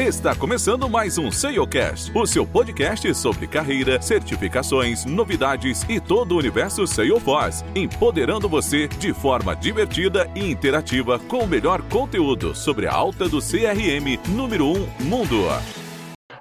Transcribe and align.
Está 0.00 0.34
começando 0.34 0.88
mais 0.88 1.18
um 1.18 1.30
SEOcast, 1.30 2.10
o 2.16 2.26
seu 2.26 2.46
podcast 2.46 3.14
sobre 3.14 3.46
carreira, 3.46 4.00
certificações, 4.00 5.04
novidades 5.04 5.82
e 5.90 6.00
todo 6.00 6.32
o 6.32 6.38
universo 6.38 6.86
Salesforce, 6.86 7.62
empoderando 7.74 8.48
você 8.48 8.88
de 8.88 9.12
forma 9.12 9.54
divertida 9.54 10.26
e 10.34 10.50
interativa 10.50 11.18
com 11.18 11.40
o 11.40 11.46
melhor 11.46 11.82
conteúdo 11.82 12.54
sobre 12.54 12.86
a 12.86 12.94
alta 12.94 13.28
do 13.28 13.40
CRM 13.40 14.16
número 14.30 14.68
1 14.68 15.04
mundo. 15.04 15.36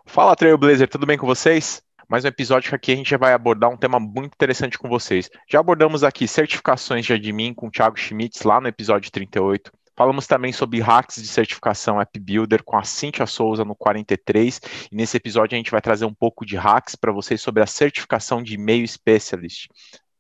Fala 0.06 0.38
Trailblazer, 0.38 0.88
tudo 0.88 1.06
bem 1.06 1.18
com 1.18 1.28
vocês? 1.28 1.84
Mais 2.08 2.24
um 2.24 2.30
episódio 2.30 2.74
aqui 2.74 2.94
a 2.94 2.96
gente 2.96 3.18
vai 3.18 3.34
abordar 3.34 3.70
um 3.70 3.78
tema 3.78 4.00
muito 4.00 4.36
interessante 4.36 4.80
com 4.80 4.88
vocês. 4.88 5.30
Já 5.52 5.60
abordamos 5.60 6.02
aqui 6.02 6.30
certificações 6.30 7.06
de 7.06 7.12
admin 7.12 7.54
com 7.54 7.68
o 7.68 7.70
Thiago 7.70 8.00
Schmitz 8.00 8.42
lá 8.44 8.62
no 8.62 8.70
episódio 8.70 9.12
38. 9.12 9.70
Falamos 10.00 10.26
também 10.26 10.54
sobre 10.54 10.80
hacks 10.80 11.22
de 11.22 11.28
certificação 11.28 12.00
App 12.00 12.18
Builder 12.18 12.64
com 12.64 12.78
a 12.78 12.84
Cintia 12.84 13.26
Souza 13.26 13.66
no 13.66 13.76
43. 13.76 14.62
E 14.90 14.96
nesse 14.96 15.18
episódio 15.18 15.56
a 15.56 15.58
gente 15.58 15.72
vai 15.72 15.82
trazer 15.82 16.06
um 16.06 16.14
pouco 16.14 16.46
de 16.46 16.56
hacks 16.56 16.96
para 16.96 17.12
vocês 17.12 17.42
sobre 17.42 17.62
a 17.62 17.68
certificação 17.68 18.42
de 18.42 18.54
e-mail 18.54 18.88
specialist. 18.88 19.68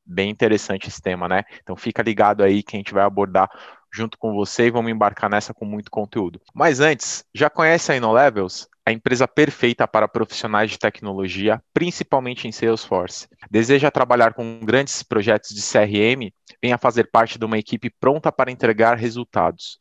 Bem 0.05 0.29
interessante 0.29 0.89
esse 0.89 1.01
tema, 1.01 1.29
né? 1.29 1.43
Então 1.63 1.77
fica 1.77 2.03
ligado 2.03 2.43
aí 2.43 2.61
que 2.61 2.75
a 2.75 2.77
gente 2.77 2.93
vai 2.93 3.05
abordar 3.05 3.49
junto 3.91 4.17
com 4.17 4.33
você 4.33 4.67
e 4.67 4.71
vamos 4.71 4.91
embarcar 4.91 5.29
nessa 5.29 5.53
com 5.53 5.65
muito 5.65 5.89
conteúdo. 5.89 6.41
Mas 6.53 6.79
antes, 6.79 7.23
já 7.33 7.49
conhece 7.49 7.91
a 7.91 7.95
InnoLevels? 7.95 8.67
a 8.89 8.91
empresa 8.91 9.27
perfeita 9.27 9.87
para 9.87 10.07
profissionais 10.07 10.71
de 10.71 10.79
tecnologia, 10.79 11.61
principalmente 11.71 12.47
em 12.47 12.51
Salesforce. 12.51 13.27
Deseja 13.49 13.91
trabalhar 13.91 14.33
com 14.33 14.59
grandes 14.63 15.03
projetos 15.03 15.51
de 15.51 15.61
CRM? 15.61 16.33
Venha 16.61 16.77
fazer 16.77 17.11
parte 17.11 17.37
de 17.37 17.45
uma 17.45 17.57
equipe 17.57 17.91
pronta 17.99 18.31
para 18.31 18.51
entregar 18.51 18.97
resultados. 18.97 19.77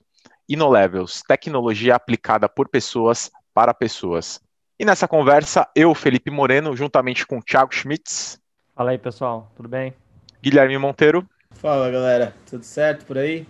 InnoLevels, 0.47 1.23
tecnologia 1.27 1.95
aplicada 1.95 2.49
por 2.49 2.69
pessoas 2.69 3.31
para 3.55 3.73
pessoas. 3.73 4.41
E 4.79 4.85
nessa 4.85 5.09
conversa, 5.09 5.67
eu, 5.75 5.95
Felipe 5.95 6.31
Moreno, 6.31 6.77
juntamente 6.77 7.27
com 7.27 7.41
Thiago 7.41 7.75
Schmitz. 7.75 8.39
Fala 8.75 8.91
aí, 8.91 8.99
pessoal, 8.99 9.51
tudo 9.57 9.69
bem? 9.69 9.95
Guilherme 10.43 10.79
Monteiro. 10.79 11.27
Fala, 11.53 11.91
galera, 11.91 12.35
tudo 12.49 12.63
certo 12.63 13.05
por 13.07 13.19
aí? 13.19 13.47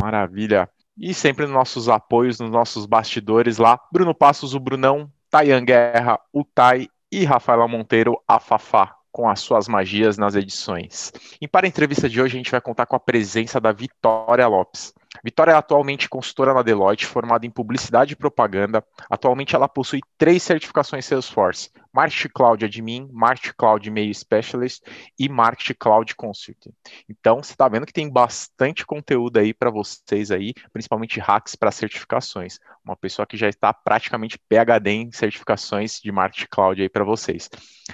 Maravilha. 0.00 0.68
E 0.98 1.14
sempre 1.14 1.46
nos 1.46 1.54
nossos 1.54 1.88
apoios, 1.88 2.38
nos 2.38 2.50
nossos 2.50 2.86
bastidores 2.86 3.58
lá, 3.58 3.80
Bruno 3.90 4.14
Passos, 4.14 4.54
o 4.54 4.60
Brunão, 4.60 5.10
Tayan 5.30 5.64
Guerra, 5.64 6.20
o 6.32 6.44
Tai 6.44 6.88
e 7.10 7.24
Rafaela 7.24 7.66
Monteiro, 7.66 8.20
a 8.28 8.38
Fafá, 8.38 8.94
com 9.10 9.28
as 9.28 9.40
suas 9.40 9.68
magias 9.68 10.18
nas 10.18 10.34
edições. 10.34 11.12
E 11.40 11.48
para 11.48 11.66
a 11.66 11.68
entrevista 11.68 12.08
de 12.08 12.20
hoje, 12.20 12.34
a 12.34 12.38
gente 12.38 12.50
vai 12.50 12.60
contar 12.60 12.86
com 12.86 12.96
a 12.96 13.00
presença 13.00 13.60
da 13.60 13.72
Vitória 13.72 14.46
Lopes. 14.46 14.92
Vitória 15.22 15.52
é 15.52 15.54
atualmente 15.54 16.08
consultora 16.08 16.54
na 16.54 16.62
Deloitte, 16.62 17.06
formada 17.06 17.44
em 17.44 17.50
publicidade 17.50 18.14
e 18.14 18.16
propaganda. 18.16 18.84
Atualmente 19.10 19.54
ela 19.54 19.68
possui 19.68 20.00
três 20.16 20.42
certificações 20.42 21.04
Salesforce: 21.04 21.70
Marketing 21.92 22.28
Cloud 22.34 22.64
Admin, 22.64 23.08
Marketing 23.12 23.54
Cloud 23.56 23.90
Mail 23.90 24.14
Specialist 24.14 24.82
e 25.18 25.28
Marketing 25.28 25.76
Cloud 25.78 26.14
Consulting. 26.16 26.72
Então, 27.08 27.42
você 27.42 27.52
está 27.52 27.68
vendo 27.68 27.86
que 27.86 27.92
tem 27.92 28.10
bastante 28.10 28.86
conteúdo 28.86 29.38
aí 29.38 29.52
para 29.52 29.70
vocês 29.70 30.30
aí, 30.30 30.54
principalmente 30.72 31.20
hacks 31.20 31.54
para 31.54 31.70
certificações. 31.70 32.58
Uma 32.84 32.96
pessoa 32.96 33.26
que 33.26 33.36
já 33.36 33.48
está 33.48 33.72
praticamente 33.72 34.38
PhD 34.48 34.90
em 34.90 35.12
certificações 35.12 36.00
de 36.00 36.10
Marketing 36.10 36.48
Cloud 36.50 36.80
aí 36.80 36.88
para 36.88 37.04
vocês. 37.04 37.50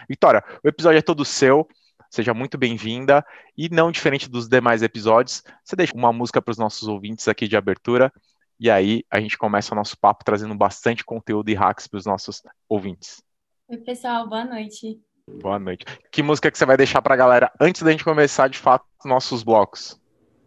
Vitória, 0.08 0.42
o 0.62 0.68
episódio 0.68 0.98
é 0.98 1.02
todo 1.02 1.24
seu. 1.24 1.68
Seja 2.10 2.32
muito 2.32 2.56
bem-vinda. 2.56 3.24
E 3.56 3.68
não 3.68 3.90
diferente 3.90 4.28
dos 4.28 4.48
demais 4.48 4.82
episódios, 4.82 5.42
você 5.64 5.76
deixa 5.76 5.94
uma 5.94 6.12
música 6.12 6.40
para 6.40 6.52
os 6.52 6.58
nossos 6.58 6.88
ouvintes 6.88 7.28
aqui 7.28 7.46
de 7.46 7.56
abertura. 7.56 8.12
E 8.58 8.70
aí 8.70 9.04
a 9.10 9.20
gente 9.20 9.38
começa 9.38 9.72
o 9.72 9.76
nosso 9.76 9.96
papo 9.98 10.24
trazendo 10.24 10.54
bastante 10.54 11.04
conteúdo 11.04 11.48
e 11.48 11.54
hacks 11.54 11.86
para 11.86 11.98
os 11.98 12.06
nossos 12.06 12.42
ouvintes. 12.68 13.22
Oi, 13.68 13.76
pessoal, 13.78 14.28
boa 14.28 14.44
noite. 14.44 15.00
Boa 15.42 15.58
noite. 15.58 15.84
Que 16.10 16.22
música 16.22 16.50
que 16.50 16.56
você 16.56 16.64
vai 16.64 16.76
deixar 16.76 17.02
para 17.02 17.14
a 17.14 17.16
galera 17.16 17.52
antes 17.60 17.82
da 17.82 17.90
gente 17.90 18.02
começar 18.02 18.48
de 18.48 18.58
fato 18.58 18.84
os 18.98 19.08
nossos 19.08 19.42
blocos? 19.42 20.00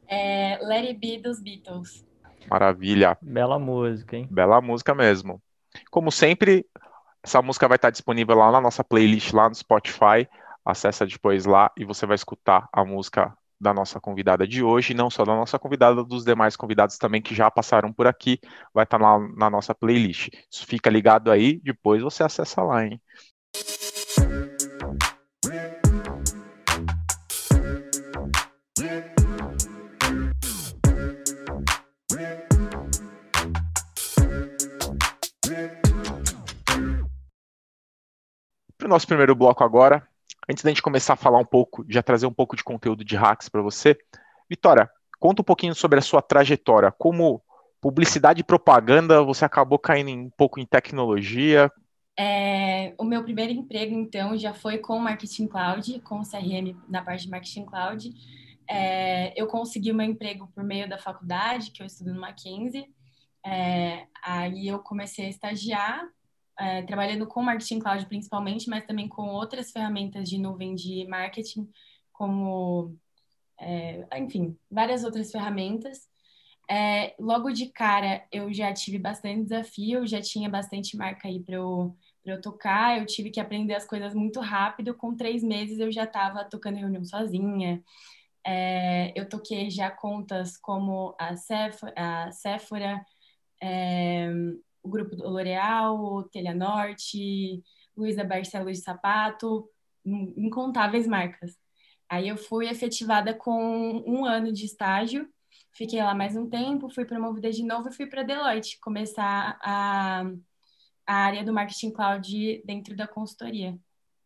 É 0.08 0.58
Let 0.62 0.88
It 0.88 1.00
Be 1.00 1.20
dos 1.20 1.40
Beatles. 1.40 2.04
Maravilha. 2.50 3.18
Bela 3.22 3.60
música, 3.60 4.18
hein? 4.18 4.28
Bela 4.30 4.60
música 4.60 4.94
mesmo. 4.96 5.42
Como 5.90 6.12
sempre, 6.12 6.66
essa 7.24 7.42
música 7.42 7.68
vai 7.68 7.76
estar 7.76 7.92
disponível 7.92 8.36
lá 8.36 8.52
na 8.52 8.60
nossa 8.60 8.84
playlist 8.84 9.32
lá 9.32 9.48
no 9.48 9.56
Spotify. 9.56 10.28
Acessa 10.66 11.06
depois 11.06 11.46
lá 11.46 11.72
e 11.76 11.84
você 11.84 12.06
vai 12.06 12.16
escutar 12.16 12.68
a 12.72 12.86
música 12.86 13.36
da 13.60 13.74
nossa 13.74 14.00
convidada 14.00 14.48
de 14.48 14.64
hoje, 14.64 14.94
não 14.94 15.10
só 15.10 15.24
da 15.24 15.36
nossa 15.36 15.60
convidada, 15.60 16.04
dos 16.04 16.26
demais 16.26 16.56
convidados 16.56 16.98
também 16.98 17.22
que 17.22 17.36
já 17.36 17.50
passaram 17.52 17.94
por 17.94 18.08
aqui, 18.08 18.40
vai 18.74 18.84
estar 18.84 19.00
lá 19.00 19.20
na 19.36 19.50
nossa 19.50 19.76
playlist. 19.76 20.30
Isso 20.52 20.66
fica 20.66 20.90
ligado 20.90 21.32
aí, 21.32 21.60
depois 21.64 22.02
você 22.02 22.24
acessa 22.24 22.64
lá, 22.64 22.84
hein? 22.86 23.00
Para 38.76 38.88
o 38.88 38.90
nosso 38.90 39.06
primeiro 39.06 39.36
bloco 39.36 39.64
agora, 39.64 40.08
antes 40.52 40.64
da 40.64 40.70
gente 40.70 40.82
começar 40.82 41.14
a 41.14 41.18
falar 41.18 41.40
um 41.40 41.46
pouco, 41.46 41.86
já 41.90 42.04
trazer 42.04 42.28
um 42.28 42.34
pouco 42.34 42.56
de 42.56 42.64
conteúdo 42.64 43.04
de 43.04 43.16
hacks 43.16 43.50
para 43.50 43.62
você, 43.62 43.98
Vitória, 44.50 44.90
conta 45.20 45.42
um 45.42 45.46
pouquinho 45.46 45.74
sobre 45.74 45.98
a 45.98 46.02
sua 46.02 46.22
trajetória. 46.22 46.92
Como 46.92 47.42
publicidade 47.80 48.42
e 48.42 48.44
propaganda, 48.44 49.24
você 49.24 49.46
acabou 49.46 49.80
caindo 49.80 50.12
um 50.12 50.30
pouco 50.30 50.60
em 50.60 50.66
tecnologia? 50.66 51.72
É, 52.20 52.94
o 52.98 53.04
meu 53.06 53.24
primeiro 53.24 53.54
emprego, 53.54 53.96
então, 53.96 54.38
já 54.38 54.54
foi 54.54 54.78
com 54.78 55.00
Marketing 55.00 55.48
Cloud, 55.48 56.00
com 56.02 56.22
CRM 56.22 56.76
na 56.90 57.02
parte 57.02 57.24
de 57.24 57.30
Marketing 57.32 57.66
Cloud. 57.66 58.14
É, 58.70 59.34
eu 59.42 59.48
consegui 59.48 59.94
meu 59.94 60.06
emprego 60.06 60.52
por 60.54 60.64
meio 60.64 60.88
da 60.88 60.98
faculdade, 60.98 61.72
que 61.72 61.82
eu 61.82 61.88
estudo 61.88 62.14
no 62.14 62.20
Mackenzie. 62.20 62.88
É, 63.44 64.06
aí 64.22 64.68
eu 64.68 64.80
comecei 64.80 65.26
a 65.26 65.30
estagiar 65.30 66.08
é, 66.62 66.84
trabalhando 66.84 67.26
com 67.26 67.42
marketing 67.42 67.80
cloud 67.80 68.06
principalmente, 68.06 68.70
mas 68.70 68.86
também 68.86 69.08
com 69.08 69.30
outras 69.30 69.72
ferramentas 69.72 70.30
de 70.30 70.38
nuvem 70.38 70.76
de 70.76 71.08
marketing, 71.08 71.68
como, 72.14 72.96
é, 73.60 74.06
enfim, 74.20 74.56
várias 74.70 75.04
outras 75.04 75.32
ferramentas. 75.32 76.08
É, 76.70 77.16
logo 77.20 77.52
de 77.52 77.68
cara, 77.72 78.24
eu 78.32 78.54
já 78.54 78.72
tive 78.74 79.00
bastante 79.00 79.44
desafio, 79.44 80.06
já 80.06 80.22
tinha 80.22 80.48
bastante 80.48 80.96
marca 80.96 81.28
aí 81.28 81.42
para 81.44 81.56
eu, 81.56 81.98
eu 82.24 82.40
tocar, 82.40 83.00
eu 83.00 83.08
tive 83.08 83.32
que 83.32 83.40
aprender 83.40 83.74
as 83.74 83.86
coisas 83.86 84.14
muito 84.14 84.40
rápido. 84.40 84.94
Com 84.94 85.16
três 85.16 85.44
meses, 85.44 85.80
eu 85.80 85.92
já 85.92 86.04
estava 86.04 86.46
tocando 86.46 86.78
reunião 86.78 87.04
sozinha. 87.04 87.84
É, 88.46 89.12
eu 89.20 89.28
toquei 89.28 89.70
já 89.72 89.90
contas 89.90 90.58
como 90.58 91.16
a 91.20 91.36
Sephora, 91.36 91.94
a 91.96 92.32
Sephora 92.32 93.06
é, 93.62 94.30
o 94.84 94.90
grupo 94.90 95.16
do 95.16 95.30
L'Oréal, 95.30 96.24
Telha 96.32 96.54
Norte, 96.54 97.64
Luísa 97.96 98.24
Barcelos 98.24 98.78
de 98.78 98.84
Sapato, 98.84 99.70
incontáveis 100.06 101.08
marcas. 101.08 101.58
Aí 102.10 102.28
eu 102.28 102.38
fui 102.38 102.68
efetivada 102.68 103.34
com 103.34 104.04
um 104.06 104.26
ano 104.26 104.52
de 104.52 104.66
estágio, 104.66 105.28
fiquei 105.74 106.02
lá 106.02 106.14
mais 106.14 106.36
um 106.36 106.50
tempo, 106.50 106.90
fui 106.90 107.06
promovida 107.06 107.52
de 107.52 107.64
novo 107.64 107.90
e 107.90 107.94
fui 107.94 108.06
para 108.06 108.24
Deloitte 108.24 108.80
começar 108.82 109.58
a, 109.62 110.24
a 111.06 111.14
área 111.14 111.44
do 111.44 111.54
marketing 111.54 111.92
cloud 111.92 112.62
dentro 112.66 112.96
da 112.96 113.08
consultoria. 113.08 113.78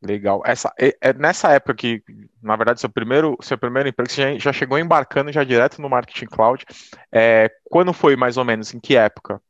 Legal. 0.01 0.41
Essa, 0.45 0.73
é, 0.79 0.95
é, 1.01 1.13
nessa 1.13 1.51
época 1.51 1.73
que, 1.73 2.03
na 2.41 2.55
verdade, 2.55 2.79
seu 2.79 2.89
primeiro, 2.89 3.37
seu 3.41 3.57
primeiro 3.57 3.89
emprego, 3.89 4.09
você 4.09 4.33
já, 4.33 4.39
já 4.39 4.53
chegou 4.53 4.77
embarcando 4.77 5.31
já 5.31 5.43
direto 5.43 5.81
no 5.81 5.89
marketing 5.89 6.27
cloud. 6.27 6.63
É, 7.11 7.49
quando 7.63 7.93
foi 7.93 8.15
mais 8.15 8.37
ou 8.37 8.45
menos? 8.45 8.73
Em 8.73 8.79
que 8.79 8.95
época? 8.95 9.41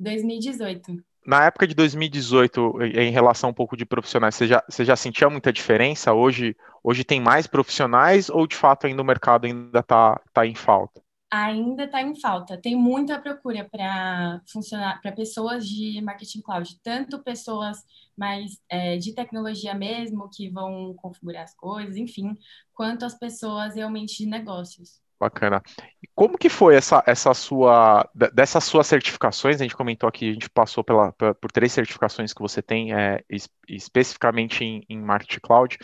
2018. 0.00 0.96
Na 1.26 1.44
época 1.44 1.66
de 1.66 1.74
2018, 1.74 2.82
em 2.82 3.10
relação 3.10 3.50
um 3.50 3.54
pouco 3.54 3.76
de 3.76 3.84
profissionais, 3.84 4.34
você 4.34 4.46
já, 4.46 4.64
você 4.68 4.84
já 4.84 4.96
sentia 4.96 5.28
muita 5.28 5.52
diferença? 5.52 6.14
Hoje, 6.14 6.56
hoje 6.82 7.04
tem 7.04 7.20
mais 7.20 7.46
profissionais 7.46 8.30
ou 8.30 8.46
de 8.46 8.56
fato 8.56 8.86
ainda 8.86 9.02
o 9.02 9.04
mercado 9.04 9.44
ainda 9.44 9.80
está 9.80 10.18
tá 10.32 10.46
em 10.46 10.54
falta? 10.54 11.02
Ainda 11.30 11.84
está 11.84 12.02
em 12.02 12.18
falta. 12.18 12.60
Tem 12.60 12.74
muita 12.74 13.20
procura 13.20 13.68
para 13.70 14.40
funcionar 14.50 15.00
para 15.00 15.12
pessoas 15.12 15.68
de 15.68 16.00
marketing 16.00 16.40
cloud, 16.40 16.80
tanto 16.82 17.22
pessoas 17.22 17.78
mais 18.16 18.58
é, 18.68 18.96
de 18.96 19.14
tecnologia 19.14 19.74
mesmo 19.74 20.28
que 20.30 20.48
vão 20.48 20.94
configurar 20.94 21.44
as 21.44 21.54
coisas, 21.54 21.96
enfim, 21.96 22.36
quanto 22.72 23.04
as 23.04 23.16
pessoas 23.16 23.76
realmente 23.76 24.16
de 24.16 24.26
negócios. 24.26 25.00
Bacana. 25.20 25.62
E 26.02 26.08
como 26.14 26.38
que 26.38 26.48
foi 26.48 26.74
essa, 26.74 27.04
essa 27.06 27.34
sua, 27.34 28.08
dessas 28.32 28.64
suas 28.64 28.86
certificações, 28.86 29.60
a 29.60 29.64
gente 29.64 29.76
comentou 29.76 30.08
aqui, 30.08 30.30
a 30.30 30.32
gente 30.32 30.48
passou 30.48 30.82
pela, 30.82 31.12
por 31.12 31.52
três 31.52 31.72
certificações 31.72 32.32
que 32.32 32.40
você 32.40 32.62
tem, 32.62 32.94
é, 32.94 33.22
especificamente 33.68 34.64
em, 34.64 34.82
em 34.88 34.98
Marketing 34.98 35.40
Cloud. 35.40 35.78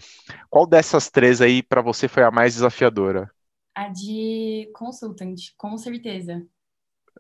Qual 0.49 0.67
dessas 0.67 1.11
três 1.11 1.43
aí 1.43 1.63
para 1.63 1.83
você 1.83 2.09
foi 2.09 2.23
a 2.23 2.31
mais 2.31 2.55
desafiadora? 2.55 3.31
A 3.75 3.91
de 3.91 4.71
consultant, 4.75 5.39
com 5.59 5.77
certeza. 5.77 6.43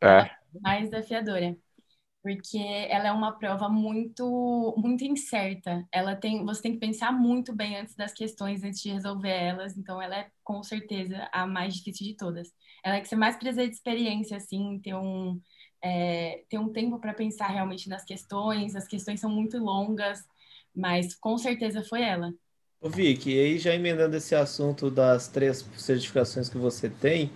É. 0.02 0.30
mais 0.62 0.88
desafiadora. 0.88 1.54
Porque 2.26 2.58
ela 2.58 3.06
é 3.06 3.12
uma 3.12 3.30
prova 3.30 3.68
muito 3.68 4.74
muito 4.76 5.04
incerta. 5.04 5.86
Ela 5.92 6.16
tem, 6.16 6.44
você 6.44 6.60
tem 6.60 6.72
que 6.72 6.80
pensar 6.80 7.12
muito 7.12 7.54
bem 7.54 7.76
antes 7.76 7.94
das 7.94 8.12
questões, 8.12 8.64
antes 8.64 8.82
de 8.82 8.90
resolver 8.90 9.30
elas. 9.30 9.78
Então, 9.78 10.02
ela 10.02 10.16
é 10.16 10.26
com 10.42 10.60
certeza 10.60 11.28
a 11.30 11.46
mais 11.46 11.76
difícil 11.76 12.04
de 12.04 12.14
todas. 12.16 12.52
Ela 12.84 12.96
é 12.96 13.00
que 13.00 13.06
você 13.06 13.14
mais 13.14 13.36
precisa 13.36 13.64
de 13.64 13.72
experiência, 13.72 14.36
assim, 14.36 14.80
ter 14.82 14.96
um 14.96 15.40
é, 15.80 16.42
ter 16.50 16.58
um 16.58 16.72
tempo 16.72 16.98
para 16.98 17.14
pensar 17.14 17.46
realmente 17.46 17.88
nas 17.88 18.04
questões. 18.04 18.74
As 18.74 18.88
questões 18.88 19.20
são 19.20 19.30
muito 19.30 19.56
longas, 19.58 20.18
mas 20.74 21.14
com 21.14 21.38
certeza 21.38 21.84
foi 21.84 22.02
ela. 22.02 22.34
Ô 22.80 22.88
Vicky, 22.88 23.34
e 23.34 23.38
aí 23.38 23.58
já 23.58 23.72
emendando 23.72 24.16
esse 24.16 24.34
assunto 24.34 24.90
das 24.90 25.28
três 25.28 25.64
certificações 25.76 26.48
que 26.48 26.58
você 26.58 26.90
tem, 26.90 27.30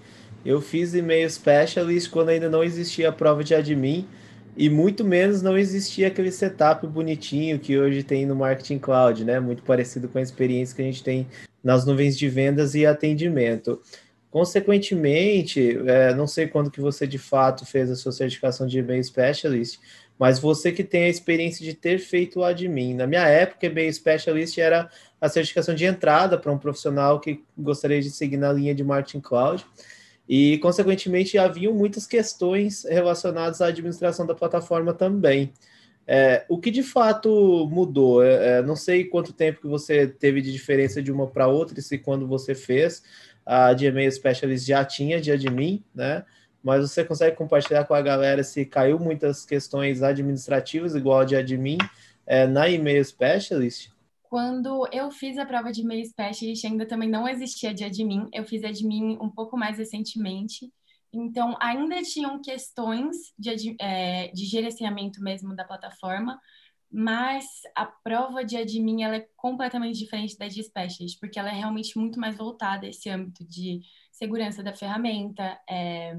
eu 0.44 0.60
fiz 0.60 0.94
e-mail 0.94 1.30
specialist 1.30 2.10
quando 2.10 2.30
ainda 2.30 2.50
não 2.50 2.64
existia 2.64 3.10
a 3.10 3.12
prova 3.12 3.44
de 3.44 3.54
admin 3.54 4.08
e 4.56 4.68
muito 4.68 5.04
menos 5.04 5.42
não 5.42 5.56
existia 5.56 6.08
aquele 6.08 6.30
setup 6.30 6.86
bonitinho 6.86 7.58
que 7.58 7.78
hoje 7.78 8.02
tem 8.02 8.26
no 8.26 8.36
Marketing 8.36 8.78
Cloud, 8.78 9.24
né? 9.24 9.40
Muito 9.40 9.62
parecido 9.62 10.08
com 10.08 10.18
a 10.18 10.22
experiência 10.22 10.74
que 10.74 10.82
a 10.82 10.84
gente 10.84 11.02
tem 11.02 11.26
nas 11.62 11.84
nuvens 11.84 12.18
de 12.18 12.28
vendas 12.28 12.74
e 12.74 12.84
atendimento. 12.84 13.80
Consequentemente, 14.30 15.78
é, 15.86 16.14
não 16.14 16.26
sei 16.26 16.46
quando 16.46 16.70
que 16.70 16.80
você 16.80 17.06
de 17.06 17.18
fato 17.18 17.66
fez 17.66 17.90
a 17.90 17.96
sua 17.96 18.12
certificação 18.12 18.66
de 18.66 18.78
e-mail 18.78 19.02
specialist, 19.02 19.80
mas 20.18 20.38
você 20.38 20.70
que 20.70 20.84
tem 20.84 21.04
a 21.04 21.08
experiência 21.08 21.64
de 21.64 21.74
ter 21.74 21.98
feito 21.98 22.40
o 22.40 22.44
admin. 22.44 22.94
Na 22.94 23.06
minha 23.06 23.26
época, 23.26 23.66
e-mail 23.66 23.92
specialist 23.92 24.56
era 24.58 24.88
a 25.20 25.28
certificação 25.28 25.74
de 25.74 25.84
entrada 25.84 26.38
para 26.38 26.52
um 26.52 26.58
profissional 26.58 27.18
que 27.18 27.42
gostaria 27.58 28.00
de 28.00 28.10
seguir 28.10 28.36
na 28.36 28.52
linha 28.52 28.74
de 28.74 28.84
marketing 28.84 29.20
cloud. 29.20 29.64
E, 30.30 30.58
consequentemente, 30.58 31.36
haviam 31.36 31.74
muitas 31.74 32.06
questões 32.06 32.84
relacionadas 32.84 33.60
à 33.60 33.66
administração 33.66 34.24
da 34.24 34.32
plataforma 34.32 34.94
também. 34.94 35.52
É, 36.06 36.44
o 36.48 36.56
que 36.56 36.70
de 36.70 36.84
fato 36.84 37.68
mudou? 37.68 38.22
É, 38.22 38.58
é 38.58 38.62
não 38.62 38.76
sei 38.76 39.04
quanto 39.04 39.32
tempo 39.32 39.60
que 39.60 39.66
você 39.66 40.06
teve 40.06 40.40
de 40.40 40.52
diferença 40.52 41.02
de 41.02 41.10
uma 41.10 41.26
para 41.26 41.48
outra, 41.48 41.80
e 41.80 41.82
se 41.82 41.98
quando 41.98 42.28
você 42.28 42.54
fez 42.54 43.02
a 43.44 43.72
de 43.72 43.86
e-mail 43.86 44.10
specialist 44.12 44.64
já 44.64 44.84
tinha 44.84 45.20
de 45.20 45.32
admin, 45.32 45.82
né? 45.92 46.24
Mas 46.62 46.88
você 46.88 47.02
consegue 47.04 47.36
compartilhar 47.36 47.84
com 47.84 47.94
a 47.94 48.00
galera 48.00 48.44
se 48.44 48.64
caiu 48.64 49.00
muitas 49.00 49.44
questões 49.44 50.00
administrativas 50.00 50.94
igual 50.94 51.20
a 51.20 51.24
de 51.24 51.34
admin 51.34 51.78
é, 52.24 52.46
na 52.46 52.68
e-mail 52.68 53.04
specialist? 53.04 53.90
Quando 54.30 54.86
eu 54.92 55.10
fiz 55.10 55.36
a 55.38 55.44
prova 55.44 55.72
de 55.72 55.80
e-mail 55.80 56.06
specialist, 56.06 56.64
ainda 56.64 56.86
também 56.86 57.08
não 57.08 57.26
existia 57.26 57.74
de 57.74 57.82
admin. 57.82 58.28
Eu 58.32 58.44
fiz 58.44 58.62
admin 58.62 59.18
um 59.20 59.28
pouco 59.28 59.58
mais 59.58 59.76
recentemente. 59.76 60.72
Então, 61.12 61.56
ainda 61.60 62.00
tinham 62.02 62.40
questões 62.40 63.16
de, 63.36 63.74
é, 63.80 64.28
de 64.28 64.44
gerenciamento 64.44 65.20
mesmo 65.20 65.56
da 65.56 65.64
plataforma, 65.64 66.40
mas 66.88 67.44
a 67.74 67.84
prova 67.84 68.44
de 68.44 68.56
admin 68.56 69.02
ela 69.02 69.16
é 69.16 69.28
completamente 69.36 69.98
diferente 69.98 70.38
da 70.38 70.46
de 70.46 70.62
specialist, 70.62 71.18
porque 71.18 71.36
ela 71.36 71.50
é 71.50 71.54
realmente 71.54 71.98
muito 71.98 72.20
mais 72.20 72.36
voltada 72.36 72.86
a 72.86 72.90
esse 72.90 73.10
âmbito 73.10 73.44
de 73.44 73.80
segurança 74.12 74.62
da 74.62 74.72
ferramenta, 74.72 75.60
é, 75.68 76.16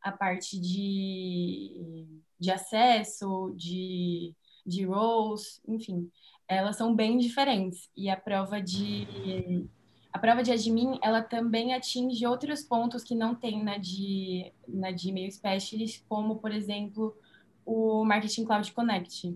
a 0.00 0.10
parte 0.10 0.60
de, 0.60 2.08
de 2.40 2.50
acesso, 2.50 3.54
de, 3.56 4.34
de 4.66 4.84
roles, 4.84 5.60
enfim 5.68 6.10
elas 6.56 6.76
são 6.76 6.94
bem 6.94 7.18
diferentes. 7.18 7.88
E 7.96 8.08
a 8.08 8.16
prova 8.16 8.60
de 8.60 9.68
a 10.12 10.18
prova 10.18 10.42
de 10.42 10.52
admin, 10.52 10.98
ela 11.02 11.22
também 11.22 11.72
atinge 11.72 12.26
outros 12.26 12.62
pontos 12.62 13.02
que 13.02 13.14
não 13.14 13.34
tem 13.34 13.62
na 13.64 13.78
de 13.78 14.52
na 14.68 14.90
de 14.90 15.08
e-mail 15.08 15.30
specialist, 15.32 16.02
como 16.08 16.36
por 16.36 16.52
exemplo, 16.52 17.16
o 17.64 18.04
Marketing 18.04 18.44
Cloud 18.44 18.70
Connect. 18.72 19.34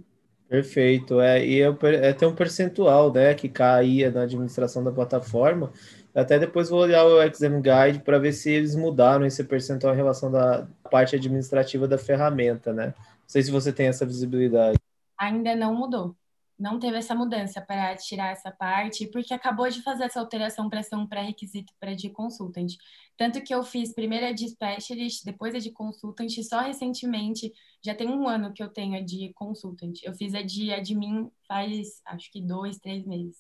Perfeito, 0.49 1.21
é, 1.21 1.45
e 1.45 1.61
é, 1.61 1.77
é 1.95 2.13
tem 2.13 2.29
um 2.29 2.35
percentual, 2.35 3.13
né, 3.13 3.35
que 3.35 3.49
caía 3.49 4.13
na 4.13 4.23
administração 4.23 4.85
da 4.85 4.93
plataforma. 4.93 5.73
Até 6.15 6.39
depois 6.39 6.69
vou 6.69 6.81
olhar 6.81 7.05
o 7.05 7.21
Exam 7.21 7.61
Guide 7.61 8.05
para 8.05 8.19
ver 8.19 8.33
se 8.33 8.51
eles 8.51 8.77
mudaram 8.77 9.27
esse 9.27 9.43
percentual 9.43 9.93
em 9.93 9.97
relação 9.97 10.31
da 10.31 10.67
parte 10.91 11.17
administrativa 11.17 11.89
da 11.89 11.99
ferramenta, 11.99 12.73
né? 12.73 12.95
Não 12.97 13.29
sei 13.29 13.43
se 13.43 13.51
você 13.51 13.73
tem 13.73 13.89
essa 13.89 14.07
visibilidade. 14.07 14.79
Ainda 15.19 15.57
não 15.57 15.75
mudou 15.75 16.15
não 16.59 16.79
teve 16.79 16.97
essa 16.97 17.15
mudança 17.15 17.61
para 17.61 17.95
tirar 17.97 18.33
essa 18.33 18.51
parte, 18.51 19.07
porque 19.09 19.35
acabou 19.35 19.69
de 19.69 19.83
fazer 19.83 20.05
essa 20.05 20.21
alteração 20.21 20.69
para 20.69 20.83
ser 20.83 20.97
um 20.97 21.07
pré-requisito 21.07 21.73
para 21.79 21.95
de 21.95 22.11
consultant. 22.11 22.73
Tanto 23.17 23.43
que 23.43 23.55
eu 23.55 23.63
fiz 23.63 23.95
primeiro 23.95 24.27
a 24.27 24.33
de 24.33 24.49
specialist, 24.49 25.25
depois 25.25 25.55
a 25.55 25.59
de 25.59 25.71
consultant, 25.71 26.31
só 26.43 26.61
recentemente, 26.61 27.53
já 27.85 27.95
tem 27.95 28.09
um 28.09 28.27
ano 28.29 28.53
que 28.53 28.63
eu 28.63 28.69
tenho 28.69 28.97
a 28.97 29.01
de 29.01 29.33
consultant. 29.35 29.95
Eu 30.03 30.15
fiz 30.15 30.35
a 30.35 30.43
de 30.43 30.73
admin 30.73 31.31
faz, 31.47 32.01
acho 32.07 32.31
que 32.31 32.41
dois, 32.41 32.79
três 32.79 33.05
meses. 33.07 33.37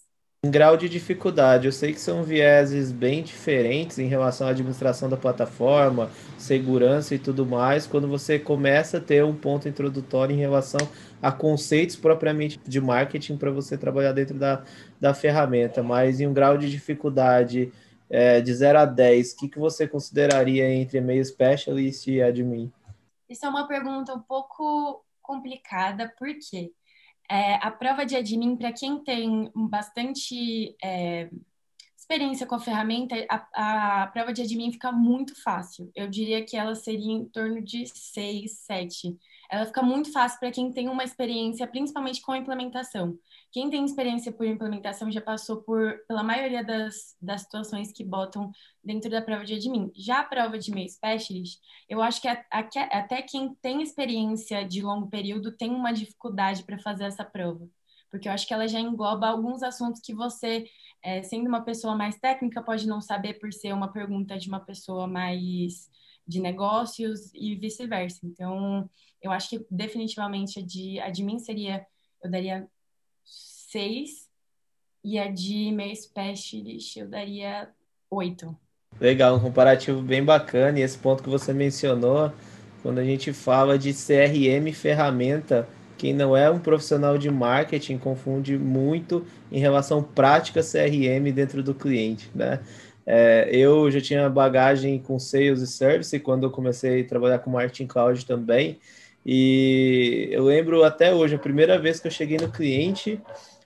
Em 0.46 0.50
grau 0.52 0.76
de 0.76 0.88
dificuldade, 0.88 1.66
eu 1.66 1.72
sei 1.72 1.93
que 1.93 2.00
são 2.00 2.22
vieses 2.22 2.93
bem 2.93 3.20
diferentes 3.20 3.98
em 3.98 4.06
relação 4.06 4.46
à 4.46 4.50
administração 4.50 5.08
da 5.08 5.16
plataforma, 5.16 6.08
segurança 6.38 7.16
e 7.16 7.19
tudo 7.19 7.44
mais, 7.44 7.84
quando 7.84 8.06
você 8.06 8.38
começa 8.38 8.98
a 8.98 9.00
ter 9.00 9.25
um 9.25 9.34
ponto 9.34 9.69
introdutório 9.69 10.32
em 10.32 10.38
relação 10.38 10.78
a 11.20 11.32
conceitos 11.32 11.96
propriamente 11.96 12.60
de 12.64 12.81
marketing 12.81 13.37
para 13.37 13.50
você 13.50 13.76
trabalhar 13.76 14.12
dentro 14.12 14.38
da, 14.38 14.62
da 15.00 15.12
ferramenta, 15.12 15.82
mas 15.82 16.20
em 16.20 16.28
um 16.28 16.32
grau 16.32 16.56
de 16.56 16.70
dificuldade 16.70 17.72
é, 18.08 18.40
de 18.40 18.54
0 18.54 18.78
a 18.78 18.84
10, 18.84 19.32
o 19.32 19.37
que, 19.38 19.48
que 19.48 19.58
você 19.58 19.88
consideraria 19.88 20.70
entre 20.72 20.98
e-mail 20.98 21.25
specialist 21.25 22.06
e 22.06 22.22
admin? 22.22 22.72
Isso 23.28 23.44
é 23.44 23.48
uma 23.48 23.66
pergunta 23.66 24.14
um 24.14 24.20
pouco 24.20 25.04
complicada, 25.20 26.14
porque 26.16 26.70
é, 27.31 27.55
a 27.56 27.70
prova 27.70 28.05
de 28.05 28.17
admin, 28.17 28.56
para 28.56 28.73
quem 28.73 29.02
tem 29.02 29.50
bastante 29.55 30.76
é, 30.82 31.28
experiência 31.96 32.46
com 32.46 32.55
a 32.55 32.61
ferramenta, 32.61 33.17
a, 33.28 34.02
a, 34.02 34.06
prova 34.08 34.32
de 34.32 34.43
admin 34.43 34.73
fica 34.73 34.93
muito 34.93 35.40
fácil. 35.43 35.90
Eu 35.94 36.08
diria 36.08 36.44
que 36.44 36.56
ela 36.56 36.75
seria 36.75 37.12
em 37.12 37.25
torno 37.25 37.62
de 37.62 37.87
6, 37.87 38.58
7 38.61 39.17
ela 39.50 39.67
fica 39.67 39.82
muito 39.82 40.12
fácil 40.12 40.38
para 40.40 40.50
quem 40.50 40.73
tem 40.73 40.88
uma 40.88 41.05
experiência, 41.05 41.67
principalmente 41.67 42.20
com 42.20 42.32
a 42.32 42.38
implementação. 42.38 43.19
Quem 43.56 43.70
tem 43.70 43.87
experiência 43.87 44.31
por 44.31 44.44
implementação 44.44 45.11
já 45.11 45.23
passou 45.23 45.62
por 45.62 46.05
pela 46.06 46.23
maioria 46.23 46.62
das, 46.62 47.17
das 47.19 47.41
situações 47.41 47.91
que 47.91 48.05
botam 48.05 48.53
dentro 48.85 49.08
da 49.08 49.23
prova 49.23 49.47
de 49.47 49.55
admin. 49.55 49.91
Já 49.97 50.20
a 50.20 50.25
prova 50.25 50.58
de 50.58 50.70
meio 50.70 50.91
specialist, 50.91 51.58
eu 51.88 52.03
acho 52.03 52.20
que 52.20 52.29
a, 52.29 52.44
a, 52.53 52.61
até 52.93 53.23
quem 53.23 53.55
tem 53.55 53.81
experiência 53.81 54.62
de 54.62 54.82
longo 54.82 55.08
período 55.08 55.56
tem 55.56 55.70
uma 55.70 55.91
dificuldade 55.91 56.64
para 56.64 56.79
fazer 56.79 57.05
essa 57.05 57.25
prova. 57.25 57.67
Porque 58.11 58.29
eu 58.29 58.32
acho 58.32 58.46
que 58.46 58.53
ela 58.53 58.69
já 58.69 58.79
engloba 58.79 59.27
alguns 59.27 59.63
assuntos 59.63 60.03
que 60.03 60.13
você, 60.13 60.67
é, 61.03 61.22
sendo 61.22 61.48
uma 61.48 61.65
pessoa 61.65 61.96
mais 61.96 62.19
técnica, 62.19 62.63
pode 62.63 62.86
não 62.86 63.01
saber 63.01 63.39
por 63.39 63.51
ser 63.55 63.72
uma 63.72 63.91
pergunta 63.91 64.36
de 64.36 64.51
uma 64.51 64.60
pessoa 64.60 65.06
mais 65.06 65.91
de 66.29 66.43
negócios 66.43 67.32
e 67.32 67.55
vice-versa. 67.55 68.20
Então, 68.22 68.86
eu 69.22 69.32
acho 69.32 69.48
que 69.48 69.67
definitivamente 69.70 70.58
a 70.58 70.63
de 70.63 71.01
admin 71.01 71.39
seria, 71.39 71.86
eu 72.22 72.31
daria 72.31 72.69
seis 73.26 74.28
e 75.04 75.18
a 75.18 75.28
de 75.28 75.70
meio 75.72 75.94
specialist 75.94 76.96
eu 76.96 77.08
daria 77.08 77.68
oito. 78.10 78.56
Legal, 78.98 79.36
um 79.36 79.40
comparativo 79.40 80.00
bem 80.00 80.24
bacana. 80.24 80.78
E 80.78 80.82
esse 80.82 80.96
ponto 80.96 81.22
que 81.22 81.28
você 81.28 81.52
mencionou, 81.52 82.32
quando 82.82 82.98
a 82.98 83.04
gente 83.04 83.32
fala 83.32 83.78
de 83.78 83.92
CRM 83.92 84.72
ferramenta, 84.72 85.68
quem 85.98 86.14
não 86.14 86.36
é 86.36 86.50
um 86.50 86.58
profissional 86.58 87.18
de 87.18 87.30
marketing 87.30 87.98
confunde 87.98 88.56
muito 88.58 89.26
em 89.50 89.58
relação 89.58 90.02
prática 90.02 90.62
CRM 90.62 91.32
dentro 91.32 91.62
do 91.62 91.74
cliente, 91.74 92.30
né? 92.34 92.60
É, 93.04 93.48
eu 93.52 93.88
já 93.90 94.00
tinha 94.00 94.28
bagagem 94.28 94.98
com 94.98 95.18
Sales 95.18 95.60
e 95.60 95.66
Service 95.66 96.18
quando 96.18 96.42
eu 96.44 96.50
comecei 96.50 97.02
a 97.02 97.06
trabalhar 97.06 97.38
com 97.38 97.50
Marketing 97.50 97.86
Cloud 97.86 98.26
também. 98.26 98.80
E 99.28 100.28
eu 100.30 100.44
lembro 100.44 100.84
até 100.84 101.12
hoje, 101.12 101.34
a 101.34 101.38
primeira 101.38 101.76
vez 101.76 101.98
que 101.98 102.06
eu 102.06 102.12
cheguei 102.12 102.36
no 102.36 102.48
cliente 102.48 103.20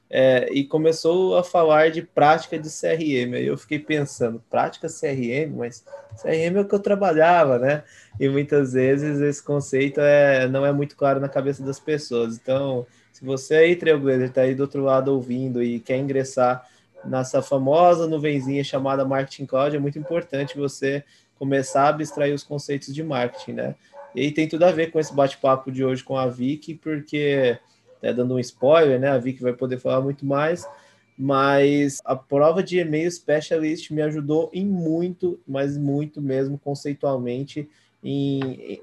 é, 0.09 0.49
e 0.51 0.65
começou 0.65 1.37
a 1.37 1.45
falar 1.45 1.91
de 1.91 2.01
prática 2.01 2.59
de 2.59 2.71
CRM. 2.71 3.35
Aí 3.35 3.47
eu 3.47 3.59
fiquei 3.59 3.79
pensando, 3.79 4.43
prática 4.49 4.89
CRM? 4.89 5.55
Mas 5.55 5.85
CRM 6.21 6.57
é 6.57 6.61
o 6.63 6.65
que 6.65 6.75
eu 6.75 6.81
trabalhava, 6.81 7.59
né? 7.59 7.85
E 8.19 8.27
muitas 8.27 8.73
vezes 8.73 9.21
esse 9.21 9.43
conceito 9.43 10.01
é, 10.01 10.49
não 10.49 10.65
é 10.65 10.73
muito 10.73 10.97
claro 10.97 11.21
na 11.21 11.29
cabeça 11.29 11.63
das 11.63 11.79
pessoas. 11.79 12.39
Então, 12.39 12.87
se 13.13 13.23
você 13.23 13.57
aí, 13.57 13.77
Trailblazer, 13.77 14.29
está 14.29 14.41
aí 14.41 14.55
do 14.55 14.63
outro 14.63 14.83
lado 14.83 15.13
ouvindo 15.13 15.63
e 15.63 15.79
quer 15.79 15.99
ingressar 15.99 16.67
nessa 17.05 17.43
famosa 17.43 18.07
nuvenzinha 18.07 18.65
chamada 18.65 19.05
Marketing 19.05 19.45
Cloud, 19.45 19.77
é 19.77 19.79
muito 19.79 19.99
importante 19.99 20.57
você 20.57 21.05
começar 21.39 21.83
a 21.83 21.89
abstrair 21.89 22.35
os 22.35 22.43
conceitos 22.43 22.95
de 22.95 23.03
marketing, 23.03 23.53
né? 23.53 23.75
E 24.15 24.31
tem 24.33 24.49
tudo 24.49 24.65
a 24.65 24.73
ver 24.73 24.91
com 24.91 24.99
esse 24.99 25.15
bate-papo 25.15 25.71
de 25.71 25.85
hoje 25.85 26.03
com 26.03 26.17
a 26.17 26.27
Vicky, 26.27 26.75
porque, 26.75 27.59
é, 28.03 28.13
dando 28.13 28.35
um 28.35 28.39
spoiler, 28.39 28.99
né? 28.99 29.09
A 29.09 29.19
Vicky 29.19 29.43
vai 29.43 29.53
poder 29.53 29.79
falar 29.79 30.01
muito 30.01 30.27
mais, 30.27 30.69
mas 31.17 31.99
a 32.05 32.17
prova 32.17 32.63
de 32.63 32.79
e-mail 32.79 33.11
specialist 33.11 33.91
me 33.91 34.03
ajudou 34.03 34.51
em 34.53 34.67
muito, 34.67 35.39
mas 35.47 35.77
muito 35.77 36.21
mesmo, 36.21 36.59
conceitualmente, 36.59 37.69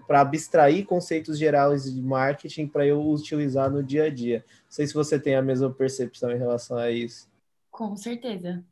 para 0.05 0.21
abstrair 0.21 0.85
conceitos 0.85 1.39
gerais 1.39 1.91
de 1.91 2.01
marketing 2.01 2.67
para 2.67 2.85
eu 2.85 3.03
utilizar 3.09 3.69
no 3.69 3.83
dia 3.83 4.03
a 4.03 4.09
dia. 4.09 4.45
Não 4.47 4.71
sei 4.71 4.85
se 4.85 4.93
você 4.93 5.19
tem 5.19 5.35
a 5.35 5.41
mesma 5.41 5.71
percepção 5.71 6.31
em 6.31 6.37
relação 6.37 6.77
a 6.77 6.91
isso. 6.91 7.27
Com 7.71 7.97
certeza, 7.97 8.63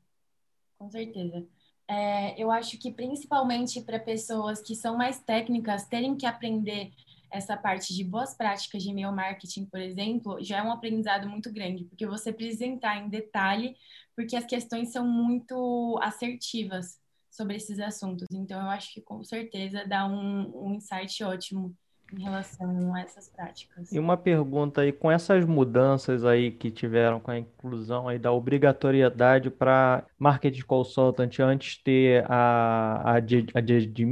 com 0.78 0.90
certeza. 0.90 1.44
É, 1.88 2.42
eu 2.42 2.50
acho 2.52 2.78
que 2.80 2.92
principalmente 2.92 3.82
para 3.82 4.00
pessoas 4.00 4.62
que 4.62 4.76
são 4.76 4.98
mais 4.98 5.20
técnicas 5.20 5.88
terem 5.88 6.16
que 6.16 6.26
aprender 6.26 6.92
essa 7.32 7.56
parte 7.58 7.94
de 7.94 8.04
boas 8.04 8.34
práticas 8.34 8.82
de 8.82 8.90
e-mail 8.90 9.12
marketing, 9.12 9.66
por 9.66 9.80
exemplo, 9.80 10.38
já 10.42 10.60
é 10.60 10.64
um 10.64 10.72
aprendizado 10.72 11.30
muito 11.30 11.52
grande, 11.52 11.84
porque 11.84 12.08
você 12.08 12.32
precisa 12.32 12.66
entrar 12.66 12.98
em 12.98 13.10
detalhe, 13.10 13.76
porque 14.16 14.36
as 14.36 14.46
questões 14.46 14.92
são 14.92 15.06
muito 15.06 16.00
assertivas 16.02 17.00
sobre 17.30 17.58
esses 17.58 17.80
assuntos. 17.80 18.28
Então, 18.32 18.62
eu 18.62 18.70
acho 18.70 18.94
que 18.94 19.02
com 19.02 19.24
certeza 19.24 19.86
dá 19.86 20.08
um, 20.08 20.52
um 20.56 20.74
insight 20.76 21.24
ótimo 21.24 21.76
em 22.18 22.24
relação 22.24 22.94
a 22.94 23.02
essas 23.02 23.28
práticas. 23.30 23.92
E 23.92 24.00
uma 24.00 24.16
pergunta 24.18 24.82
aí, 24.82 24.92
com 24.92 25.12
essas 25.12 25.46
mudanças 25.46 26.24
aí 26.24 26.52
que 26.52 26.72
tiveram 26.72 27.20
com 27.20 27.32
a 27.32 27.38
inclusão 27.38 28.08
aí 28.08 28.18
da 28.18 28.32
obrigatoriedade 28.32 29.50
para 29.50 30.04
marketing 30.18 30.62
consultant 30.62 31.40
antes 31.40 31.78
ter 31.84 32.26
a, 32.30 33.02
a, 33.04 33.16
a 33.16 33.20
de, 33.20 33.42
de 33.42 34.06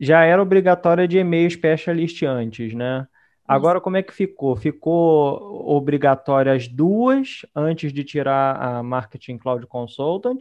já 0.00 0.24
era 0.24 0.42
obrigatória 0.42 1.06
de 1.06 1.18
e-mail 1.18 1.48
specialist 1.50 2.22
antes, 2.24 2.74
né? 2.74 3.06
Agora, 3.46 3.80
como 3.80 3.96
é 3.96 4.02
que 4.02 4.12
ficou? 4.12 4.56
Ficou 4.56 5.68
obrigatória 5.68 6.52
as 6.52 6.66
duas 6.66 7.44
antes 7.54 7.92
de 7.92 8.02
tirar 8.02 8.56
a 8.56 8.82
Marketing 8.82 9.36
Cloud 9.36 9.66
Consultant? 9.66 10.40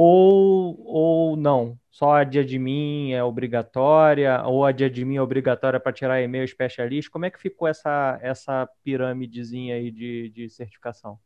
Ou, 0.00 0.80
ou 0.86 1.36
não? 1.36 1.76
Só 1.90 2.12
a 2.12 2.22
de 2.22 2.38
admin 2.38 3.14
é 3.14 3.24
obrigatória? 3.24 4.40
Ou 4.44 4.64
a 4.64 4.70
de 4.70 4.84
admin 4.84 5.16
é 5.16 5.20
obrigatória 5.20 5.80
para 5.80 5.92
tirar 5.92 6.22
e-mail 6.22 6.46
specialist? 6.46 7.10
Como 7.10 7.24
é 7.24 7.30
que 7.30 7.40
ficou 7.40 7.66
essa, 7.66 8.16
essa 8.22 8.68
pirâmidezinha 8.84 9.74
aí 9.74 9.90
de, 9.90 10.30
de 10.30 10.48
certificação? 10.50 11.18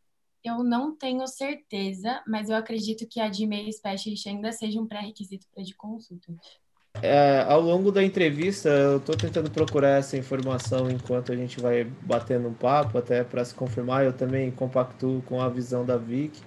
Eu 0.43 0.65
não 0.65 0.97
tenho 0.97 1.27
certeza, 1.27 2.23
mas 2.27 2.49
eu 2.49 2.57
acredito 2.57 3.07
que 3.07 3.21
a 3.21 3.29
de 3.29 3.45
e-mail 3.45 3.71
specialist 3.71 4.27
ainda 4.27 4.51
seja 4.53 4.81
um 4.81 4.87
pré-requisito 4.87 5.47
para 5.55 5.63
de 5.63 5.75
consultant. 5.75 6.41
É, 7.03 7.45
ao 7.47 7.61
longo 7.61 7.93
da 7.93 8.03
entrevista, 8.03 8.71
eu 8.71 8.97
estou 8.97 9.15
tentando 9.15 9.51
procurar 9.51 9.99
essa 9.99 10.17
informação 10.17 10.91
enquanto 10.91 11.31
a 11.31 11.37
gente 11.37 11.61
vai 11.61 11.85
batendo 11.85 12.49
um 12.49 12.55
papo, 12.55 12.97
até 12.97 13.23
para 13.23 13.45
se 13.45 13.55
confirmar. 13.55 14.07
Eu 14.07 14.15
também 14.15 14.51
compactuo 14.51 15.21
com 15.23 15.43
a 15.43 15.49
visão 15.51 15.85
da 15.85 15.99
Vic 15.99 16.41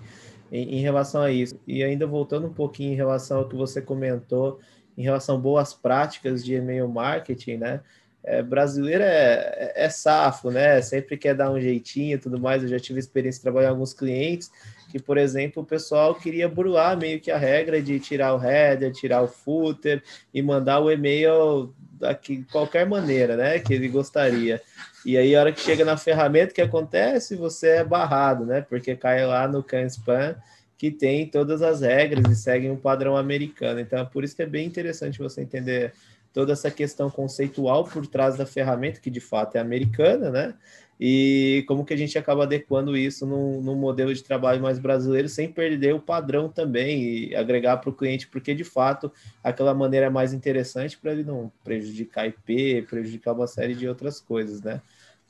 em, 0.52 0.78
em, 0.78 0.82
relação 0.82 1.22
a 1.22 1.32
isso. 1.32 1.60
E 1.68 1.84
ainda 1.84 2.06
voltando 2.06 2.48
um 2.48 2.54
pouquinho 2.54 2.94
em 2.94 2.96
relação 2.96 3.40
ao 3.40 3.50
que 3.50 3.56
você 3.56 3.82
comentou, 3.82 4.60
em 4.98 5.04
relação 5.04 5.36
a 5.36 5.40
boas 5.40 5.74
práticas 5.74 6.44
de 6.44 6.56
e-mail 6.56 6.88
marketing, 6.88 7.58
né? 7.58 7.82
É, 8.28 8.42
brasileiro 8.42 9.04
é, 9.04 9.74
é, 9.76 9.86
é 9.86 9.90
safo, 9.90 10.50
né? 10.50 10.82
Sempre 10.82 11.16
quer 11.16 11.36
dar 11.36 11.52
um 11.52 11.60
jeitinho 11.60 12.16
e 12.16 12.18
tudo 12.18 12.40
mais. 12.40 12.64
Eu 12.64 12.70
já 12.70 12.80
tive 12.80 13.00
experiência 13.00 13.40
de 13.40 13.44
trabalhar 13.44 13.68
com 13.68 13.76
alguns 13.76 13.94
clientes 13.94 14.50
que, 14.90 15.00
por 15.00 15.18
exemplo, 15.18 15.62
o 15.62 15.66
pessoal 15.66 16.16
queria 16.16 16.50
burlar 16.50 16.98
meio 16.98 17.20
que 17.20 17.30
a 17.30 17.38
regra 17.38 17.82
de 17.82 18.00
tirar 18.00 18.34
o 18.34 18.44
header, 18.44 18.92
tirar 18.92 19.22
o 19.22 19.28
footer 19.28 20.02
e 20.34 20.42
mandar 20.42 20.80
o 20.80 20.90
e-mail 20.90 21.74
de 22.22 22.44
qualquer 22.52 22.88
maneira, 22.88 23.36
né, 23.36 23.60
que 23.60 23.74
ele 23.74 23.88
gostaria. 23.88 24.62
E 25.06 25.18
aí, 25.18 25.36
a 25.36 25.40
hora 25.40 25.52
que 25.52 25.62
chega 25.62 25.86
na 25.86 25.98
ferramenta, 25.98 26.52
o 26.52 26.56
que 26.56 26.62
acontece? 26.62 27.36
Você 27.36 27.68
é 27.68 27.84
barrado, 27.84 28.46
né, 28.46 28.62
porque 28.62 28.96
cai 28.96 29.26
lá 29.26 29.48
no 29.48 29.64
can 29.64 29.86
spam 29.86 30.36
que 30.78 30.92
tem 30.92 31.28
todas 31.28 31.62
as 31.62 31.82
regras 31.82 32.26
e 32.30 32.36
segue 32.36 32.70
um 32.70 32.76
padrão 32.76 33.16
americano. 33.16 33.80
Então, 33.80 34.00
é 34.00 34.06
por 34.06 34.24
isso 34.24 34.36
que 34.36 34.42
é 34.42 34.48
bem 34.48 34.66
interessante 34.66 35.20
você 35.20 35.42
entender 35.42 35.94
toda 36.34 36.52
essa 36.52 36.70
questão 36.70 37.10
conceitual 37.10 37.86
por 37.86 38.06
trás 38.08 38.36
da 38.36 38.46
ferramenta, 38.46 39.00
que 39.00 39.10
de 39.10 39.22
fato 39.22 39.56
é 39.56 39.60
americana, 39.60 40.30
né? 40.30 40.54
e 41.00 41.66
como 41.68 41.84
que 41.84 41.94
a 41.94 41.98
gente 41.98 42.18
acaba 42.18 42.44
adequando 42.44 42.96
isso 42.96 43.26
num, 43.26 43.62
num 43.62 43.76
modelo 43.76 44.14
de 44.14 44.24
trabalho 44.24 44.62
mais 44.62 44.80
brasileiro 44.80 45.28
sem 45.28 45.52
perder 45.52 45.94
o 45.94 46.00
padrão 46.00 46.48
também 46.48 47.04
e 47.04 47.36
agregar 47.36 47.78
para 47.78 47.90
o 47.90 47.94
cliente, 47.94 48.28
porque 48.28 48.54
de 48.54 48.64
fato 48.64 49.12
aquela 49.44 49.74
maneira 49.74 50.06
é 50.06 50.10
mais 50.10 50.32
interessante 50.34 50.98
para 50.98 51.12
ele 51.12 51.24
não 51.24 51.52
prejudicar 51.64 52.28
IP, 52.28 52.84
prejudicar 52.84 53.34
uma 53.34 53.48
série 53.48 53.76
de 53.76 53.88
outras 53.88 54.22
coisas, 54.22 54.62
né? 54.62 54.82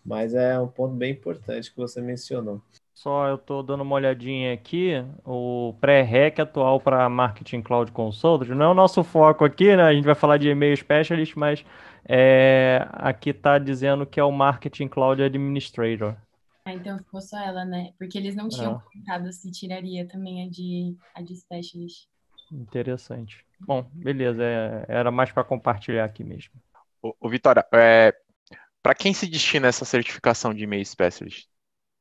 Mas 0.05 0.33
é 0.33 0.59
um 0.59 0.67
ponto 0.67 0.93
bem 0.93 1.11
importante 1.11 1.71
que 1.71 1.77
você 1.77 2.01
mencionou. 2.01 2.61
Só 2.93 3.27
eu 3.27 3.35
estou 3.35 3.61
dando 3.61 3.81
uma 3.81 3.95
olhadinha 3.95 4.53
aqui, 4.53 4.93
o 5.25 5.75
pré-rec 5.81 6.39
atual 6.39 6.79
para 6.79 7.09
Marketing 7.09 7.61
Cloud 7.61 7.91
Consultant, 7.91 8.49
não 8.49 8.67
é 8.67 8.69
o 8.69 8.73
nosso 8.73 9.03
foco 9.03 9.43
aqui, 9.43 9.75
né? 9.75 9.83
A 9.83 9.93
gente 9.93 10.05
vai 10.05 10.15
falar 10.15 10.37
de 10.37 10.47
e-mail 10.47 10.77
specialist, 10.77 11.35
mas 11.35 11.65
é, 12.07 12.87
aqui 12.93 13.31
está 13.31 13.57
dizendo 13.59 14.05
que 14.05 14.19
é 14.19 14.23
o 14.23 14.31
Marketing 14.31 14.87
Cloud 14.87 15.21
Administrator. 15.21 16.15
Ah, 16.65 16.73
então 16.73 16.97
ficou 16.97 17.21
só 17.21 17.37
ela, 17.37 17.65
né? 17.65 17.91
Porque 17.97 18.17
eles 18.17 18.35
não 18.35 18.47
tinham 18.47 18.77
é. 18.77 18.79
comentado 18.91 19.31
se 19.33 19.51
tiraria 19.51 20.07
também 20.07 20.43
a 20.43 20.49
de, 20.49 20.95
a 21.13 21.21
de 21.21 21.35
Specialist. 21.35 22.07
Interessante. 22.51 23.45
Bom, 23.59 23.85
beleza. 23.93 24.43
É, 24.43 24.85
era 24.87 25.11
mais 25.11 25.31
para 25.31 25.43
compartilhar 25.43 26.05
aqui 26.05 26.23
mesmo. 26.23 26.53
O, 27.19 27.29
Vitória, 27.29 27.63
é, 27.71 28.15
para 28.85 28.93
quem 28.93 29.15
se 29.15 29.25
destina 29.25 29.65
essa 29.65 29.83
certificação 29.83 30.53
de 30.53 30.63
e-mail 30.63 30.85
specialist? 30.85 31.47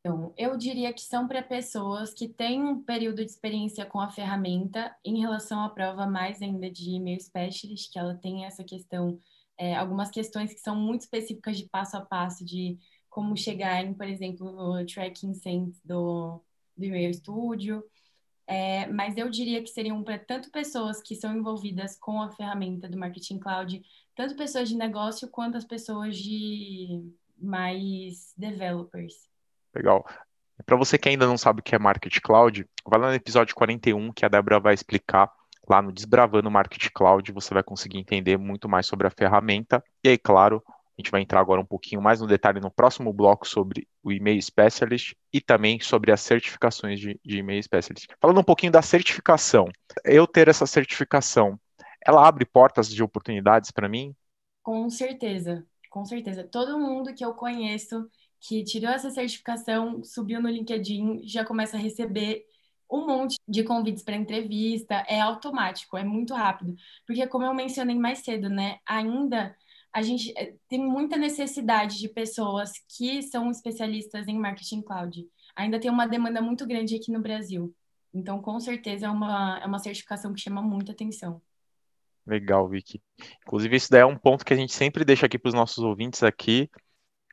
Então, 0.00 0.34
eu 0.36 0.54
diria 0.54 0.92
que 0.92 1.00
são 1.00 1.26
para 1.26 1.42
pessoas 1.42 2.12
que 2.12 2.28
têm 2.28 2.62
um 2.62 2.84
período 2.84 3.24
de 3.24 3.30
experiência 3.30 3.86
com 3.86 3.98
a 3.98 4.10
ferramenta 4.10 4.94
em 5.02 5.18
relação 5.18 5.64
à 5.64 5.70
prova 5.70 6.06
mais 6.06 6.42
ainda 6.42 6.70
de 6.70 6.90
e-mail 6.90 7.18
specialist, 7.18 7.90
que 7.90 7.98
ela 7.98 8.14
tem 8.14 8.44
essa 8.44 8.62
questão 8.62 9.18
é, 9.56 9.74
algumas 9.74 10.10
questões 10.10 10.52
que 10.52 10.60
são 10.60 10.76
muito 10.76 11.00
específicas 11.00 11.56
de 11.56 11.66
passo 11.70 11.96
a 11.96 12.02
passo, 12.02 12.44
de 12.44 12.76
como 13.08 13.34
chegar 13.34 13.82
em, 13.82 13.94
por 13.94 14.06
exemplo, 14.06 14.52
no 14.52 14.84
tracking 14.84 15.32
sense 15.32 15.80
do, 15.82 16.38
do 16.76 16.84
e-mail 16.84 17.14
studio. 17.14 17.82
É, 18.46 18.86
mas 18.88 19.16
eu 19.16 19.30
diria 19.30 19.62
que 19.62 19.70
seriam 19.70 20.02
para 20.02 20.18
tanto 20.18 20.50
pessoas 20.50 21.00
que 21.00 21.14
são 21.14 21.34
envolvidas 21.34 21.96
com 21.96 22.20
a 22.20 22.30
ferramenta 22.30 22.90
do 22.90 22.98
Marketing 22.98 23.38
Cloud, 23.38 23.82
tanto 24.14 24.36
pessoas 24.36 24.68
de 24.68 24.76
negócio 24.76 25.28
quanto 25.28 25.56
as 25.56 25.64
pessoas 25.64 26.16
de 26.16 27.12
mais 27.38 28.32
developers. 28.36 29.28
Legal. 29.74 30.06
Para 30.64 30.76
você 30.76 30.96
que 30.96 31.08
ainda 31.08 31.26
não 31.26 31.36
sabe 31.36 31.60
o 31.60 31.62
que 31.62 31.74
é 31.74 31.78
Marketing 31.78 32.20
Cloud, 32.20 32.68
vai 32.86 33.00
lá 33.00 33.08
no 33.08 33.14
episódio 33.14 33.54
41 33.54 34.12
que 34.12 34.24
a 34.24 34.28
Débora 34.28 34.60
vai 34.60 34.72
explicar 34.72 35.30
lá 35.68 35.82
no 35.82 35.92
Desbravando 35.92 36.50
Marketing 36.50 36.90
Cloud, 36.94 37.32
você 37.32 37.52
vai 37.52 37.62
conseguir 37.62 37.98
entender 37.98 38.36
muito 38.36 38.68
mais 38.68 38.86
sobre 38.86 39.06
a 39.06 39.10
ferramenta. 39.10 39.82
E 40.02 40.10
aí, 40.10 40.18
claro, 40.18 40.62
a 40.66 41.00
gente 41.00 41.10
vai 41.10 41.22
entrar 41.22 41.40
agora 41.40 41.60
um 41.60 41.66
pouquinho 41.66 42.00
mais 42.00 42.20
no 42.20 42.26
detalhe 42.26 42.60
no 42.60 42.70
próximo 42.70 43.12
bloco 43.12 43.48
sobre 43.48 43.88
o 44.02 44.12
e-mail 44.12 44.40
specialist 44.40 45.14
e 45.32 45.40
também 45.40 45.80
sobre 45.80 46.12
as 46.12 46.20
certificações 46.20 47.00
de, 47.00 47.18
de 47.24 47.38
e-mail 47.38 47.62
specialist. 47.62 48.12
Falando 48.20 48.38
um 48.38 48.44
pouquinho 48.44 48.70
da 48.70 48.82
certificação, 48.82 49.68
eu 50.04 50.26
ter 50.26 50.48
essa 50.48 50.66
certificação, 50.66 51.58
ela 52.04 52.26
abre 52.26 52.44
portas 52.44 52.88
de 52.88 53.02
oportunidades 53.02 53.70
para 53.70 53.88
mim? 53.88 54.14
Com 54.62 54.88
certeza, 54.88 55.66
com 55.90 56.04
certeza. 56.04 56.44
Todo 56.44 56.78
mundo 56.78 57.14
que 57.14 57.24
eu 57.24 57.34
conheço 57.34 58.08
que 58.40 58.62
tirou 58.62 58.90
essa 58.90 59.10
certificação, 59.10 60.02
subiu 60.04 60.40
no 60.40 60.48
LinkedIn, 60.48 61.26
já 61.26 61.44
começa 61.44 61.76
a 61.76 61.80
receber 61.80 62.44
um 62.90 63.06
monte 63.06 63.36
de 63.48 63.64
convites 63.64 64.02
para 64.02 64.16
entrevista, 64.16 65.04
é 65.08 65.20
automático, 65.20 65.96
é 65.96 66.04
muito 66.04 66.34
rápido. 66.34 66.74
Porque, 67.06 67.26
como 67.26 67.44
eu 67.44 67.54
mencionei 67.54 67.96
mais 67.96 68.18
cedo, 68.18 68.48
né, 68.50 68.78
ainda 68.86 69.56
a 69.92 70.02
gente 70.02 70.32
eh, 70.36 70.54
tem 70.68 70.80
muita 70.84 71.16
necessidade 71.16 71.98
de 71.98 72.08
pessoas 72.08 72.72
que 72.96 73.22
são 73.22 73.50
especialistas 73.50 74.26
em 74.26 74.38
marketing 74.38 74.82
cloud. 74.82 75.24
Ainda 75.56 75.78
tem 75.78 75.90
uma 75.90 76.06
demanda 76.06 76.42
muito 76.42 76.66
grande 76.66 76.96
aqui 76.96 77.12
no 77.12 77.20
Brasil. 77.22 77.74
Então, 78.12 78.42
com 78.42 78.58
certeza, 78.60 79.06
é 79.06 79.10
uma, 79.10 79.60
é 79.62 79.66
uma 79.66 79.78
certificação 79.78 80.32
que 80.34 80.40
chama 80.40 80.60
muita 80.62 80.92
atenção. 80.92 81.40
Legal, 82.26 82.68
Vicky. 82.68 83.02
Inclusive, 83.42 83.76
isso 83.76 83.90
daí 83.90 84.00
é 84.00 84.06
um 84.06 84.16
ponto 84.16 84.44
que 84.44 84.54
a 84.54 84.56
gente 84.56 84.72
sempre 84.72 85.04
deixa 85.04 85.26
aqui 85.26 85.38
para 85.38 85.48
os 85.48 85.54
nossos 85.54 85.84
ouvintes 85.84 86.22
aqui, 86.22 86.70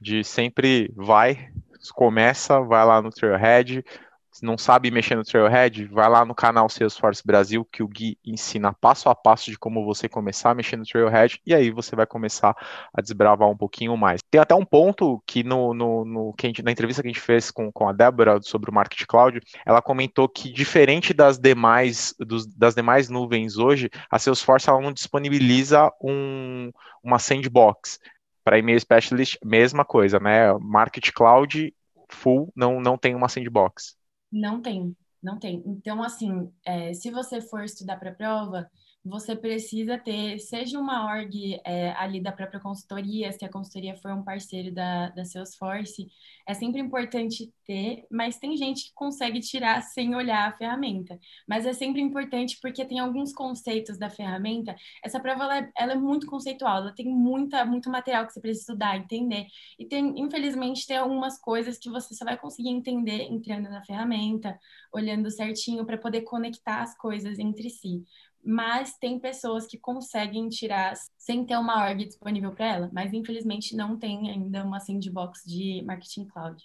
de 0.02 0.24
sempre 0.24 0.92
vai, 0.96 1.50
começa, 1.96 2.60
vai 2.62 2.86
lá 2.86 3.02
no 3.02 3.10
Trailhead, 3.10 3.84
se 4.32 4.46
não 4.46 4.58
sabe 4.58 4.90
mexer 4.90 5.16
no 5.16 5.24
Trailhead, 5.24 5.86
vai 5.88 6.10
lá 6.10 6.24
no 6.24 6.34
canal 6.34 6.70
Salesforce 6.70 7.22
Brasil, 7.26 7.66
que 7.66 7.84
o 7.84 7.88
Gui 7.88 8.18
ensina 8.26 8.72
passo 8.72 9.10
a 9.10 9.16
passo 9.16 9.52
de 9.52 9.58
como 9.58 9.84
você 9.84 10.08
começar 10.08 10.52
a 10.52 10.56
mexer 10.56 10.78
no 10.78 10.86
Trailhead, 10.86 11.42
e 11.46 11.54
aí 11.54 11.70
você 11.70 11.96
vai 11.96 12.06
começar 12.06 12.56
a 12.94 13.02
desbravar 13.02 13.50
um 13.50 13.58
pouquinho 13.58 13.98
mais. 13.98 14.22
Tem 14.32 14.40
até 14.40 14.56
um 14.56 14.64
ponto 14.64 15.22
que 15.28 15.44
no, 15.44 15.74
no, 15.74 16.06
no 16.06 16.34
que 16.34 16.48
gente, 16.48 16.64
na 16.64 16.72
entrevista 16.72 17.02
que 17.02 17.10
a 17.10 17.12
gente 17.12 17.22
fez 17.22 17.52
com, 17.52 17.70
com 17.72 17.90
a 17.90 17.92
Débora 17.92 18.42
sobre 18.42 18.72
o 18.72 18.74
Market 18.74 19.06
Cloud, 19.06 19.42
ela 19.66 19.82
comentou 19.82 20.30
que 20.30 20.52
diferente 20.52 21.14
das 21.14 21.38
demais, 21.38 22.16
dos, 22.18 22.48
das 22.48 22.74
demais 22.74 23.10
nuvens 23.10 23.58
hoje, 23.58 23.90
a 24.10 24.18
Salesforce 24.18 24.70
ela 24.70 24.80
não 24.80 24.94
disponibiliza 24.94 25.92
um, 26.02 26.72
uma 27.04 27.20
sandbox. 27.20 28.00
Para 28.44 28.58
e-mail 28.58 28.80
specialist, 28.80 29.38
mesma 29.44 29.86
coisa, 29.86 30.20
né? 30.20 30.52
Market 30.60 31.12
Cloud 31.12 31.72
full 32.10 32.52
não, 32.56 32.82
não 32.82 32.98
tem 32.98 33.14
uma 33.14 33.30
sandbox. 33.30 34.00
Não 34.32 34.62
tem, 34.62 34.96
não 35.22 35.38
tem. 35.40 35.64
Então, 35.66 36.02
assim, 36.04 36.52
é, 36.66 36.94
se 36.94 37.12
você 37.12 37.42
for 37.42 37.64
estudar 37.64 37.98
para 37.98 38.12
a 38.12 38.16
prova, 38.16 38.70
você 39.03 39.36
precisa 39.36 39.98
ter, 39.98 40.38
seja 40.39 40.79
uma 40.79 41.05
org 41.05 41.60
é, 41.65 41.91
ali 41.93 42.22
da 42.22 42.31
própria 42.31 42.60
consultoria, 42.60 43.31
se 43.31 43.43
a 43.43 43.50
consultoria 43.50 43.96
for 43.96 44.12
um 44.12 44.24
parceiro 44.24 44.72
da, 44.72 45.10
da 45.10 45.25
Salesforce, 45.25 46.08
é 46.48 46.53
sempre 46.53 46.79
importante 46.79 47.51
ter, 47.65 48.05
mas 48.12 48.38
tem 48.38 48.55
gente 48.55 48.86
que 48.86 48.93
consegue 48.93 49.39
tirar 49.39 49.81
sem 49.81 50.13
olhar 50.15 50.48
a 50.48 50.55
ferramenta. 50.55 51.20
Mas 51.48 51.65
é 51.65 51.74
sempre 51.74 52.00
importante 52.00 52.60
porque 52.62 52.86
tem 52.86 53.00
alguns 53.00 53.34
conceitos 53.34 53.98
da 53.98 54.10
ferramenta. 54.10 54.75
Essa 55.03 55.20
prova 55.20 55.43
ela 55.46 55.58
é, 55.60 55.72
ela 55.77 55.93
é 55.93 55.96
muito 55.96 56.27
conceitual, 56.27 56.77
ela 56.77 56.93
tem 56.93 57.08
muita, 57.08 57.65
muito 57.65 57.89
material 57.89 58.27
que 58.27 58.34
você 58.34 58.41
precisa 58.41 58.72
estudar, 58.74 58.98
entender. 58.98 59.48
E 59.79 59.86
tem, 59.86 60.13
infelizmente, 60.20 60.86
tem 60.86 60.98
algumas 60.98 61.39
coisas 61.39 61.79
que 61.79 61.89
você 61.89 62.13
só 62.13 62.24
vai 62.24 62.38
conseguir 62.38 62.70
entender 62.70 63.24
entrando 63.24 63.67
na 63.70 63.84
ferramenta, 63.84 64.60
olhando 64.93 65.31
certinho 65.31 65.86
para 65.86 65.98
poder 65.98 66.22
conectar 66.22 66.81
as 66.84 66.96
coisas 66.96 67.39
entre 67.39 67.70
si 67.70 68.03
mas 68.44 68.98
tem 68.98 69.20
pessoas 69.20 69.66
que 69.66 69.78
conseguem 69.78 70.50
tirar 70.50 70.94
sem 71.18 71.46
ter 71.46 71.58
uma 71.58 71.88
org 71.88 72.06
disponível 72.06 72.52
para 72.52 72.68
ela, 72.68 72.90
mas 72.92 73.14
infelizmente 73.14 73.76
não 73.76 73.98
tem 73.98 74.30
ainda 74.30 74.64
uma 74.64 74.80
sandbox 74.80 75.44
de 75.46 75.84
marketing 75.86 76.26
cloud. 76.26 76.64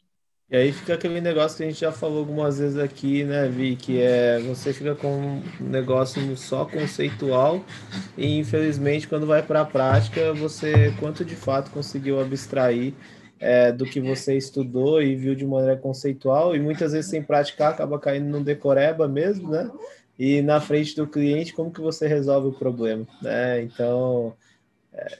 E 0.48 0.56
aí 0.56 0.72
fica 0.72 0.94
aquele 0.94 1.20
negócio 1.20 1.56
que 1.56 1.64
a 1.64 1.66
gente 1.66 1.80
já 1.80 1.90
falou 1.90 2.20
algumas 2.20 2.60
vezes 2.60 2.78
aqui, 2.78 3.24
né, 3.24 3.48
Vi, 3.48 3.74
que 3.74 4.00
é 4.00 4.38
você 4.38 4.72
fica 4.72 4.94
com 4.94 5.42
um 5.60 5.68
negócio 5.68 6.36
só 6.36 6.64
conceitual 6.64 7.64
e 8.16 8.38
infelizmente 8.38 9.08
quando 9.08 9.26
vai 9.26 9.42
para 9.42 9.62
a 9.62 9.64
prática 9.64 10.32
você 10.32 10.94
quanto 11.00 11.24
de 11.24 11.34
fato 11.34 11.72
conseguiu 11.72 12.20
abstrair 12.20 12.94
é, 13.40 13.72
do 13.72 13.84
que 13.84 14.00
você 14.00 14.36
estudou 14.36 15.02
e 15.02 15.16
viu 15.16 15.34
de 15.34 15.44
maneira 15.44 15.76
conceitual 15.76 16.54
e 16.54 16.60
muitas 16.60 16.92
vezes 16.92 17.10
sem 17.10 17.22
praticar 17.22 17.72
acaba 17.72 17.98
caindo 17.98 18.28
no 18.28 18.44
decoreba 18.44 19.08
mesmo, 19.08 19.50
né? 19.50 19.68
E 20.18 20.40
na 20.42 20.60
frente 20.60 20.96
do 20.96 21.06
cliente, 21.06 21.52
como 21.52 21.70
que 21.70 21.80
você 21.80 22.06
resolve 22.06 22.48
o 22.48 22.58
problema, 22.58 23.06
né? 23.20 23.62
Então, 23.62 24.34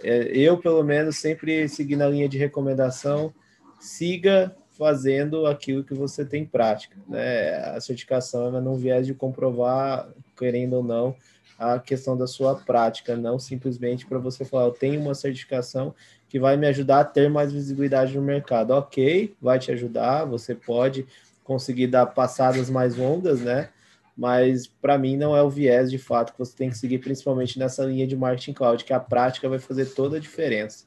é, 0.03 0.29
eu, 0.33 0.59
pelo 0.59 0.83
menos, 0.83 1.17
sempre 1.17 1.69
segui 1.69 1.97
na 1.97 2.09
linha 2.09 2.29
de 2.29 2.39
recomendação, 2.39 3.33
siga 3.79 4.57
fazendo 4.71 5.47
aquilo 5.47 5.85
que 5.85 5.95
você 5.95 6.25
tem 6.25 6.45
prática, 6.45 6.97
né? 7.09 7.57
A 7.71 7.81
certificação 7.81 8.57
é 8.57 8.61
não 8.61 8.77
viés 8.77 9.07
de 9.07 9.15
comprovar, 9.15 10.09
querendo 10.37 10.75
ou 10.75 10.83
não, 10.83 11.17
a 11.59 11.79
questão 11.79 12.17
da 12.17 12.27
sua 12.27 12.55
prática, 12.55 13.17
não 13.17 13.39
simplesmente 13.39 14.07
para 14.07 14.19
você 14.19 14.45
falar, 14.45 14.67
eu 14.67 14.73
tenho 14.73 15.01
uma 15.01 15.15
certificação 15.15 15.95
que 16.29 16.39
vai 16.39 16.57
me 16.57 16.67
ajudar 16.67 17.01
a 17.01 17.05
ter 17.05 17.31
mais 17.31 17.53
visibilidade 17.53 18.15
no 18.15 18.23
mercado. 18.23 18.73
Ok, 18.73 19.35
vai 19.41 19.59
te 19.59 19.73
ajudar, 19.73 20.25
você 20.25 20.55
pode 20.55 21.07
conseguir 21.43 21.87
dar 21.87 22.07
passadas 22.07 22.69
mais 22.69 22.97
longas, 22.97 23.41
né? 23.41 23.71
Mas 24.17 24.67
para 24.67 24.97
mim 24.97 25.17
não 25.17 25.37
é 25.37 25.43
o 25.43 25.51
viés 25.51 25.91
de 25.91 25.99
fato 25.99 26.33
que 26.33 26.39
você 26.39 26.57
tem 26.57 26.71
que 26.71 26.79
seguir, 26.79 26.99
principalmente 26.99 27.59
nessa 27.59 27.85
linha 27.85 28.07
de 28.07 28.17
marketing 28.17 28.55
cloud, 28.55 28.83
que 28.85 28.93
a 28.93 29.01
prática 29.01 29.49
vai 29.49 29.59
fazer 29.59 29.87
toda 29.87 30.17
a 30.17 30.21
diferença. 30.21 30.85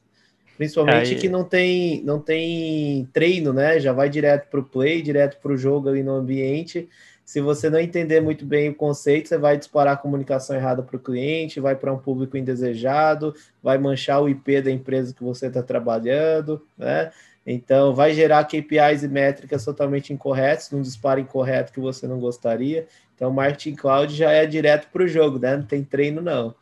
Principalmente 0.57 1.13
Aí... 1.13 1.15
que 1.15 1.29
não 1.29 1.43
tem, 1.43 2.03
não 2.03 2.19
tem 2.19 3.07
treino, 3.13 3.53
né? 3.53 3.79
Já 3.79 3.93
vai 3.93 4.09
direto 4.09 4.49
para 4.49 4.59
o 4.59 4.63
play, 4.63 5.01
direto 5.01 5.39
para 5.41 5.53
o 5.53 5.57
jogo 5.57 5.87
ali 5.87 6.03
no 6.03 6.13
ambiente. 6.13 6.89
Se 7.23 7.39
você 7.39 7.69
não 7.69 7.79
entender 7.79 8.19
muito 8.19 8.43
bem 8.43 8.69
o 8.69 8.75
conceito, 8.75 9.29
você 9.29 9.37
vai 9.37 9.55
disparar 9.55 9.93
a 9.93 9.97
comunicação 9.97 10.55
errada 10.55 10.81
para 10.81 10.95
o 10.97 10.99
cliente, 10.99 11.59
vai 11.59 11.75
para 11.75 11.93
um 11.93 11.99
público 11.99 12.35
indesejado, 12.35 13.35
vai 13.61 13.77
manchar 13.77 14.21
o 14.21 14.27
IP 14.27 14.61
da 14.63 14.71
empresa 14.71 15.13
que 15.13 15.23
você 15.23 15.45
está 15.45 15.61
trabalhando, 15.61 16.61
né? 16.75 17.11
Então, 17.45 17.95
vai 17.95 18.13
gerar 18.13 18.43
KPIs 18.43 19.03
e 19.03 19.07
métricas 19.07 19.63
totalmente 19.63 20.11
incorretas, 20.11 20.71
num 20.71 20.81
disparo 20.81 21.19
incorreto 21.19 21.71
que 21.71 21.79
você 21.79 22.07
não 22.07 22.19
gostaria. 22.19 22.87
Então, 23.19 23.33
marketing 23.33 23.75
cloud 23.75 24.15
já 24.15 24.31
é 24.31 24.45
direto 24.45 24.87
para 24.93 25.03
o 25.03 25.07
jogo, 25.07 25.37
né? 25.37 25.57
Não 25.57 25.65
tem 25.65 25.83
treino, 25.83 26.21
não. 26.21 26.55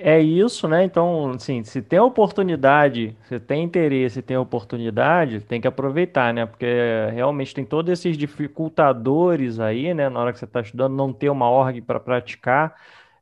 É 0.00 0.20
isso, 0.20 0.68
né? 0.68 0.84
Então, 0.84 1.30
assim, 1.30 1.64
se 1.64 1.80
tem 1.80 1.98
oportunidade, 1.98 3.16
se 3.24 3.40
tem 3.40 3.64
interesse, 3.64 4.20
tem 4.20 4.36
oportunidade, 4.36 5.40
tem 5.40 5.62
que 5.62 5.66
aproveitar, 5.66 6.34
né? 6.34 6.44
Porque 6.44 6.66
realmente 7.14 7.54
tem 7.54 7.64
todos 7.64 7.90
esses 7.90 8.18
dificultadores 8.18 9.58
aí, 9.58 9.94
né? 9.94 10.10
Na 10.10 10.20
hora 10.20 10.32
que 10.32 10.38
você 10.38 10.44
está 10.44 10.60
estudando, 10.60 10.94
não 10.94 11.10
ter 11.10 11.30
uma 11.30 11.50
org 11.50 11.80
para 11.80 11.98
praticar. 11.98 12.74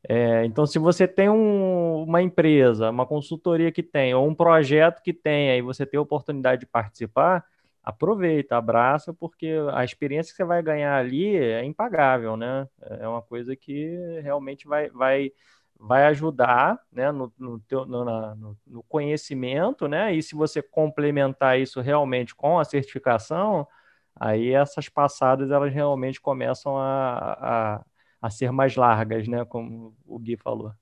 É, 0.08 0.44
então, 0.44 0.66
se 0.66 0.78
você 0.80 1.06
tem 1.06 1.30
um, 1.30 2.02
uma 2.02 2.20
empresa, 2.20 2.90
uma 2.90 3.06
consultoria 3.06 3.70
que 3.70 3.82
tem, 3.82 4.12
ou 4.12 4.26
um 4.28 4.34
projeto 4.34 5.00
que 5.02 5.12
tem, 5.12 5.50
aí 5.50 5.62
você 5.62 5.86
tem 5.86 5.98
a 5.98 6.02
oportunidade 6.02 6.60
de 6.60 6.66
participar, 6.66 7.44
aproveita, 7.86 8.56
abraça, 8.56 9.14
porque 9.14 9.48
a 9.72 9.84
experiência 9.84 10.32
que 10.32 10.36
você 10.36 10.44
vai 10.44 10.60
ganhar 10.60 10.96
ali 10.98 11.36
é 11.36 11.64
impagável, 11.64 12.36
né? 12.36 12.68
É 13.00 13.06
uma 13.06 13.22
coisa 13.22 13.54
que 13.54 13.96
realmente 14.22 14.66
vai, 14.66 14.90
vai, 14.90 15.30
vai 15.78 16.04
ajudar 16.06 16.80
né, 16.90 17.12
no, 17.12 17.32
no, 17.38 17.60
teu, 17.60 17.86
no, 17.86 18.04
no, 18.34 18.58
no 18.66 18.82
conhecimento, 18.88 19.86
né? 19.86 20.12
E 20.12 20.20
se 20.20 20.34
você 20.34 20.60
complementar 20.60 21.60
isso 21.60 21.80
realmente 21.80 22.34
com 22.34 22.58
a 22.58 22.64
certificação, 22.64 23.64
aí 24.16 24.52
essas 24.52 24.88
passadas 24.88 25.52
elas 25.52 25.72
realmente 25.72 26.20
começam 26.20 26.76
a, 26.76 27.76
a, 27.78 27.84
a 28.20 28.30
ser 28.30 28.50
mais 28.50 28.74
largas, 28.74 29.28
né? 29.28 29.44
Como 29.44 29.96
o 30.04 30.18
Gui 30.18 30.36
falou. 30.36 30.72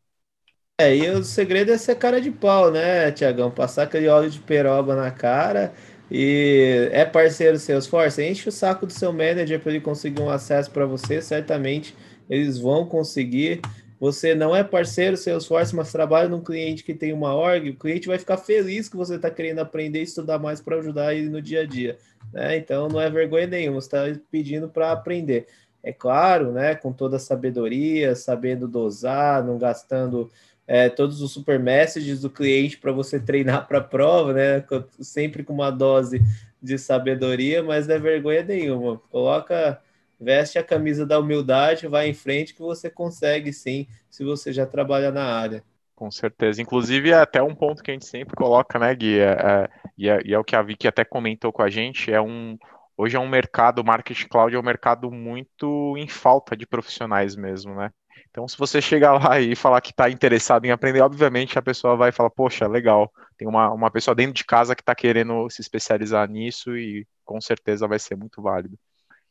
É, 0.80 0.96
e 0.96 1.08
o 1.10 1.22
segredo 1.22 1.70
é 1.70 1.78
ser 1.78 1.96
cara 1.96 2.20
de 2.20 2.32
pau, 2.32 2.70
né, 2.70 3.12
Tiagão? 3.12 3.50
Passar 3.50 3.84
aquele 3.84 4.08
óleo 4.08 4.28
de 4.30 4.40
peroba 4.40 4.96
na 4.96 5.10
cara 5.10 5.72
e 6.10 6.88
é 6.92 7.04
parceiro 7.04 7.58
Salesforce, 7.58 8.22
enche 8.22 8.48
o 8.48 8.52
saco 8.52 8.86
do 8.86 8.92
seu 8.92 9.12
manager 9.12 9.60
para 9.60 9.72
ele 9.72 9.80
conseguir 9.80 10.20
um 10.20 10.30
acesso 10.30 10.70
para 10.70 10.86
você, 10.86 11.22
certamente 11.22 11.94
eles 12.28 12.58
vão 12.58 12.86
conseguir. 12.86 13.60
Você 13.98 14.34
não 14.34 14.54
é 14.54 14.62
parceiro 14.62 15.16
Salesforce, 15.16 15.74
mas 15.74 15.90
trabalha 15.90 16.28
num 16.28 16.42
cliente 16.42 16.84
que 16.84 16.94
tem 16.94 17.12
uma 17.12 17.34
org, 17.34 17.70
o 17.70 17.78
cliente 17.78 18.08
vai 18.08 18.18
ficar 18.18 18.36
feliz 18.36 18.88
que 18.88 18.96
você 18.96 19.14
está 19.14 19.30
querendo 19.30 19.60
aprender 19.60 20.00
e 20.00 20.02
estudar 20.02 20.38
mais 20.38 20.60
para 20.60 20.76
ajudar 20.76 21.14
ele 21.14 21.28
no 21.28 21.40
dia 21.40 21.62
a 21.62 21.66
dia. 21.66 21.96
Né? 22.32 22.56
Então 22.56 22.88
não 22.88 23.00
é 23.00 23.08
vergonha 23.08 23.46
nenhuma, 23.46 23.80
você 23.80 23.96
está 23.96 24.20
pedindo 24.30 24.68
para 24.68 24.92
aprender. 24.92 25.46
É 25.82 25.92
claro, 25.92 26.50
né, 26.50 26.74
com 26.74 26.92
toda 26.92 27.16
a 27.16 27.20
sabedoria, 27.20 28.14
sabendo 28.14 28.66
dosar, 28.66 29.44
não 29.44 29.58
gastando 29.58 30.30
é, 30.66 30.88
todos 30.88 31.20
os 31.20 31.32
super 31.32 31.58
messages 31.58 32.20
do 32.22 32.30
cliente 32.30 32.78
para 32.78 32.92
você 32.92 33.20
treinar 33.20 33.66
para 33.66 33.78
a 33.78 33.84
prova, 33.84 34.32
né? 34.32 34.64
Sempre 35.00 35.42
com 35.44 35.52
uma 35.52 35.70
dose 35.70 36.22
de 36.62 36.78
sabedoria, 36.78 37.62
mas 37.62 37.86
não 37.86 37.94
é 37.94 37.98
vergonha 37.98 38.42
nenhuma. 38.42 38.98
Coloca, 39.10 39.80
veste 40.18 40.58
a 40.58 40.64
camisa 40.64 41.04
da 41.04 41.18
humildade, 41.18 41.86
vai 41.86 42.08
em 42.08 42.14
frente 42.14 42.54
que 42.54 42.62
você 42.62 42.88
consegue 42.88 43.52
sim, 43.52 43.86
se 44.08 44.24
você 44.24 44.52
já 44.52 44.64
trabalha 44.66 45.10
na 45.12 45.24
área. 45.24 45.62
Com 45.94 46.10
certeza. 46.10 46.60
Inclusive, 46.60 47.10
é 47.10 47.14
até 47.14 47.42
um 47.42 47.54
ponto 47.54 47.82
que 47.82 47.90
a 47.90 47.94
gente 47.94 48.06
sempre 48.06 48.34
coloca, 48.34 48.78
né, 48.78 48.94
Gui? 48.94 49.18
É, 49.18 49.32
é, 49.32 49.68
e, 49.96 50.08
é, 50.08 50.20
é 50.32 50.38
o 50.38 50.44
que 50.44 50.56
a 50.56 50.62
Vicky 50.62 50.88
até 50.88 51.04
comentou 51.04 51.52
com 51.52 51.62
a 51.62 51.70
gente, 51.70 52.12
é 52.12 52.20
um. 52.20 52.58
Hoje 52.96 53.16
é 53.16 53.20
um 53.20 53.28
mercado, 53.28 53.80
o 53.80 53.84
marketing 53.84 54.28
cloud 54.28 54.54
é 54.54 54.58
um 54.58 54.62
mercado 54.62 55.10
muito 55.10 55.96
em 55.96 56.08
falta 56.08 56.56
de 56.56 56.66
profissionais 56.66 57.34
mesmo, 57.34 57.74
né? 57.74 57.90
Então, 58.30 58.48
se 58.48 58.56
você 58.58 58.80
chegar 58.82 59.12
lá 59.12 59.40
e 59.40 59.54
falar 59.54 59.80
que 59.80 59.90
está 59.90 60.10
interessado 60.10 60.64
em 60.64 60.70
aprender, 60.70 61.00
obviamente 61.00 61.58
a 61.58 61.62
pessoa 61.62 61.96
vai 61.96 62.10
falar, 62.10 62.30
poxa, 62.30 62.66
legal, 62.66 63.12
tem 63.36 63.46
uma, 63.46 63.72
uma 63.72 63.90
pessoa 63.90 64.14
dentro 64.14 64.34
de 64.34 64.44
casa 64.44 64.74
que 64.74 64.82
está 64.82 64.94
querendo 64.94 65.48
se 65.50 65.60
especializar 65.60 66.28
nisso 66.28 66.76
e 66.76 67.06
com 67.24 67.40
certeza 67.40 67.86
vai 67.86 67.98
ser 67.98 68.16
muito 68.16 68.42
válido. 68.42 68.78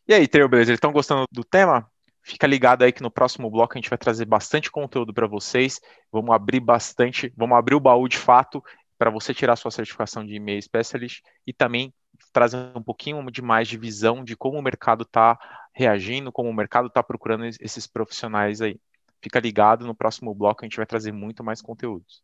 E 0.08 0.14
aí, 0.14 0.28
Trailblazer, 0.28 0.74
estão 0.74 0.92
gostando 0.92 1.26
do 1.32 1.44
tema? 1.44 1.88
Fica 2.22 2.48
ligado 2.48 2.84
aí 2.84 2.92
que 2.92 3.04
no 3.04 3.12
próximo 3.12 3.50
bloco 3.50 3.74
a 3.74 3.78
gente 3.78 3.90
vai 3.90 3.98
trazer 3.98 4.26
bastante 4.26 4.72
conteúdo 4.72 5.14
para 5.14 5.28
vocês. 5.28 5.80
Vamos 6.12 6.34
abrir 6.34 6.62
bastante, 6.62 7.34
vamos 7.36 7.58
abrir 7.58 7.76
o 7.76 7.82
baú 7.82 8.08
de 8.08 8.18
fato 8.18 8.64
para 9.04 9.12
você 9.12 9.34
tirar 9.34 9.58
sua 9.58 9.70
certificação 9.70 10.26
de 10.26 10.34
e-mail 10.34 10.62
specialist 10.62 11.22
e 11.46 11.52
também 11.52 11.94
trazer 12.32 12.56
um 12.74 12.82
pouquinho 12.82 13.30
de 13.30 13.42
mais 13.42 13.68
de 13.68 13.78
visão 13.78 14.24
de 14.24 14.34
como 14.34 14.58
o 14.58 14.62
mercado 14.62 15.04
está 15.04 15.38
reagindo, 15.74 16.32
como 16.32 16.48
o 16.50 16.54
mercado 16.54 16.88
está 16.88 17.04
procurando 17.04 17.44
esses 17.46 17.86
profissionais 17.86 18.62
aí. 18.62 18.80
Fica 19.22 19.42
ligado, 19.42 19.86
no 19.86 19.94
próximo 19.94 20.34
bloco 20.34 20.64
a 20.64 20.66
gente 20.66 20.78
vai 20.78 20.86
trazer 20.86 21.12
muito 21.12 21.44
mais 21.44 21.62
conteúdos. 21.62 22.24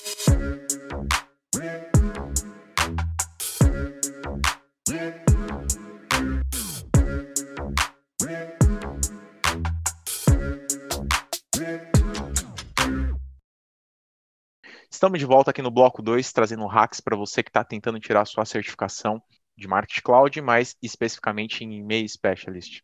Estamos 14.91 15.19
de 15.19 15.25
volta 15.25 15.51
aqui 15.51 15.61
no 15.61 15.71
bloco 15.71 16.01
2, 16.01 16.33
trazendo 16.33 16.67
hacks 16.67 16.99
para 16.99 17.15
você 17.15 17.41
que 17.41 17.49
está 17.49 17.63
tentando 17.63 17.99
tirar 17.99 18.25
sua 18.25 18.43
certificação 18.43 19.23
de 19.57 19.67
Marketing 19.67 20.01
Cloud, 20.01 20.41
mais 20.41 20.75
especificamente 20.81 21.63
em 21.63 21.77
e-mail 21.77 22.07
specialist. 22.07 22.81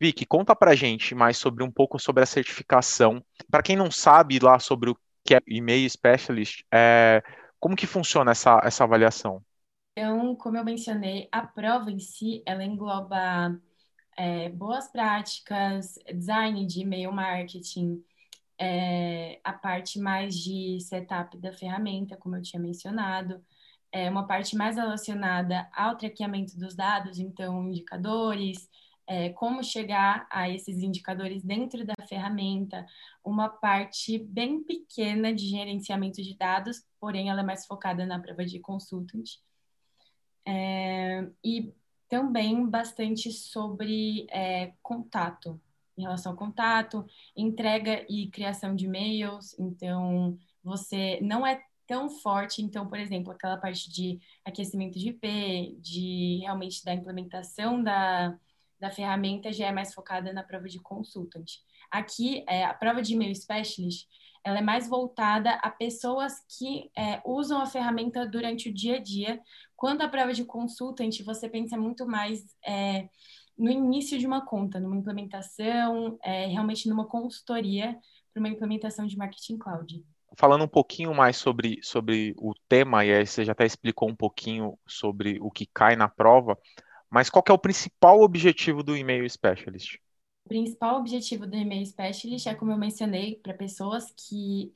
Vicky, 0.00 0.24
conta 0.24 0.56
para 0.56 0.74
gente 0.74 1.14
mais 1.14 1.36
sobre 1.36 1.62
um 1.62 1.70
pouco 1.70 1.98
sobre 1.98 2.22
a 2.22 2.26
certificação. 2.26 3.22
Para 3.50 3.62
quem 3.62 3.76
não 3.76 3.90
sabe 3.90 4.38
lá 4.38 4.58
sobre 4.58 4.90
o 4.90 4.98
que 5.22 5.34
é 5.34 5.40
e-mail 5.46 5.88
specialist, 5.90 6.64
é, 6.72 7.22
como 7.60 7.76
que 7.76 7.86
funciona 7.86 8.30
essa, 8.30 8.60
essa 8.64 8.84
avaliação? 8.84 9.44
Então, 9.92 10.34
como 10.36 10.56
eu 10.56 10.64
mencionei, 10.64 11.28
a 11.30 11.46
prova 11.46 11.90
em 11.90 11.98
si, 11.98 12.42
ela 12.46 12.64
engloba 12.64 13.54
é, 14.16 14.48
boas 14.48 14.88
práticas, 14.88 15.98
design 16.14 16.66
de 16.66 16.80
e-mail 16.80 17.12
marketing, 17.12 18.02
é, 18.58 19.40
a 19.44 19.52
parte 19.52 19.98
mais 19.98 20.34
de 20.34 20.80
setup 20.80 21.36
da 21.38 21.52
ferramenta, 21.52 22.16
como 22.16 22.36
eu 22.36 22.42
tinha 22.42 22.60
mencionado, 22.60 23.44
é 23.92 24.10
uma 24.10 24.26
parte 24.26 24.56
mais 24.56 24.76
relacionada 24.76 25.68
ao 25.72 25.96
traqueamento 25.96 26.58
dos 26.58 26.74
dados, 26.74 27.18
então 27.18 27.68
indicadores, 27.68 28.68
é, 29.06 29.30
como 29.30 29.62
chegar 29.62 30.26
a 30.30 30.50
esses 30.50 30.82
indicadores 30.82 31.42
dentro 31.42 31.84
da 31.86 31.94
ferramenta, 32.08 32.84
uma 33.24 33.48
parte 33.48 34.18
bem 34.18 34.62
pequena 34.62 35.32
de 35.32 35.46
gerenciamento 35.48 36.22
de 36.22 36.36
dados, 36.36 36.84
porém 36.98 37.30
ela 37.30 37.40
é 37.40 37.44
mais 37.44 37.66
focada 37.66 38.04
na 38.04 38.18
prova 38.18 38.44
de 38.44 38.58
consultant. 38.58 39.24
É, 40.44 41.28
e 41.44 41.72
também 42.08 42.68
bastante 42.68 43.32
sobre 43.32 44.26
é, 44.30 44.72
contato, 44.82 45.60
em 45.96 46.02
relação 46.02 46.32
ao 46.32 46.38
contato, 46.38 47.04
entrega 47.36 48.04
e 48.08 48.28
criação 48.30 48.74
de 48.74 48.84
e-mails. 48.86 49.58
Então, 49.58 50.38
você 50.62 51.18
não 51.22 51.46
é 51.46 51.60
tão 51.86 52.10
forte. 52.10 52.62
Então, 52.62 52.88
por 52.88 52.98
exemplo, 52.98 53.32
aquela 53.32 53.56
parte 53.56 53.90
de 53.90 54.20
aquecimento 54.44 54.98
de 54.98 55.10
IP, 55.10 55.76
de 55.80 56.38
realmente 56.42 56.84
da 56.84 56.92
implementação 56.92 57.82
da, 57.82 58.36
da 58.78 58.90
ferramenta 58.90 59.52
já 59.52 59.66
é 59.66 59.72
mais 59.72 59.94
focada 59.94 60.32
na 60.32 60.42
prova 60.42 60.68
de 60.68 60.80
consultant. 60.80 61.46
Aqui, 61.90 62.44
é, 62.48 62.64
a 62.64 62.74
prova 62.74 63.00
de 63.00 63.14
e-mail 63.14 63.34
specialist, 63.34 64.06
ela 64.44 64.58
é 64.58 64.62
mais 64.62 64.88
voltada 64.88 65.50
a 65.54 65.70
pessoas 65.70 66.34
que 66.56 66.90
é, 66.96 67.20
usam 67.24 67.60
a 67.60 67.66
ferramenta 67.66 68.26
durante 68.26 68.68
o 68.68 68.74
dia 68.74 68.96
a 68.96 69.00
dia. 69.00 69.40
Quando 69.74 70.02
a 70.02 70.08
prova 70.08 70.32
de 70.32 70.44
consultant, 70.44 71.20
você 71.24 71.48
pensa 71.48 71.76
muito 71.76 72.06
mais 72.06 72.44
é, 72.64 73.08
no 73.58 73.70
início 73.70 74.18
de 74.18 74.26
uma 74.26 74.44
conta, 74.44 74.78
numa 74.78 74.96
implementação, 74.96 76.18
é, 76.22 76.46
realmente 76.46 76.88
numa 76.88 77.06
consultoria 77.06 77.98
para 78.32 78.40
uma 78.40 78.48
implementação 78.48 79.06
de 79.06 79.16
marketing 79.16 79.58
cloud. 79.58 80.04
Falando 80.36 80.64
um 80.64 80.68
pouquinho 80.68 81.14
mais 81.14 81.36
sobre, 81.36 81.78
sobre 81.82 82.34
o 82.36 82.52
tema, 82.68 83.04
e 83.04 83.12
aí 83.12 83.26
você 83.26 83.44
já 83.44 83.52
até 83.52 83.64
explicou 83.64 84.08
um 84.08 84.14
pouquinho 84.14 84.78
sobre 84.86 85.38
o 85.40 85.50
que 85.50 85.64
cai 85.64 85.96
na 85.96 86.08
prova, 86.08 86.58
mas 87.08 87.30
qual 87.30 87.44
é 87.48 87.52
o 87.52 87.58
principal 87.58 88.20
objetivo 88.20 88.82
do 88.82 88.96
e-mail 88.96 89.28
specialist? 89.30 89.98
O 90.44 90.48
principal 90.48 91.00
objetivo 91.00 91.46
do 91.46 91.56
e-mail 91.56 91.86
specialist 91.86 92.46
é, 92.46 92.54
como 92.54 92.72
eu 92.72 92.76
mencionei, 92.76 93.36
para 93.36 93.54
pessoas 93.54 94.12
que 94.16 94.70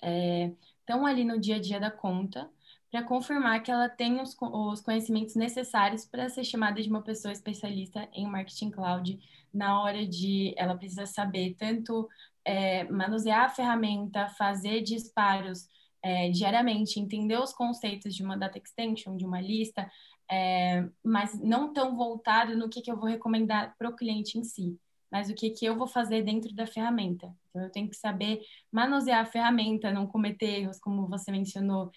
estão 0.81 1.07
é, 1.07 1.11
ali 1.11 1.25
no 1.25 1.39
dia 1.39 1.57
a 1.57 1.61
dia 1.61 1.79
da 1.79 1.91
conta, 1.91 2.51
para 2.91 3.05
confirmar 3.05 3.63
que 3.63 3.71
ela 3.71 3.89
tem 3.89 4.21
os, 4.21 4.37
os 4.41 4.81
conhecimentos 4.81 5.37
necessários 5.37 6.05
para 6.05 6.29
ser 6.29 6.45
chamada 6.45 6.83
de 6.83 6.89
uma 6.89 7.03
pessoa 7.03 7.33
especialista 7.33 8.09
em 8.13 8.27
marketing 8.27 8.71
cloud 8.71 9.19
na 9.53 9.81
hora 9.83 10.07
de 10.07 10.55
ela 10.57 10.77
precisa 10.77 11.07
saber 11.07 11.55
tanto 11.59 12.09
é, 12.45 12.85
manusear 12.85 13.45
a 13.45 13.49
ferramenta, 13.49 14.29
fazer 14.31 14.81
disparos 14.81 15.69
é, 16.03 16.31
diariamente, 16.31 16.99
entender 16.99 17.39
os 17.39 17.53
conceitos 17.53 18.15
de 18.15 18.23
uma 18.23 18.37
data 18.37 18.59
extension, 18.59 19.17
de 19.17 19.25
uma 19.25 19.41
lista, 19.41 19.91
é, 20.31 20.89
mas 21.05 21.39
não 21.41 21.73
tão 21.73 21.97
voltado 21.97 22.57
no 22.57 22.69
que, 22.69 22.81
que 22.81 22.91
eu 22.91 22.97
vou 22.97 23.09
recomendar 23.09 23.75
para 23.77 23.89
o 23.89 23.97
cliente 23.97 24.39
em 24.39 24.45
si, 24.45 24.79
mas 25.11 25.29
o 25.29 25.35
que, 25.35 25.51
que 25.51 25.65
eu 25.65 25.77
vou 25.77 25.87
fazer 25.87 26.23
dentro 26.23 26.55
da 26.55 26.67
ferramenta. 26.67 27.35
Então, 27.51 27.63
eu 27.63 27.71
tenho 27.71 27.89
que 27.89 27.97
saber 27.97 28.41
manusear 28.71 29.21
a 29.21 29.27
ferramenta, 29.27 29.91
não 29.91 30.07
cometer 30.07 30.61
erros, 30.63 30.79
como 30.79 31.09
você 31.09 31.33
mencionou, 31.33 31.91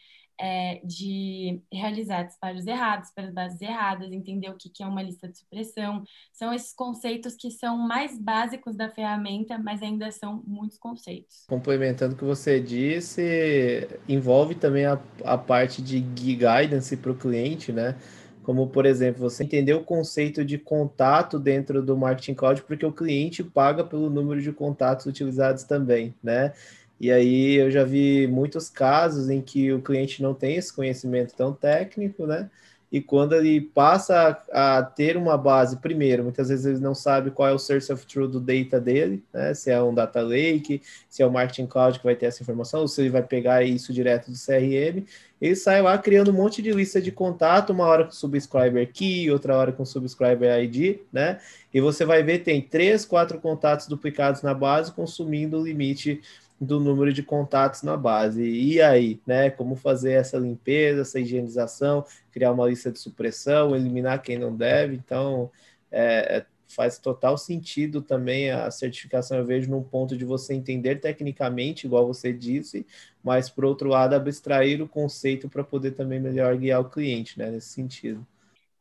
é, 0.43 0.81
de 0.83 1.61
realizar 1.71 2.23
disparos 2.23 2.67
errados 2.67 3.09
para 3.15 3.27
as 3.27 3.33
bases 3.33 3.61
erradas, 3.61 4.11
entender 4.11 4.49
o 4.49 4.57
que, 4.57 4.69
que 4.69 4.83
é 4.83 4.85
uma 4.85 5.01
lista 5.01 5.25
de 5.25 5.37
supressão. 5.37 6.03
São 6.33 6.53
esses 6.53 6.73
conceitos 6.73 7.33
que 7.33 7.49
são 7.49 7.77
mais 7.77 8.19
básicos 8.19 8.75
da 8.75 8.89
ferramenta, 8.89 9.57
mas 9.57 9.81
ainda 9.81 10.11
são 10.11 10.43
muitos 10.45 10.77
conceitos. 10.77 11.45
Complementando 11.47 12.13
o 12.13 12.17
que 12.17 12.25
você 12.25 12.59
disse, 12.59 13.87
envolve 14.05 14.55
também 14.55 14.85
a, 14.85 14.99
a 15.23 15.37
parte 15.37 15.81
de 15.81 16.01
guidance 16.01 16.97
para 16.97 17.11
o 17.11 17.15
cliente, 17.15 17.71
né? 17.71 17.95
Como, 18.43 18.67
por 18.67 18.85
exemplo, 18.85 19.21
você 19.21 19.45
entender 19.45 19.73
o 19.73 19.85
conceito 19.85 20.43
de 20.43 20.57
contato 20.57 21.39
dentro 21.39 21.81
do 21.81 21.95
Marketing 21.95 22.33
Cloud, 22.33 22.63
porque 22.63 22.85
o 22.85 22.91
cliente 22.91 23.41
paga 23.41 23.85
pelo 23.85 24.09
número 24.09 24.41
de 24.41 24.51
contatos 24.51 25.05
utilizados 25.05 25.63
também, 25.63 26.13
né? 26.21 26.51
E 26.99 27.11
aí 27.11 27.55
eu 27.55 27.69
já 27.69 27.83
vi 27.83 28.27
muitos 28.27 28.69
casos 28.69 29.29
em 29.29 29.41
que 29.41 29.71
o 29.73 29.81
cliente 29.81 30.21
não 30.21 30.33
tem 30.33 30.55
esse 30.55 30.73
conhecimento 30.73 31.35
tão 31.35 31.53
técnico, 31.53 32.25
né? 32.25 32.49
E 32.93 33.01
quando 33.01 33.33
ele 33.33 33.59
passa 33.59 34.37
a, 34.51 34.83
ter 34.83 35.17
uma 35.17 35.35
base, 35.35 35.77
primeiro, 35.77 36.21
muitas 36.21 36.49
vezes 36.49 36.63
ele 36.63 36.77
não 36.77 36.93
sabe 36.93 37.31
qual 37.31 37.49
é 37.49 37.51
o 37.51 37.57
source 37.57 37.91
of 37.91 38.05
truth 38.05 38.29
do 38.29 38.39
data 38.39 38.79
dele, 38.79 39.23
né? 39.33 39.51
Se 39.55 39.71
é 39.71 39.81
um 39.81 39.91
data 39.91 40.21
lake, 40.21 40.79
se 41.09 41.23
é 41.23 41.25
o 41.25 41.31
marketing 41.31 41.65
cloud 41.65 41.97
que 41.97 42.05
vai 42.05 42.15
ter 42.15 42.27
essa 42.27 42.43
informação, 42.43 42.81
ou 42.81 42.87
se 42.87 43.01
ele 43.01 43.09
vai 43.09 43.23
pegar 43.23 43.63
isso 43.63 43.91
direto 43.91 44.29
do 44.29 44.37
CRM. 44.37 45.07
Ele 45.41 45.55
sai 45.55 45.81
lá 45.81 45.97
criando 45.97 46.29
um 46.29 46.35
monte 46.35 46.61
de 46.61 46.71
lista 46.71 47.01
de 47.01 47.11
contato, 47.11 47.71
uma 47.73 47.87
hora 47.87 48.05
com 48.05 48.11
subscriber 48.11 48.87
key, 48.93 49.31
outra 49.31 49.57
hora 49.57 49.71
com 49.71 49.83
subscriber 49.83 50.63
ID, 50.63 50.99
né? 51.11 51.39
E 51.73 51.81
você 51.81 52.05
vai 52.05 52.21
ver 52.21 52.43
tem 52.43 52.61
três, 52.61 53.05
quatro 53.05 53.39
contatos 53.39 53.87
duplicados 53.87 54.43
na 54.43 54.53
base, 54.53 54.91
consumindo 54.91 55.59
o 55.59 55.65
limite 55.65 56.21
do 56.59 56.79
número 56.79 57.11
de 57.11 57.23
contatos 57.23 57.83
na 57.83 57.97
base. 57.97 58.43
E 58.43 58.81
aí, 58.81 59.19
né? 59.25 59.49
Como 59.49 59.75
fazer 59.75 60.13
essa 60.13 60.37
limpeza, 60.37 61.01
essa 61.01 61.19
higienização, 61.19 62.05
criar 62.31 62.51
uma 62.51 62.67
lista 62.67 62.91
de 62.91 62.99
supressão, 62.99 63.75
eliminar 63.75 64.21
quem 64.21 64.37
não 64.37 64.55
deve. 64.55 64.95
Então, 64.95 65.51
é, 65.91 66.37
é, 66.37 66.45
faz 66.67 66.97
total 66.97 67.37
sentido 67.37 68.01
também 68.01 68.51
a 68.51 68.69
certificação. 68.71 69.37
Eu 69.37 69.45
vejo 69.45 69.69
num 69.69 69.83
ponto 69.83 70.17
de 70.17 70.25
você 70.25 70.53
entender 70.53 70.99
tecnicamente, 70.99 71.85
igual 71.85 72.07
você 72.07 72.33
disse, 72.33 72.85
mas 73.23 73.49
por 73.49 73.65
outro 73.65 73.89
lado, 73.89 74.15
abstrair 74.15 74.81
o 74.81 74.87
conceito 74.87 75.49
para 75.49 75.63
poder 75.63 75.91
também 75.91 76.19
melhor 76.19 76.55
guiar 76.57 76.81
o 76.81 76.89
cliente, 76.89 77.37
né? 77.37 77.49
Nesse 77.51 77.69
sentido. 77.69 78.25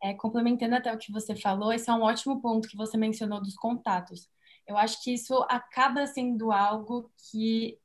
É, 0.03 0.13
complementando 0.15 0.75
até 0.75 0.93
o 0.93 0.99
que 0.99 1.13
você 1.13 1.37
falou, 1.37 1.73
esse 1.73 1.89
é 1.89 1.93
um 1.93 2.03
ótimo 2.03 2.41
ponto 2.41 2.69
que 2.69 2.77
você 2.77 2.97
mencionou 2.97 3.41
dos 3.41 3.55
contatos 3.55 4.29
eu 4.73 4.79
acho 4.79 5.03
que 5.03 5.13
isso 5.13 5.35
acaba 5.49 6.07
sendo 6.07 6.51
algo 6.51 7.11
que 7.31 7.79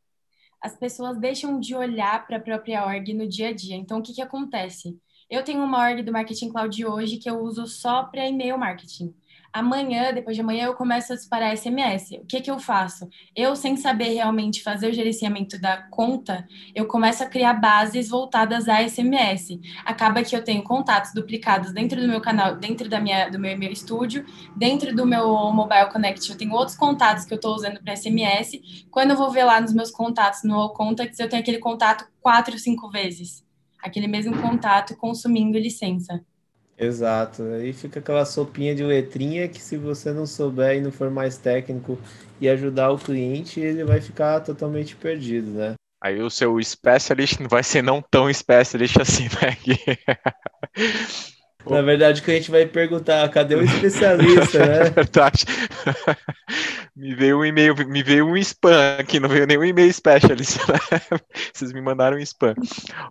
as 0.61 0.75
pessoas 0.75 1.19
deixam 1.19 1.59
de 1.59 1.75
olhar 1.75 2.25
para 2.25 2.37
a 2.37 2.41
própria 2.41 2.85
org 2.85 3.13
no 3.13 3.27
dia 3.27 3.49
a 3.49 3.53
dia. 3.53 3.75
Então, 3.75 3.99
o 3.99 4.01
que, 4.01 4.13
que 4.13 4.21
acontece? 4.21 4.97
Eu 5.29 5.43
tenho 5.43 5.61
uma 5.63 5.79
org 5.79 6.01
do 6.01 6.11
Marketing 6.11 6.49
Cloud 6.49 6.85
hoje 6.85 7.17
que 7.17 7.29
eu 7.29 7.39
uso 7.39 7.67
só 7.67 8.03
para 8.03 8.27
e-mail 8.27 8.57
marketing 8.57 9.13
amanhã, 9.59 10.13
depois 10.13 10.35
de 10.35 10.41
amanhã, 10.41 10.65
eu 10.65 10.73
começo 10.73 11.11
a 11.11 11.15
disparar 11.15 11.55
SMS. 11.55 12.11
O 12.21 12.25
que, 12.25 12.41
que 12.41 12.51
eu 12.51 12.59
faço? 12.59 13.09
Eu, 13.35 13.55
sem 13.55 13.75
saber 13.75 14.09
realmente 14.09 14.61
fazer 14.61 14.89
o 14.89 14.93
gerenciamento 14.93 15.59
da 15.59 15.77
conta, 15.89 16.47
eu 16.75 16.85
começo 16.85 17.23
a 17.23 17.25
criar 17.25 17.53
bases 17.53 18.09
voltadas 18.09 18.69
a 18.69 18.87
SMS. 18.87 19.59
Acaba 19.83 20.23
que 20.23 20.35
eu 20.35 20.43
tenho 20.43 20.63
contatos 20.63 21.13
duplicados 21.13 21.73
dentro 21.73 21.99
do 21.99 22.07
meu 22.07 22.21
canal, 22.21 22.55
dentro 22.55 22.87
da 22.87 22.99
minha, 22.99 23.29
do 23.29 23.39
meu 23.39 23.51
e-mail 23.51 23.71
estúdio, 23.71 24.25
dentro 24.55 24.95
do 24.95 25.05
meu 25.05 25.27
Mobile 25.51 25.91
Connect, 25.91 26.29
eu 26.29 26.37
tenho 26.37 26.53
outros 26.53 26.77
contatos 26.77 27.25
que 27.25 27.33
eu 27.33 27.37
estou 27.37 27.55
usando 27.55 27.81
para 27.81 27.95
SMS. 27.95 28.85
Quando 28.91 29.11
eu 29.11 29.17
vou 29.17 29.31
ver 29.31 29.43
lá 29.43 29.59
nos 29.59 29.73
meus 29.73 29.91
contatos, 29.91 30.43
no 30.43 30.55
All 30.55 30.73
Contacts, 30.73 31.19
eu 31.19 31.29
tenho 31.29 31.41
aquele 31.41 31.59
contato 31.59 32.05
quatro, 32.21 32.57
cinco 32.59 32.89
vezes. 32.89 33.45
Aquele 33.81 34.07
mesmo 34.07 34.39
contato 34.41 34.95
consumindo 34.95 35.57
licença. 35.57 36.23
Exato. 36.77 37.43
Aí 37.43 37.73
fica 37.73 37.99
aquela 37.99 38.23
sopinha 38.25 38.75
de 38.75 38.83
letrinha 38.83 39.47
que 39.47 39.59
se 39.59 39.77
você 39.77 40.11
não 40.11 40.27
souber 40.27 40.77
e 40.77 40.81
não 40.81 40.91
for 40.91 41.09
mais 41.09 41.37
técnico 41.37 41.97
e 42.39 42.47
ajudar 42.47 42.91
o 42.91 42.99
cliente, 42.99 43.59
ele 43.59 43.83
vai 43.83 43.99
ficar 43.99 44.41
totalmente 44.41 44.95
perdido, 44.95 45.49
né? 45.51 45.73
Aí 45.99 46.21
o 46.21 46.29
seu 46.29 46.61
specialist 46.61 47.39
vai 47.49 47.63
ser 47.63 47.81
não 47.81 48.01
tão 48.01 48.31
specialist 48.31 48.99
assim, 48.99 49.23
né? 49.23 49.57
Na 51.69 51.81
verdade, 51.81 52.23
a 52.25 52.33
gente 52.33 52.51
vai 52.51 52.65
perguntar, 52.65 53.27
cadê 53.29 53.55
o 53.55 53.63
especialista, 53.63 54.65
né? 54.65 54.79
É 54.87 54.89
verdade. 54.89 55.45
Me 56.97 57.13
veio 57.13 57.37
um 57.37 57.45
e-mail, 57.45 57.75
me 57.87 58.01
veio 58.01 58.25
um 58.25 58.35
spam 58.37 58.97
aqui, 58.99 59.19
não 59.19 59.29
veio 59.29 59.45
nenhum 59.45 59.63
e-mail 59.63 59.93
specialist, 59.93 60.57
né? 60.67 61.19
Vocês 61.53 61.71
me 61.71 61.79
mandaram 61.79 62.17
um 62.17 62.19
spam. 62.19 62.55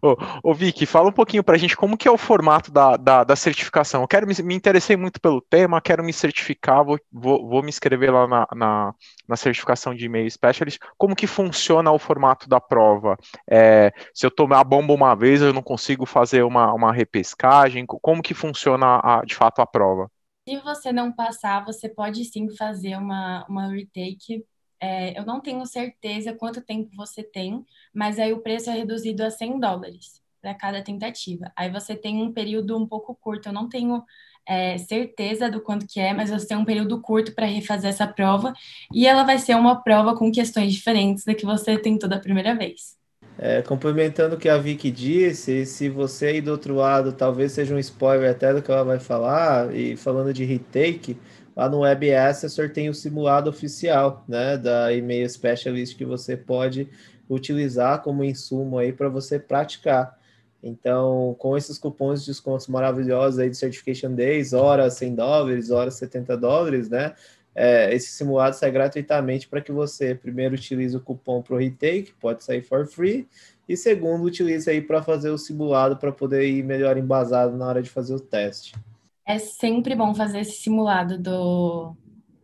Ô, 0.03 0.17
ô 0.43 0.53
Vicky, 0.53 0.85
fala 0.85 1.09
um 1.09 1.13
pouquinho 1.13 1.45
pra 1.45 1.57
gente 1.57 1.77
como 1.77 1.97
que 1.97 2.09
é 2.09 2.11
o 2.11 2.19
formato 2.19 2.73
da, 2.73 2.97
da, 2.97 3.23
da 3.23 3.37
certificação. 3.37 4.03
Eu 4.03 4.09
quero 4.09 4.27
me, 4.27 4.35
me, 4.43 4.57
interessei 4.57 4.97
muito 4.97 5.21
pelo 5.21 5.41
tema, 5.41 5.81
quero 5.81 6.03
me 6.03 6.13
certificar, 6.13 6.85
vou, 6.85 6.99
vou, 7.13 7.49
vou 7.49 7.63
me 7.63 7.69
inscrever 7.69 8.13
lá 8.13 8.27
na, 8.27 8.49
na, 8.57 8.95
na, 9.29 9.37
certificação 9.37 9.95
de 9.95 10.07
e-mail 10.07 10.29
specialist. 10.29 10.81
Como 10.99 11.15
que 11.15 11.29
funciona 11.29 11.93
o 11.93 11.99
formato 11.99 12.49
da 12.49 12.61
prova? 12.61 13.17
É, 13.49 13.93
se 14.13 14.27
eu 14.27 14.33
tomar 14.33 14.59
a 14.59 14.65
bomba 14.65 14.95
uma 14.95 15.15
vez, 15.15 15.41
eu 15.41 15.53
não 15.53 15.63
consigo 15.63 16.05
fazer 16.05 16.43
uma, 16.43 16.75
uma 16.75 16.93
repescagem? 16.93 17.87
Como 17.87 18.21
que 18.21 18.35
funciona 18.35 19.01
a, 19.01 19.23
de 19.25 19.37
fato 19.37 19.61
a 19.61 19.67
prova? 19.67 20.11
Se 20.49 20.57
você 20.61 20.93
não 20.93 21.11
passar, 21.13 21.65
você 21.65 21.89
pode 21.89 22.25
sim 22.25 22.49
fazer 22.57 22.97
uma, 22.97 23.45
uma 23.49 23.69
retake. 23.69 24.45
É, 24.81 25.19
eu 25.19 25.27
não 25.27 25.41
tenho 25.41 25.65
certeza 25.67 26.33
quanto 26.35 26.61
tempo 26.61 26.89
você 26.95 27.23
tem, 27.25 27.65
mas 27.93 28.19
aí 28.19 28.33
o 28.33 28.41
preço 28.43 28.71
é 28.71 28.75
reduzido 28.75 29.25
a 29.25 29.31
100 29.31 29.59
dólares 29.59 30.23
para 30.41 30.55
cada 30.55 30.83
tentativa. 30.83 31.53
Aí 31.57 31.69
você 31.71 31.97
tem 31.97 32.23
um 32.23 32.33
período 32.33 32.79
um 32.79 32.87
pouco 32.87 33.15
curto. 33.17 33.49
Eu 33.49 33.53
não 33.53 33.69
tenho 33.69 34.05
é, 34.47 34.79
certeza 34.79 35.51
do 35.51 35.61
quanto 35.61 35.87
que 35.87 35.99
é, 35.99 36.15
mas 36.15 36.31
você 36.31 36.47
tem 36.47 36.57
um 36.57 36.65
período 36.65 37.01
curto 37.03 37.35
para 37.35 37.47
refazer 37.47 37.91
essa 37.91 38.07
prova 38.07 38.53
e 38.93 39.07
ela 39.07 39.25
vai 39.25 39.39
ser 39.39 39.57
uma 39.57 39.83
prova 39.83 40.15
com 40.17 40.31
questões 40.31 40.73
diferentes 40.73 41.25
da 41.25 41.35
que 41.35 41.45
você 41.45 41.77
tentou 41.77 42.09
da 42.09 42.21
primeira 42.21 42.55
vez. 42.55 42.97
É, 43.39 43.61
complementando 43.61 44.35
o 44.35 44.39
que 44.39 44.49
a 44.49 44.57
Vicky 44.57 44.91
disse, 44.91 45.67
se 45.67 45.91
você 45.91 46.27
aí 46.27 46.41
do 46.41 46.53
outro 46.53 46.75
lado 46.75 47.13
talvez 47.13 47.53
seja 47.53 47.75
um 47.75 47.79
spoiler 47.79 48.31
até 48.31 48.55
do 48.55 48.63
que 48.63 48.71
ela 48.71 48.83
vai 48.83 48.99
falar, 48.99 49.75
e 49.75 49.95
falando 49.95 50.33
de 50.33 50.43
retake, 50.43 51.19
lá 51.55 51.69
no 51.69 51.81
Web 51.81 52.15
Assessor 52.15 52.71
tem 52.71 52.89
o 52.89 52.95
simulado 52.95 53.51
oficial 53.51 54.25
né, 54.27 54.57
da 54.57 54.91
e-mail 54.93 55.29
specialist 55.29 55.97
que 55.97 56.05
você 56.05 56.35
pode 56.35 56.89
utilizar 57.29 58.03
como 58.03 58.25
insumo 58.25 58.79
aí 58.79 58.93
para 58.93 59.09
você 59.09 59.39
praticar. 59.39 60.17
Então, 60.63 61.37
com 61.39 61.57
esses 61.57 61.79
cupons 61.79 62.21
de 62.21 62.31
descontos 62.31 62.67
maravilhosos 62.67 63.39
aí 63.39 63.51
de 63.51 63.57
Certification 63.57 64.15
Days, 64.15 64.53
hora 64.53 64.91
100 64.91 65.15
dólares, 65.15 65.71
hora 65.71 65.91
70 65.91 66.37
dólares, 66.37 66.89
né? 66.89 67.15
É, 67.57 67.93
esse 67.95 68.09
simulado 68.09 68.55
sai 68.55 68.71
gratuitamente 68.71 69.49
para 69.49 69.63
que 69.63 69.73
você, 69.73 70.15
primeiro, 70.15 70.55
utilize 70.55 70.95
o 70.95 71.01
cupom 71.01 71.41
para 71.41 71.55
o 71.55 71.59
retake, 71.59 72.13
pode 72.21 72.45
sair 72.45 72.61
for 72.61 72.87
free, 72.87 73.27
e 73.67 73.75
segundo, 73.77 74.25
utilize 74.25 74.69
aí 74.69 74.83
para 74.83 75.03
fazer 75.03 75.31
o 75.31 75.39
simulado 75.39 75.97
para 75.97 76.13
poder 76.13 76.47
ir 76.47 76.63
melhor 76.63 76.99
embasado 76.99 77.57
na 77.57 77.67
hora 77.67 77.83
de 77.83 77.89
fazer 77.89 78.15
o 78.15 78.21
teste. 78.21 78.75
É 79.27 79.39
sempre 79.39 79.97
bom 79.97 80.15
fazer 80.15 80.41
esse 80.41 80.61
simulado 80.63 81.19
do, 81.19 81.97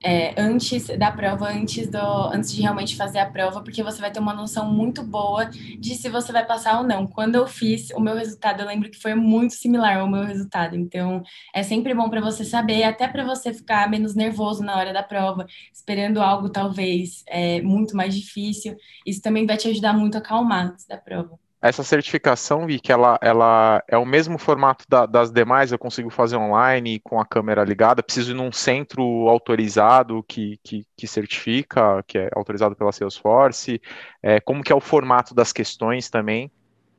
é, 0.03 0.35
antes 0.41 0.87
da 0.99 1.11
prova, 1.11 1.49
antes, 1.49 1.89
do, 1.89 1.99
antes 1.99 2.53
de 2.53 2.61
realmente 2.61 2.97
fazer 2.97 3.19
a 3.19 3.31
prova, 3.31 3.63
porque 3.63 3.83
você 3.83 4.01
vai 4.01 4.11
ter 4.11 4.21
uma 4.21 4.35
noção 4.35 4.71
muito 4.71 5.03
boa 5.03 5.47
de 5.47 5.95
se 5.95 6.09
você 6.09 6.33
vai 6.33 6.45
passar 6.45 6.79
ou 6.79 6.87
não. 6.87 7.07
Quando 7.07 7.37
eu 7.37 7.47
fiz 7.47 7.91
o 7.91 8.01
meu 8.01 8.17
resultado, 8.17 8.61
eu 8.61 8.67
lembro 8.67 8.91
que 8.91 9.01
foi 9.01 9.15
muito 9.15 9.55
similar 9.55 9.99
ao 9.99 10.09
meu 10.09 10.25
resultado. 10.25 10.77
Então, 10.77 11.23
é 11.55 11.63
sempre 11.63 11.95
bom 11.95 12.09
para 12.11 12.21
você 12.21 12.45
saber, 12.45 12.83
até 12.85 13.07
para 13.07 13.25
você 13.25 13.53
ficar 13.53 13.89
menos 13.89 14.15
nervoso 14.15 14.63
na 14.63 14.77
hora 14.77 14.93
da 14.93 15.03
prova, 15.03 15.47
esperando 15.73 16.21
algo 16.21 16.49
talvez 16.49 17.23
é, 17.29 17.61
muito 17.63 17.97
mais 17.97 18.15
difícil. 18.15 18.77
Isso 19.07 19.23
também 19.23 19.47
vai 19.47 19.57
te 19.57 19.69
ajudar 19.69 19.93
muito 19.93 20.17
a 20.17 20.19
acalmar 20.19 20.67
antes 20.67 20.87
da 20.87 20.97
prova. 20.97 21.42
Essa 21.63 21.85
certificação, 21.85 22.67
Vi, 22.67 22.81
que 22.81 22.91
ela, 22.91 23.17
ela 23.23 23.81
é 23.87 23.97
o 23.97 24.05
mesmo 24.05 24.37
formato 24.37 24.85
da, 24.89 25.07
das 25.07 25.31
demais, 25.31 25.71
eu 25.71 25.79
consigo 25.79 26.11
fazer 26.11 26.37
online 26.37 26.99
com 26.99 27.21
a 27.21 27.25
câmera 27.25 27.63
ligada, 27.63 28.03
preciso 28.03 28.33
ir 28.33 28.35
num 28.35 28.51
centro 28.51 29.03
autorizado 29.29 30.25
que, 30.25 30.59
que, 30.65 30.85
que 30.97 31.07
certifica, 31.07 32.03
que 32.03 32.19
é 32.19 32.31
autorizado 32.35 32.75
pela 32.75 32.91
Salesforce, 32.91 33.81
é, 34.21 34.41
como 34.41 34.63
que 34.65 34.73
é 34.73 34.75
o 34.75 34.81
formato 34.81 35.37
das 35.37 35.53
questões 35.53 36.11
também? 36.11 36.51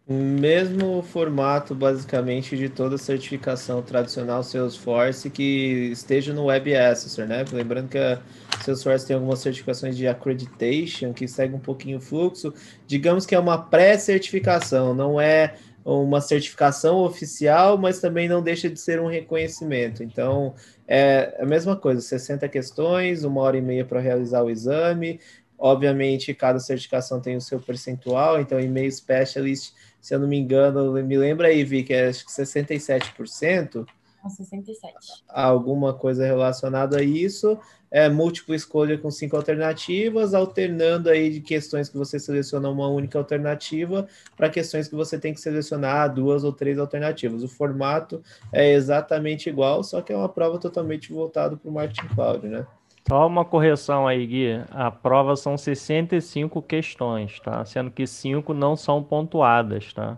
Mesmo 0.05 1.01
formato, 1.01 1.73
basicamente, 1.73 2.57
de 2.57 2.67
toda 2.67 2.97
certificação 2.97 3.81
tradicional 3.81 4.43
Salesforce 4.43 5.29
que 5.29 5.91
esteja 5.93 6.33
no 6.33 6.45
Web 6.45 6.75
Assessor, 6.75 7.25
né? 7.25 7.45
Lembrando 7.49 7.87
que 7.87 7.97
a 7.97 8.21
Salesforce 8.61 9.07
tem 9.07 9.15
algumas 9.15 9.39
certificações 9.39 9.95
de 9.95 10.05
accreditation 10.05 11.13
que 11.13 11.25
segue 11.25 11.55
um 11.55 11.59
pouquinho 11.59 11.99
o 11.99 12.01
fluxo. 12.01 12.53
Digamos 12.85 13.25
que 13.25 13.33
é 13.33 13.39
uma 13.39 13.57
pré-certificação, 13.57 14.93
não 14.93 15.21
é 15.21 15.55
uma 15.85 16.19
certificação 16.19 16.97
oficial, 16.97 17.77
mas 17.77 18.01
também 18.01 18.27
não 18.27 18.41
deixa 18.41 18.69
de 18.69 18.81
ser 18.81 18.99
um 18.99 19.07
reconhecimento. 19.07 20.03
Então, 20.03 20.53
é 20.85 21.37
a 21.39 21.45
mesma 21.45 21.77
coisa, 21.77 22.01
60 22.01 22.49
questões, 22.49 23.23
uma 23.23 23.39
hora 23.39 23.57
e 23.57 23.61
meia 23.61 23.85
para 23.85 24.01
realizar 24.01 24.43
o 24.43 24.49
exame. 24.49 25.21
Obviamente, 25.57 26.33
cada 26.33 26.59
certificação 26.59 27.21
tem 27.21 27.37
o 27.37 27.41
seu 27.41 27.57
percentual, 27.57 28.41
então, 28.41 28.59
e-mail 28.59 28.91
specialist 28.91 29.71
se 30.03 30.13
eu 30.13 30.19
não 30.19 30.27
me 30.27 30.37
engano, 30.37 30.91
me 30.91 31.17
lembra 31.17 31.47
aí, 31.47 31.63
Vi, 31.63 31.81
que 31.81 31.93
é 31.93 32.09
acho 32.09 32.25
que 32.25 32.31
67%. 32.31 33.87
67. 34.29 35.23
Alguma 35.29 35.93
coisa 35.93 36.25
relacionada 36.25 36.97
a 36.97 37.01
isso. 37.01 37.57
É 37.89 38.09
múltipla 38.09 38.53
escolha 38.53 38.97
com 38.97 39.09
cinco 39.09 39.37
alternativas, 39.37 40.33
alternando 40.33 41.09
aí 41.09 41.29
de 41.29 41.39
questões 41.39 41.87
que 41.87 41.97
você 41.97 42.19
seleciona 42.19 42.69
uma 42.69 42.89
única 42.89 43.17
alternativa 43.17 44.05
para 44.35 44.49
questões 44.49 44.89
que 44.89 44.95
você 44.95 45.17
tem 45.17 45.33
que 45.33 45.39
selecionar 45.39 46.13
duas 46.13 46.43
ou 46.43 46.51
três 46.51 46.77
alternativas. 46.77 47.41
O 47.41 47.47
formato 47.47 48.21
é 48.51 48.73
exatamente 48.73 49.47
igual, 49.47 49.85
só 49.85 50.01
que 50.01 50.11
é 50.11 50.17
uma 50.17 50.27
prova 50.27 50.59
totalmente 50.59 51.13
voltada 51.13 51.55
para 51.55 51.69
o 51.69 51.73
Marketing 51.73 52.13
Cloud, 52.13 52.45
né? 52.45 52.67
Só 53.07 53.27
uma 53.27 53.43
correção 53.43 54.07
aí, 54.07 54.25
Gui. 54.25 54.63
A 54.71 54.89
prova 54.89 55.35
são 55.35 55.57
65 55.57 56.61
questões, 56.61 57.39
tá? 57.39 57.63
Sendo 57.65 57.91
que 57.91 58.07
5 58.07 58.53
não 58.53 58.75
são 58.75 59.03
pontuadas, 59.03 59.91
tá? 59.93 60.17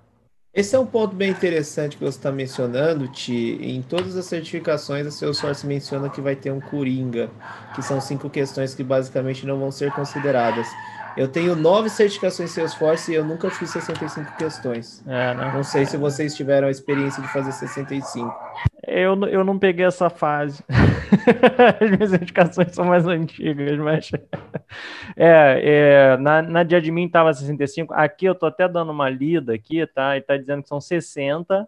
Esse 0.54 0.74
é 0.74 0.80
um 0.80 0.86
ponto 0.86 1.14
bem 1.14 1.32
interessante 1.32 1.98
que 1.98 2.04
você 2.04 2.18
está 2.18 2.32
mencionando, 2.32 3.10
Ti. 3.10 3.58
Em 3.60 3.82
todas 3.82 4.16
as 4.16 4.26
certificações, 4.26 5.06
a 5.06 5.12
Salesforce 5.12 5.68
menciona 5.68 6.10
que 6.10 6.22
vai 6.22 6.34
ter 6.34 6.50
um 6.50 6.62
Coringa, 6.62 7.30
que 7.74 7.82
são 7.82 8.00
cinco 8.00 8.30
questões 8.30 8.74
que 8.74 8.82
basicamente 8.82 9.46
não 9.46 9.60
vão 9.60 9.70
ser 9.70 9.92
consideradas. 9.92 10.66
Eu 11.18 11.30
tenho 11.30 11.56
nove 11.56 11.90
certificações 11.90 12.52
Salesforce 12.52 13.12
e 13.12 13.16
eu 13.16 13.24
nunca 13.24 13.50
fiz 13.50 13.70
65 13.70 14.36
questões. 14.38 15.02
É, 15.08 15.34
né? 15.34 15.52
Não 15.54 15.64
sei 15.64 15.86
se 15.86 15.96
vocês 15.96 16.36
tiveram 16.36 16.68
a 16.68 16.72
experiência 16.72 17.22
de 17.22 17.30
fazer 17.30 17.54
65. 17.54 18.34
Eu, 18.86 19.16
eu 19.28 19.44
não 19.44 19.58
peguei 19.58 19.86
essa 19.86 20.10
fase. 20.10 20.64
As 21.82 21.90
minhas 21.90 22.10
certificações 22.10 22.74
são 22.74 22.86
mais 22.86 23.08
antigas, 23.08 23.78
mas. 23.80 24.12
É, 25.16 25.62
é 26.16 26.18
na, 26.18 26.42
na 26.42 26.64
de 26.64 26.76
admin 26.76 27.06
estava 27.06 27.34
65. 27.34 27.94
Aqui 27.94 28.26
eu 28.26 28.36
tô 28.36 28.48
até 28.48 28.68
dando 28.68 28.92
uma 28.92 29.10
lida 29.10 29.54
aqui, 29.54 29.86
tá? 29.88 30.18
E 30.18 30.22
tá 30.22 30.36
dizendo 30.36 30.64
que 30.64 30.68
são 30.68 30.82
60 30.82 31.66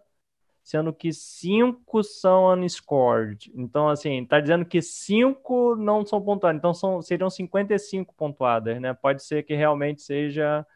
sendo 0.68 0.92
que 0.92 1.14
cinco 1.14 2.04
são 2.04 2.52
unscored. 2.52 3.50
Então, 3.54 3.88
assim, 3.88 4.22
tá 4.26 4.38
dizendo 4.38 4.66
que 4.66 4.82
cinco 4.82 5.74
não 5.74 6.04
são 6.04 6.20
pontuadas. 6.20 6.58
Então, 6.58 6.74
são, 6.74 7.00
seriam 7.00 7.30
55 7.30 8.14
pontuadas, 8.14 8.78
né? 8.78 8.92
Pode 8.92 9.24
ser 9.24 9.44
que 9.44 9.54
realmente 9.54 10.02
seja 10.02 10.66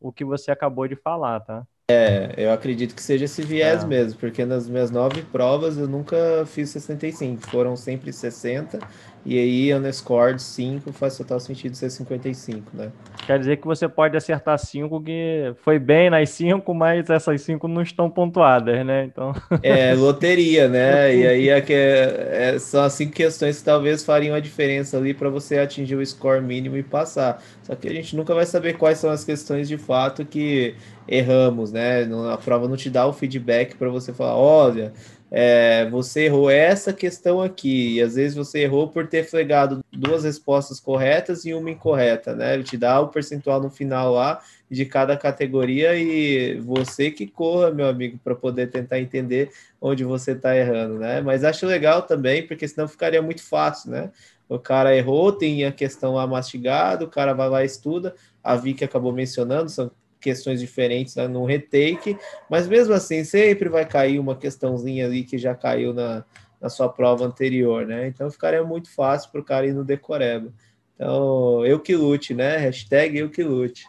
o 0.00 0.10
que 0.10 0.24
você 0.24 0.50
acabou 0.50 0.88
de 0.88 0.96
falar, 0.96 1.40
tá? 1.40 1.66
É, 1.90 2.32
eu 2.38 2.50
acredito 2.50 2.94
que 2.94 3.02
seja 3.02 3.26
esse 3.26 3.42
viés 3.42 3.84
é. 3.84 3.86
mesmo, 3.86 4.18
porque 4.18 4.46
nas 4.46 4.66
minhas 4.66 4.90
nove 4.90 5.20
provas 5.20 5.76
eu 5.76 5.86
nunca 5.86 6.46
fiz 6.46 6.70
65, 6.70 7.42
foram 7.50 7.76
sempre 7.76 8.10
60 8.10 8.78
e 9.24 9.38
aí, 9.38 9.74
unscored 9.74 10.42
5 10.42 10.92
faz 10.92 11.16
total 11.16 11.38
sentido 11.38 11.76
ser 11.76 11.90
55, 11.90 12.76
né? 12.76 12.90
Quer 13.24 13.38
dizer 13.38 13.56
que 13.58 13.66
você 13.66 13.88
pode 13.88 14.16
acertar 14.16 14.58
5 14.58 15.00
que 15.00 15.54
foi 15.62 15.78
bem 15.78 16.10
nas 16.10 16.28
5, 16.30 16.74
mas 16.74 17.08
essas 17.08 17.40
5 17.42 17.68
não 17.68 17.82
estão 17.82 18.10
pontuadas, 18.10 18.84
né? 18.84 19.04
Então... 19.04 19.32
É, 19.62 19.94
loteria, 19.94 20.68
né? 20.68 21.14
e 21.14 21.24
aí 21.26 21.48
é 21.48 21.60
que 21.60 21.72
é, 21.72 22.54
é, 22.54 22.58
são 22.58 22.82
as 22.82 22.94
5 22.94 23.12
questões 23.12 23.58
que 23.58 23.64
talvez 23.64 24.04
fariam 24.04 24.34
a 24.34 24.40
diferença 24.40 24.96
ali 24.96 25.14
para 25.14 25.28
você 25.28 25.58
atingir 25.58 25.94
o 25.94 26.04
score 26.04 26.42
mínimo 26.42 26.76
e 26.76 26.82
passar. 26.82 27.40
Só 27.62 27.76
que 27.76 27.86
a 27.86 27.92
gente 27.92 28.16
nunca 28.16 28.34
vai 28.34 28.44
saber 28.44 28.76
quais 28.76 28.98
são 28.98 29.10
as 29.10 29.22
questões 29.22 29.68
de 29.68 29.78
fato 29.78 30.24
que 30.24 30.74
erramos, 31.06 31.70
né? 31.70 32.08
A 32.32 32.36
prova 32.36 32.66
não 32.66 32.76
te 32.76 32.90
dá 32.90 33.06
o 33.06 33.12
feedback 33.12 33.76
para 33.76 33.88
você 33.88 34.12
falar, 34.12 34.36
olha, 34.36 34.92
é, 35.34 35.88
você 35.88 36.24
errou 36.26 36.50
essa 36.50 36.92
questão 36.92 37.40
aqui, 37.40 37.94
e 37.94 38.02
às 38.02 38.16
vezes 38.16 38.36
você 38.36 38.58
errou 38.60 38.88
por 38.88 39.06
ter 39.06 39.24
flegado 39.24 39.82
duas 39.90 40.24
respostas 40.24 40.78
corretas 40.78 41.46
e 41.46 41.54
uma 41.54 41.70
incorreta, 41.70 42.36
né? 42.36 42.52
Ele 42.52 42.62
te 42.62 42.76
dá 42.76 43.00
o 43.00 43.08
percentual 43.08 43.58
no 43.58 43.70
final 43.70 44.12
lá 44.12 44.42
de 44.70 44.84
cada 44.84 45.16
categoria 45.16 45.96
e 45.96 46.60
você 46.60 47.10
que 47.10 47.26
corra, 47.26 47.70
meu 47.70 47.86
amigo, 47.86 48.20
para 48.22 48.34
poder 48.34 48.70
tentar 48.70 49.00
entender 49.00 49.50
onde 49.80 50.04
você 50.04 50.32
está 50.32 50.54
errando, 50.54 50.98
né? 50.98 51.22
Mas 51.22 51.44
acho 51.44 51.64
legal 51.64 52.02
também, 52.02 52.46
porque 52.46 52.68
senão 52.68 52.86
ficaria 52.86 53.22
muito 53.22 53.42
fácil, 53.42 53.90
né? 53.90 54.10
O 54.50 54.58
cara 54.58 54.94
errou, 54.94 55.32
tem 55.32 55.64
a 55.64 55.72
questão 55.72 56.12
lá 56.12 56.26
mastigada, 56.26 57.06
o 57.06 57.08
cara 57.08 57.32
vai 57.32 57.48
lá 57.48 57.62
e 57.62 57.66
estuda. 57.66 58.14
A 58.44 58.54
Vicky 58.54 58.84
acabou 58.84 59.12
mencionando, 59.12 59.70
são 59.70 59.90
questões 60.22 60.60
diferentes 60.60 61.16
né, 61.16 61.26
no 61.26 61.44
retake, 61.44 62.16
mas 62.48 62.68
mesmo 62.68 62.94
assim 62.94 63.24
sempre 63.24 63.68
vai 63.68 63.84
cair 63.84 64.18
uma 64.18 64.36
questãozinha 64.36 65.04
ali 65.04 65.24
que 65.24 65.36
já 65.36 65.54
caiu 65.54 65.92
na, 65.92 66.24
na 66.60 66.68
sua 66.68 66.88
prova 66.88 67.26
anterior, 67.26 67.84
né? 67.86 68.06
Então 68.06 68.30
ficaria 68.30 68.62
muito 68.62 68.88
fácil 68.94 69.30
para 69.30 69.40
o 69.40 69.44
cara 69.44 69.66
ir 69.66 69.74
no 69.74 69.84
decoreba. 69.84 70.52
Então, 70.94 71.66
eu 71.66 71.80
que 71.80 71.96
lute, 71.96 72.32
né? 72.32 72.56
Hashtag 72.58 73.18
eu 73.18 73.28
que 73.28 73.42
lute. 73.42 73.84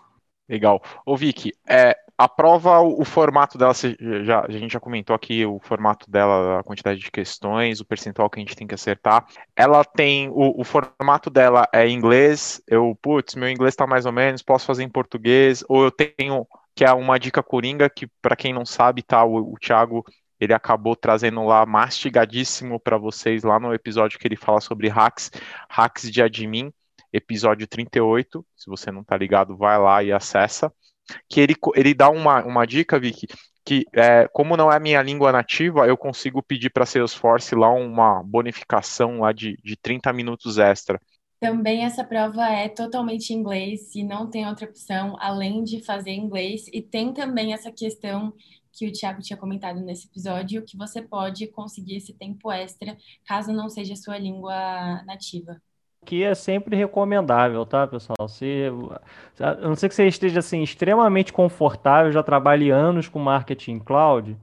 Legal. 0.47 0.82
Ô, 1.06 1.15
Vicky, 1.15 1.51
é, 1.67 1.95
a 2.17 2.27
prova, 2.27 2.79
o, 2.79 3.01
o 3.01 3.06
formato 3.06 3.58
dela, 3.58 3.73
já, 4.23 4.45
a 4.45 4.51
gente 4.51 4.71
já 4.71 4.79
comentou 4.79 5.15
aqui 5.15 5.45
o 5.45 5.60
formato 5.60 6.10
dela, 6.10 6.60
a 6.60 6.63
quantidade 6.63 6.99
de 6.99 7.10
questões, 7.10 7.79
o 7.79 7.86
percentual 7.86 8.29
que 8.29 8.39
a 8.39 8.41
gente 8.41 8.56
tem 8.56 8.67
que 8.67 8.75
acertar. 8.75 9.25
Ela 9.56 9.84
tem, 9.84 10.29
o, 10.29 10.62
o 10.62 10.63
formato 10.63 11.29
dela 11.29 11.67
é 11.73 11.88
inglês, 11.88 12.62
eu, 12.67 12.97
putz, 13.01 13.36
meu 13.36 13.49
inglês 13.49 13.75
tá 13.75 13.88
mais 13.88 14.06
ou 14.06 14.12
menos, 14.12 14.41
posso 14.41 14.65
fazer 14.65 14.84
em 14.84 14.89
português, 14.89 15.63
ou 15.67 15.86
eu 15.86 15.91
tenho, 15.91 16.45
que 16.75 16.84
é 16.84 16.91
uma 16.93 17.17
dica 17.17 17.41
coringa, 17.41 17.89
que 17.89 18.08
para 18.21 18.36
quem 18.36 18.53
não 18.53 18.65
sabe, 18.65 19.01
tá, 19.01 19.23
o, 19.23 19.53
o 19.53 19.58
Thiago 19.58 20.06
ele 20.39 20.53
acabou 20.53 20.95
trazendo 20.95 21.43
lá 21.43 21.65
mastigadíssimo 21.65 22.79
para 22.79 22.97
vocês 22.97 23.43
lá 23.43 23.60
no 23.60 23.73
episódio 23.73 24.19
que 24.19 24.27
ele 24.27 24.36
fala 24.36 24.60
sobre 24.60 24.89
hacks, 24.89 25.32
hacks 25.69 26.12
de 26.12 26.21
admin 26.21 26.73
episódio 27.13 27.67
38. 27.67 28.45
Se 28.58 28.69
você 28.69 28.91
não 28.91 29.02
está 29.02 29.15
ligado, 29.15 29.56
vai 29.56 29.78
lá 29.78 30.04
e 30.04 30.12
acessa. 30.12 30.73
Que 31.30 31.39
ele, 31.39 31.56
ele 31.76 31.93
dá 31.93 32.10
uma, 32.10 32.43
uma 32.43 32.65
dica, 32.65 32.99
Vicky, 32.99 33.28
que 33.63 33.86
é, 33.93 34.28
como 34.28 34.58
não 34.58 34.71
é 34.71 34.80
minha 34.80 35.02
língua 35.02 35.32
nativa, 35.32 35.86
eu 35.88 35.97
consigo 35.97 36.41
pedir 36.41 36.69
para 36.69 36.86
Salesforce 36.86 37.56
lá 37.56 37.71
uma 37.71 38.23
bonificação 38.23 39.19
lá 39.19 39.32
de, 39.32 39.58
de 39.63 39.78
30 39.78 40.12
minutos 40.12 40.58
extra. 40.58 40.99
Também 41.39 41.84
essa 41.84 42.06
prova 42.06 42.47
é 42.47 42.69
totalmente 42.69 43.34
em 43.34 43.38
inglês 43.38 43.93
e 43.93 44.04
não 44.04 44.30
tem 44.30 44.47
outra 44.47 44.65
opção 44.65 45.15
além 45.19 45.63
de 45.63 45.84
fazer 45.84 46.12
inglês. 46.12 46.67
E 46.71 46.82
tem 46.82 47.13
também 47.13 47.54
essa 47.54 47.69
questão 47.69 48.34
que 48.71 48.88
o 48.88 48.91
Thiago 48.91 49.21
tinha 49.21 49.38
comentado 49.38 49.82
nesse 49.82 50.08
episódio, 50.08 50.63
que 50.65 50.78
você 50.78 51.02
pode 51.02 51.45
conseguir 51.47 51.97
esse 51.97 52.13
tempo 52.13 52.52
extra 52.52 52.97
caso 53.26 53.52
não 53.52 53.69
seja 53.69 53.95
sua 53.95 54.17
língua 54.17 55.04
nativa 55.04 55.62
que 56.03 56.23
é 56.23 56.35
sempre 56.35 56.75
recomendável, 56.75 57.65
tá, 57.65 57.87
pessoal? 57.87 58.27
Se, 58.27 58.71
a 59.39 59.55
não 59.55 59.75
ser 59.75 59.89
que 59.89 59.95
você 59.95 60.07
esteja 60.07 60.39
assim 60.39 60.61
extremamente 60.61 61.33
confortável, 61.33 62.11
já 62.11 62.21
trabalhe 62.21 62.69
anos 62.69 63.07
com 63.07 63.19
marketing 63.19 63.79
cloud, 63.79 64.37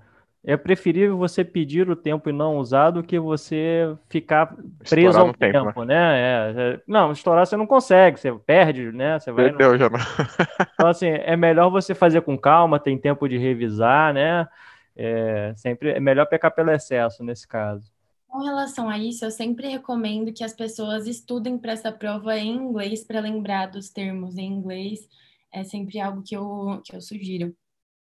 é 0.45 0.57
preferível 0.57 1.19
você 1.19 1.45
pedir 1.45 1.89
o 1.91 1.97
tempo 1.97 2.31
e 2.31 2.33
não 2.33 2.57
usar 2.57 2.91
do 2.91 3.03
que 3.03 3.19
você 3.19 3.95
ficar 4.09 4.47
preso 4.89 5.09
estourar 5.09 5.21
ao 5.21 5.35
tempo, 5.35 5.67
tempo 5.67 5.85
né? 5.85 5.95
né? 5.95 6.19
É, 6.19 6.73
é, 6.75 6.81
não, 6.87 7.13
estourar 7.13 7.47
você 7.47 7.57
não 7.57 7.67
consegue, 7.67 8.19
você 8.19 8.33
perde, 8.33 8.91
né? 8.91 9.19
Você 9.19 9.31
vai 9.31 9.47
Perdeu 9.47 9.77
já. 9.77 9.91
Não. 9.91 9.99
Então, 10.75 10.89
assim, 10.89 11.09
é 11.09 11.37
melhor 11.37 11.69
você 11.69 11.95
fazer 11.95 12.23
com 12.23 12.39
calma, 12.39 12.81
tem 12.81 12.97
tempo 12.97 13.29
de 13.29 13.37
revisar, 13.37 14.15
né? 14.15 14.49
É, 14.97 15.53
sempre 15.57 15.91
é 15.91 16.01
melhor 16.01 16.27
pecar 16.27 16.55
pelo 16.55 16.71
excesso 16.71 17.23
nesse 17.23 17.47
caso. 17.47 17.90
Com 18.31 18.39
relação 18.45 18.89
a 18.89 18.97
isso, 18.99 19.25
eu 19.25 19.31
sempre 19.31 19.69
recomendo 19.69 20.33
que 20.33 20.45
as 20.45 20.55
pessoas 20.55 21.07
estudem 21.07 21.59
para 21.59 21.73
essa 21.73 21.93
prova 21.93 22.39
em 22.39 22.49
inglês 22.57 23.05
para 23.05 23.21
lembrar 23.21 23.67
dos 23.67 23.91
termos 23.91 24.37
em 24.39 24.47
inglês. 24.53 25.09
É 25.53 25.65
sempre 25.65 25.99
algo 26.01 26.23
que 26.23 26.37
eu, 26.37 26.81
que 26.85 26.95
eu 26.95 27.01
sugiro. 27.01 27.57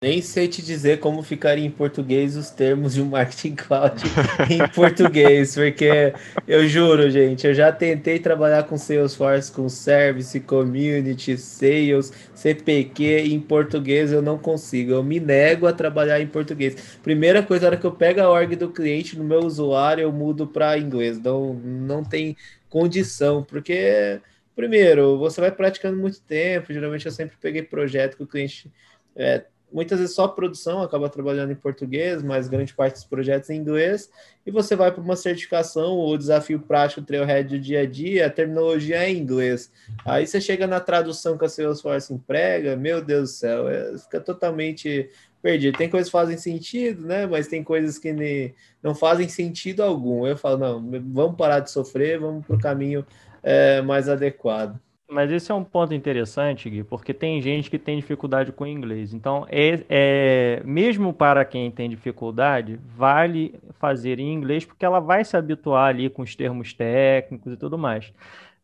Nem 0.05 0.21
sei 0.21 0.47
te 0.49 0.61
dizer 0.61 1.01
como 1.01 1.23
ficaria 1.23 1.65
em 1.65 1.71
português 1.71 2.37
os 2.37 2.51
termos 2.51 2.93
de 2.93 3.01
um 3.01 3.07
marketing 3.07 3.55
cloud 3.55 4.03
em 4.51 4.69
português, 4.69 5.55
porque 5.55 6.13
eu 6.47 6.69
juro, 6.69 7.11
gente, 7.11 7.47
eu 7.47 7.55
já 7.55 7.73
tentei 7.73 8.19
trabalhar 8.19 8.65
com 8.65 8.77
Salesforce, 8.77 9.51
com 9.51 9.67
Service, 9.67 10.39
Community, 10.41 11.39
Sales, 11.39 12.13
CPQ, 12.35 13.29
em 13.29 13.41
português 13.41 14.13
eu 14.13 14.21
não 14.21 14.37
consigo, 14.37 14.93
eu 14.93 15.03
me 15.03 15.19
nego 15.19 15.67
a 15.67 15.73
trabalhar 15.73 16.21
em 16.21 16.27
português. 16.27 16.99
Primeira 17.03 17.43
coisa, 17.43 17.63
na 17.63 17.69
hora 17.69 17.77
que 17.79 17.87
eu 17.87 17.93
pego 17.93 18.21
a 18.21 18.29
org 18.29 18.55
do 18.57 18.71
cliente 18.71 19.17
no 19.17 19.25
meu 19.25 19.41
usuário, 19.41 20.03
eu 20.03 20.13
mudo 20.13 20.47
para 20.47 20.77
inglês, 20.77 21.19
não, 21.19 21.55
não 21.55 22.05
tem 22.05 22.37
condição, 22.69 23.43
porque, 23.43 24.21
primeiro, 24.55 25.17
você 25.17 25.41
vai 25.41 25.51
praticando 25.51 25.97
muito 25.97 26.21
tempo, 26.21 26.75
geralmente 26.75 27.07
eu 27.07 27.13
sempre 27.13 27.39
peguei 27.41 27.63
projeto 27.63 28.19
que 28.19 28.23
o 28.23 28.27
cliente... 28.27 28.71
É, 29.17 29.45
muitas 29.75 29.99
vezes 29.99 30.15
só 30.15 30.29
produção 30.29 30.81
acaba 30.81 31.09
trabalhando 31.09 31.51
em 31.51 31.57
português, 31.57 32.23
mas 32.23 32.47
grande 32.47 32.73
parte 32.73 32.95
dos 32.95 33.05
projetos 33.05 33.51
em 33.51 33.57
inglês, 33.57 34.09
e 34.47 34.51
você 34.51 34.77
vai 34.77 34.93
para 34.93 35.03
uma 35.03 35.17
certificação, 35.17 35.99
o 35.99 36.17
desafio 36.17 36.61
prático 36.61 37.03
Trailhead 37.03 37.49
do 37.49 37.59
dia 37.59 37.81
a 37.81 37.87
dia, 37.87 38.27
a 38.27 38.31
terminologia 38.31 38.99
é 38.99 39.11
em 39.11 39.19
inglês. 39.19 39.73
Aí 40.05 40.27
você 40.27 40.41
chega 40.41 40.67
na 40.67 40.79
tradução 40.79 41.37
que 41.37 41.45
a 41.45 41.49
Salesforce 41.49 42.15
emprega, 42.15 42.77
meu 42.77 43.03
Deus 43.03 43.31
do 43.31 43.35
céu, 43.35 43.69
é, 43.69 43.99
fica 43.99 44.21
totalmente 44.21 45.11
perdido. 45.43 45.77
Tem 45.77 45.91
coisas 45.91 46.09
que 46.09 46.13
fazem 46.13 46.39
sentido, 46.39 47.07
né? 47.07 47.27
Mas 47.27 47.49
tem 47.49 47.63
coisas 47.63 47.99
que 47.99 48.13
ne, 48.13 48.55
não 48.83 48.95
fazem 48.95 49.29
sentido 49.29 49.83
algum. 49.83 50.27
Eu 50.27 50.39
falo, 50.39 50.57
não, 50.57 50.91
vamos 51.13 51.37
parar 51.37 51.61
de 51.61 51.71
sofrer, 51.71 52.19
vamos 52.19 52.47
para 52.47 52.57
o 52.57 52.61
caminho 52.61 53.05
é, 53.43 53.83
mais 53.83 54.09
adequado. 54.09 54.81
Mas 55.09 55.31
esse 55.31 55.53
é 55.53 55.55
um 55.55 55.63
ponto 55.63 55.93
interessante, 55.93 56.69
Gui, 56.71 56.83
porque 56.83 57.13
tem 57.13 57.41
gente 57.43 57.71
que 57.71 57.79
tem 57.79 57.97
dificuldade 57.97 58.51
com 58.53 58.67
inglês. 58.67 59.13
Então, 59.13 59.47
é, 59.51 59.85
é, 59.89 60.63
mesmo 60.65 61.13
para 61.13 61.45
quem 61.45 61.71
tem 61.71 61.91
dificuldade, 61.91 62.81
vale 62.97 63.55
fazer 63.79 64.19
em 64.19 64.33
inglês, 64.33 64.65
porque 64.65 64.85
ela 64.85 65.01
vai 65.01 65.23
se 65.25 65.37
habituar 65.37 65.89
ali 65.91 66.09
com 66.09 66.23
os 66.23 66.35
termos 66.35 66.73
técnicos 66.73 67.53
e 67.53 67.57
tudo 67.57 67.77
mais. 67.77 68.13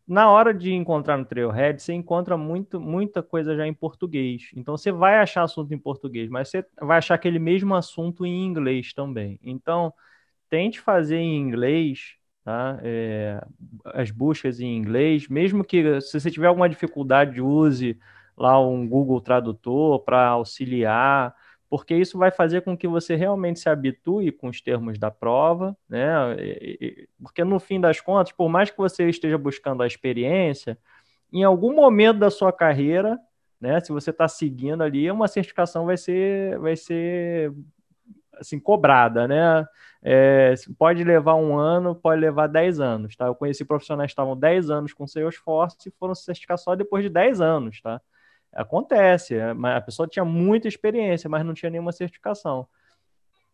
Na 0.08 0.30
hora 0.30 0.52
de 0.54 0.72
encontrar 0.72 1.18
no 1.18 1.24
Trailhead, 1.26 1.80
você 1.82 1.92
encontra 1.92 2.36
muito, 2.38 2.80
muita 2.80 3.22
coisa 3.22 3.54
já 3.54 3.66
em 3.66 3.74
português. 3.74 4.50
Então, 4.56 4.76
você 4.76 4.90
vai 4.90 5.18
achar 5.18 5.42
assunto 5.44 5.72
em 5.74 5.78
português, 5.78 6.28
mas 6.30 6.48
você 6.48 6.64
vai 6.80 6.98
achar 6.98 7.14
aquele 7.16 7.38
mesmo 7.38 7.74
assunto 7.74 8.24
em 8.26 8.44
inglês 8.46 8.92
também. 8.94 9.38
Então, 9.42 9.92
tente 10.50 10.80
fazer 10.80 11.18
em 11.18 11.36
inglês 11.38 12.16
tá? 12.50 12.80
É, 12.82 13.40
as 13.84 14.10
buscas 14.10 14.58
em 14.58 14.76
inglês, 14.76 15.28
mesmo 15.28 15.62
que 15.62 16.00
se 16.00 16.18
você 16.18 16.30
tiver 16.30 16.48
alguma 16.48 16.68
dificuldade, 16.68 17.40
use 17.40 17.96
lá 18.36 18.60
um 18.60 18.88
Google 18.88 19.20
Tradutor 19.20 20.00
para 20.00 20.26
auxiliar, 20.26 21.32
porque 21.68 21.94
isso 21.94 22.18
vai 22.18 22.32
fazer 22.32 22.62
com 22.62 22.76
que 22.76 22.88
você 22.88 23.14
realmente 23.14 23.60
se 23.60 23.68
habitue 23.68 24.32
com 24.32 24.48
os 24.48 24.60
termos 24.60 24.98
da 24.98 25.10
prova, 25.12 25.76
né? 25.88 26.10
Porque 27.22 27.44
no 27.44 27.60
fim 27.60 27.80
das 27.80 28.00
contas, 28.00 28.32
por 28.32 28.48
mais 28.48 28.70
que 28.70 28.78
você 28.78 29.08
esteja 29.08 29.38
buscando 29.38 29.84
a 29.84 29.86
experiência, 29.86 30.76
em 31.32 31.44
algum 31.44 31.72
momento 31.72 32.18
da 32.18 32.30
sua 32.30 32.52
carreira, 32.52 33.16
né? 33.60 33.78
Se 33.78 33.92
você 33.92 34.10
está 34.10 34.26
seguindo 34.26 34.82
ali, 34.82 35.08
uma 35.08 35.28
certificação 35.28 35.86
vai 35.86 35.96
ser, 35.96 36.58
vai 36.58 36.74
ser 36.74 37.52
assim 38.40 38.58
cobrada, 38.60 39.28
né? 39.28 39.66
É, 40.02 40.54
pode 40.78 41.04
levar 41.04 41.34
um 41.36 41.58
ano, 41.58 41.94
pode 41.94 42.20
levar 42.20 42.46
10 42.46 42.80
anos, 42.80 43.14
tá? 43.16 43.26
Eu 43.26 43.34
conheci 43.34 43.64
profissionais 43.64 44.08
que 44.08 44.12
estavam 44.12 44.36
10 44.36 44.70
anos 44.70 44.92
com 44.92 45.06
Salesforce 45.06 45.76
e 45.88 45.92
foram 45.98 46.14
se 46.14 46.24
certificar 46.24 46.58
só 46.58 46.74
depois 46.74 47.04
de 47.04 47.10
10 47.10 47.40
anos, 47.40 47.80
tá? 47.82 48.00
Acontece, 48.52 49.36
é, 49.36 49.50
a 49.52 49.80
pessoa 49.80 50.08
tinha 50.08 50.24
muita 50.24 50.68
experiência, 50.68 51.28
mas 51.30 51.44
não 51.44 51.54
tinha 51.54 51.70
nenhuma 51.70 51.92
certificação. 51.92 52.66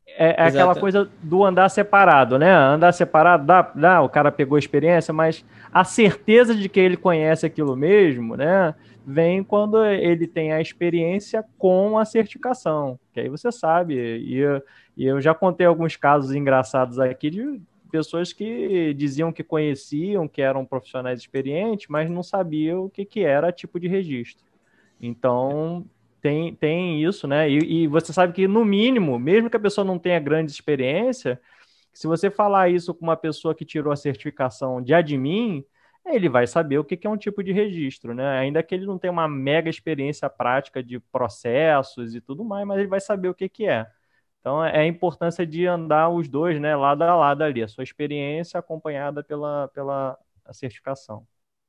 É, 0.07 0.42
é 0.42 0.47
aquela 0.47 0.75
coisa 0.75 1.11
do 1.23 1.45
andar 1.45 1.69
separado, 1.69 2.38
né? 2.38 2.51
Andar 2.51 2.92
separado, 2.92 3.45
dá, 3.45 3.62
dá, 3.75 4.01
o 4.03 4.09
cara 4.09 4.31
pegou 4.31 4.57
experiência, 4.57 5.12
mas 5.12 5.45
a 5.73 5.85
certeza 5.85 6.55
de 6.55 6.69
que 6.69 6.81
ele 6.81 6.97
conhece 6.97 7.45
aquilo 7.45 7.77
mesmo, 7.77 8.37
né? 8.37 8.75
Vem 9.05 9.42
quando 9.42 9.85
ele 9.85 10.27
tem 10.27 10.53
a 10.53 10.61
experiência 10.61 11.45
com 11.59 11.99
a 11.99 12.05
certificação, 12.05 12.99
que 13.12 13.21
aí 13.21 13.29
você 13.29 13.53
sabe. 13.53 13.95
E, 13.95 14.42
e 14.97 15.07
eu 15.07 15.21
já 15.21 15.35
contei 15.35 15.66
alguns 15.66 15.97
casos 15.97 16.35
engraçados 16.35 16.99
aqui 16.99 17.31
de 17.31 17.61
pessoas 17.90 18.33
que 18.33 18.95
diziam 18.95 19.33
que 19.33 19.42
conheciam, 19.42 20.27
que 20.27 20.42
eram 20.42 20.64
profissionais 20.64 21.21
experientes, 21.21 21.87
mas 21.88 22.11
não 22.11 22.23
sabiam 22.23 22.85
o 22.85 22.90
que, 22.90 23.05
que 23.05 23.21
era 23.21 23.53
tipo 23.53 23.79
de 23.79 23.88
registro. 23.88 24.45
Então, 25.01 25.85
tem, 26.21 26.55
tem 26.55 27.03
isso, 27.03 27.27
né? 27.27 27.49
E, 27.49 27.85
e, 27.85 27.87
você 27.87 28.13
sabe 28.13 28.33
que, 28.33 28.49
no 28.49 28.65
mínimo, 28.65 29.19
mesmo 29.19 29.51
que 29.51 29.57
a 29.57 29.61
pessoa 29.61 29.85
não 29.85 29.99
tenha 29.99 30.19
grande 30.21 30.51
experiência, 30.53 31.41
se 31.93 32.07
você 32.07 32.31
falar 32.31 32.69
isso 32.71 32.95
com 32.95 33.05
uma 33.05 33.17
pessoa 33.17 33.55
que 33.55 33.65
tirou 33.65 33.93
a 33.93 33.97
certificação 33.97 34.83
de 34.83 34.95
admin, 34.95 35.65
ele 36.07 36.29
vai 36.29 36.47
saber 36.47 36.79
o 36.79 36.85
que, 36.85 36.97
que 36.97 37.07
é 37.07 37.11
um 37.11 37.17
tipo 37.17 37.43
de 37.43 37.53
registro, 37.53 38.15
né? 38.15 38.39
Ainda 38.39 38.63
que 38.63 38.75
ele 38.75 38.87
não 38.87 38.99
tenha 38.99 39.13
uma 39.13 39.29
mega 39.29 39.69
experiência 39.71 40.29
prática 40.31 40.83
de 40.83 41.01
processos 41.01 42.15
e 42.15 42.21
tudo 42.21 42.45
mais, 42.45 42.67
mas 42.67 42.79
ele 42.79 42.89
vai 42.89 43.01
saber 43.01 43.29
o 43.29 43.35
que, 43.35 43.49
que 43.49 43.67
é. 43.67 43.87
Então, 44.41 44.65
é 44.65 44.81
a 44.81 44.87
importância 44.87 45.47
de 45.47 45.67
andar 45.67 46.09
os 46.09 46.29
dois, 46.29 46.61
né, 46.61 46.77
lado 46.77 47.03
a 47.03 47.17
lado 47.17 47.43
ali, 47.43 47.63
a 47.63 47.69
sua 47.69 47.83
experiência 47.83 48.61
acompanhada 48.61 49.25
pela, 49.25 49.69
pela 49.69 50.19
certificação. 50.53 51.27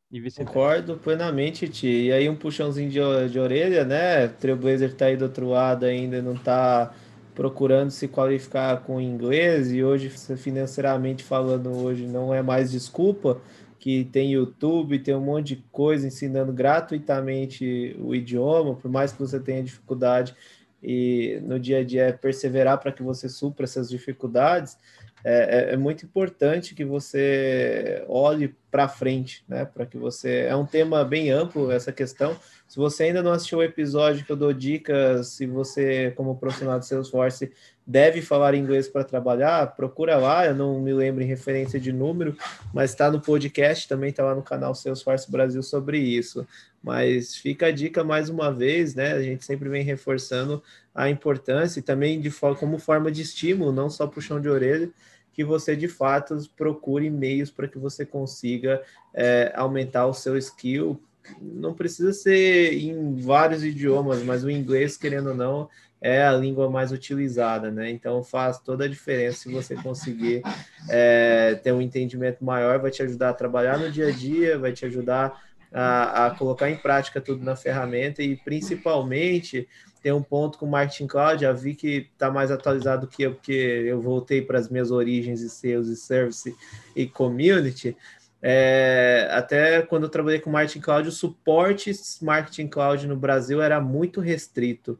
E 0.10 0.32
Concordo 0.32 0.98
plenamente, 0.98 1.68
Ti. 1.68 1.88
E 1.88 2.12
aí 2.14 2.30
um 2.30 2.36
puxãozinho 2.36 2.90
de, 2.90 3.30
de 3.30 3.40
orelha, 3.40 3.84
né? 3.84 4.28
Trailblazer 4.30 4.94
tá 4.94 5.06
aí 5.08 5.18
do 5.18 5.26
outro 5.26 5.50
lado 5.50 5.86
ainda, 5.86 6.22
não 6.22 6.36
tá 6.36 6.94
procurando 7.36 7.92
se 7.92 8.08
qualificar 8.08 8.84
com 8.84 9.02
inglês 9.02 9.72
e 9.72 9.84
hoje, 9.84 10.10
financeiramente 10.10 11.24
falando, 11.24 11.70
hoje 11.72 12.08
não 12.08 12.34
é 12.34 12.42
mais 12.42 12.72
desculpa 12.72 13.40
que 13.80 14.06
tem 14.06 14.32
YouTube, 14.32 14.98
tem 15.00 15.14
um 15.14 15.22
monte 15.22 15.56
de 15.56 15.64
coisa 15.72 16.08
ensinando 16.08 16.52
gratuitamente 16.52 17.96
o 18.00 18.16
idioma, 18.16 18.76
por 18.76 18.90
mais 18.90 19.12
que 19.12 19.20
você 19.20 19.40
tenha 19.40 19.62
dificuldade 19.62 20.34
e 20.82 21.40
no 21.44 21.60
dia 21.60 21.80
a 21.80 21.84
dia 21.84 22.18
perseverar 22.20 22.80
para 22.80 22.92
que 22.92 23.04
você 23.04 23.28
supra 23.28 23.66
essas 23.66 23.90
dificuldades, 23.90 24.78
é, 25.24 25.72
é, 25.72 25.74
é 25.74 25.78
muito 25.78 26.06
importante 26.06 26.76
que 26.76 26.86
você 26.86 28.04
olhe 28.08 28.56
para 28.70 28.88
frente, 28.88 29.44
né? 29.48 29.66
Para 29.66 29.86
que 29.86 29.98
você. 29.98 30.46
É 30.48 30.56
um 30.56 30.66
tema 30.66 31.04
bem 31.04 31.30
amplo 31.30 31.72
essa 31.72 31.92
questão. 31.92 32.38
Se 32.68 32.78
você 32.78 33.04
ainda 33.04 33.24
não 33.24 33.32
assistiu 33.32 33.60
o 33.60 33.64
episódio 33.64 34.26
que 34.26 34.32
eu 34.32 34.36
dou 34.36 34.52
dicas, 34.52 35.28
se 35.30 35.46
você, 35.46 36.12
como 36.18 36.36
profissional 36.36 36.78
de 36.78 36.86
Salesforce, 36.86 37.52
deve 37.86 38.22
falar 38.22 38.54
inglês 38.54 38.90
para 38.90 39.06
trabalhar, 39.06 39.74
procura 39.76 40.18
lá. 40.18 40.46
Eu 40.46 40.54
não 40.54 40.82
me 40.82 40.94
lembro 40.94 41.24
em 41.24 41.28
referência 41.28 41.80
de 41.80 41.94
número, 41.94 42.36
mas 42.74 42.90
está 42.90 43.10
no 43.10 43.22
podcast, 43.22 43.88
também 43.88 44.10
está 44.10 44.26
lá 44.26 44.36
no 44.36 44.44
canal 44.44 44.76
Salesforce 44.76 45.32
Brasil 45.32 45.64
sobre 45.64 45.98
isso. 45.98 46.46
Mas 46.84 47.36
fica 47.36 47.68
a 47.68 47.72
dica 47.72 48.04
mais 48.04 48.30
uma 48.30 48.52
vez, 48.52 48.94
né? 48.94 49.14
A 49.14 49.22
gente 49.22 49.46
sempre 49.46 49.70
vem 49.70 49.84
reforçando 49.84 50.62
a 50.94 51.10
importância 51.10 51.80
e 51.80 51.84
também 51.84 52.20
de 52.20 52.30
como 52.60 52.78
forma 52.78 53.10
de 53.10 53.22
estímulo, 53.22 53.72
não 53.72 53.90
só 53.90 54.06
puxão 54.08 54.42
de 54.42 54.50
orelha, 54.50 54.90
que 55.32 55.44
você 55.44 55.76
de 55.76 55.88
fato 55.88 56.36
procure 56.58 57.10
meios 57.10 57.52
para 57.52 57.68
que 57.68 57.78
você 57.78 58.06
consiga 58.06 58.82
é, 59.14 59.54
aumentar 59.56 60.08
o 60.08 60.14
seu 60.14 60.36
skill. 60.36 61.00
Não 61.42 61.74
precisa 61.74 62.14
ser 62.14 62.74
em 62.74 63.16
vários 63.16 63.64
idiomas, 63.64 64.24
mas 64.24 64.44
o 64.44 64.50
inglês, 64.50 64.98
querendo 64.98 65.30
ou 65.30 65.36
não, 65.36 65.70
é 66.02 66.24
a 66.24 66.32
língua 66.32 66.70
mais 66.70 66.92
utilizada, 66.92 67.72
né? 67.72 67.90
Então 67.90 68.24
faz 68.24 68.60
toda 68.60 68.86
a 68.86 68.88
diferença 68.88 69.40
se 69.40 69.52
você 69.52 69.76
conseguir 69.76 70.44
é, 70.90 71.56
ter 71.64 71.72
um 71.72 71.82
entendimento 71.82 72.44
maior, 72.44 72.80
vai 72.80 72.92
te 72.92 73.02
ajudar 73.02 73.30
a 73.30 73.34
trabalhar 73.34 73.78
no 73.80 73.92
dia 73.92 74.08
a 74.08 74.12
dia, 74.12 74.58
vai 74.58 74.72
te 74.72 74.86
ajudar 74.86 75.42
a, 75.72 76.28
a 76.28 76.32
colocar 76.32 76.70
em 76.70 76.78
prática 76.78 77.20
tudo 77.20 77.44
na 77.44 77.56
ferramenta 77.56 78.22
e 78.22 78.36
principalmente 78.36 79.68
tem 80.02 80.12
um 80.12 80.22
ponto 80.22 80.58
com 80.58 80.66
o 80.66 80.70
Marketing 80.70 81.08
Cloud, 81.08 81.42
já 81.42 81.52
vi 81.52 81.76
que 81.76 82.10
está 82.14 82.32
mais 82.32 82.52
atualizado 82.52 83.08
que 83.08 83.24
eu, 83.24 83.34
porque 83.34 83.52
eu 83.52 84.00
voltei 84.00 84.42
para 84.42 84.60
as 84.60 84.70
minhas 84.70 84.92
origens 84.92 85.40
de 85.40 85.50
sales 85.50 85.88
e 85.88 85.96
service 85.96 86.56
e 86.96 87.06
community. 87.06 87.98
É, 88.42 89.28
até 89.32 89.82
quando 89.82 90.04
eu 90.04 90.10
trabalhei 90.10 90.40
com 90.40 90.50
Marketing 90.50 90.82
Cloud, 90.82 91.08
o 91.08 91.12
suporte 91.12 91.92
Marketing 92.22 92.68
Cloud 92.68 93.08
no 93.08 93.16
Brasil 93.16 93.62
era 93.62 93.82
muito 93.82 94.22
restrito. 94.22 95.00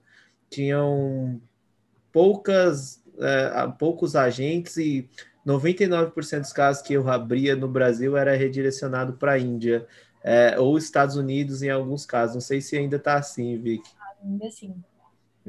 Tinham 0.50 1.40
poucas, 2.12 3.04
é, 3.20 3.68
poucos 3.78 4.16
agentes 4.16 4.78
e 4.78 5.10
99% 5.46 6.42
dos 6.42 6.54
casos 6.54 6.82
que 6.82 6.94
eu 6.94 7.08
abria 7.10 7.56
no 7.56 7.68
Brasil 7.68 8.18
era 8.18 8.36
redirecionado 8.36 9.14
para 9.14 9.34
a 9.34 9.40
Índia 9.40 9.88
é, 10.24 10.60
ou 10.60 10.78
Estados 10.78 11.16
Unidos 11.16 11.62
em 11.62 11.70
alguns 11.70 12.06
casos. 12.06 12.36
Não 12.36 12.42
sei 12.42 12.60
se 12.60 12.76
ainda 12.76 12.98
está 12.98 13.16
assim, 13.16 13.58
Vic 13.58 13.84
ainda 14.24 14.48
assim. 14.48 14.84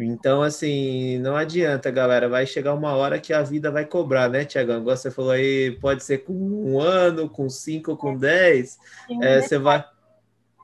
Então, 0.01 0.43
assim, 0.43 1.19
não 1.19 1.35
adianta, 1.35 1.91
galera. 1.91 2.29
Vai 2.29 2.47
chegar 2.47 2.73
uma 2.73 2.95
hora 2.95 3.21
que 3.21 3.33
a 3.33 3.43
vida 3.43 3.71
vai 3.71 3.85
cobrar, 3.85 4.29
né, 4.29 4.45
Tiagão? 4.45 4.77
Agora 4.77 4.97
você 4.97 5.11
falou 5.11 5.33
aí, 5.33 5.77
pode 5.81 6.05
ser 6.05 6.19
com 6.19 6.33
um 6.33 6.81
ano, 6.81 7.29
com 7.29 7.49
cinco, 7.49 7.97
com 7.97 8.17
dez. 8.17 8.79
É, 9.21 9.41
você 9.41 9.59
vai. 9.59 9.85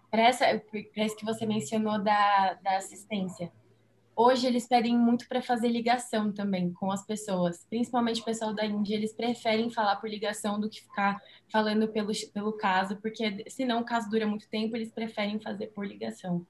Para 0.09 0.23
essa 0.23 0.63
que 1.19 1.25
você 1.25 1.45
mencionou 1.45 1.99
da, 2.01 2.55
da 2.63 2.77
assistência. 2.77 3.51
Hoje 4.17 4.47
eles 4.47 4.69
pedem 4.69 4.97
muito 4.97 5.27
para 5.27 5.43
fazer 5.43 5.67
ligação 5.67 6.33
também 6.33 6.73
com 6.73 6.93
as 6.93 7.05
pessoas, 7.05 7.67
principalmente 7.69 8.21
o 8.21 8.25
pessoal 8.25 8.55
da 8.55 8.65
Índia. 8.65 8.95
Eles 8.95 9.13
preferem 9.13 9.69
falar 9.71 9.97
por 9.97 10.09
ligação 10.09 10.61
do 10.61 10.71
que 10.71 10.83
ficar 10.83 11.21
falando 11.51 11.89
pelo, 11.89 12.13
pelo 12.33 12.53
caso, 12.53 12.97
porque 12.99 13.45
senão 13.49 13.81
o 13.81 13.85
caso 13.85 14.09
dura 14.09 14.25
muito 14.25 14.49
tempo, 14.49 14.77
eles 14.77 14.93
preferem 14.93 15.41
fazer 15.41 15.73
por 15.75 15.85
ligação. 15.85 16.47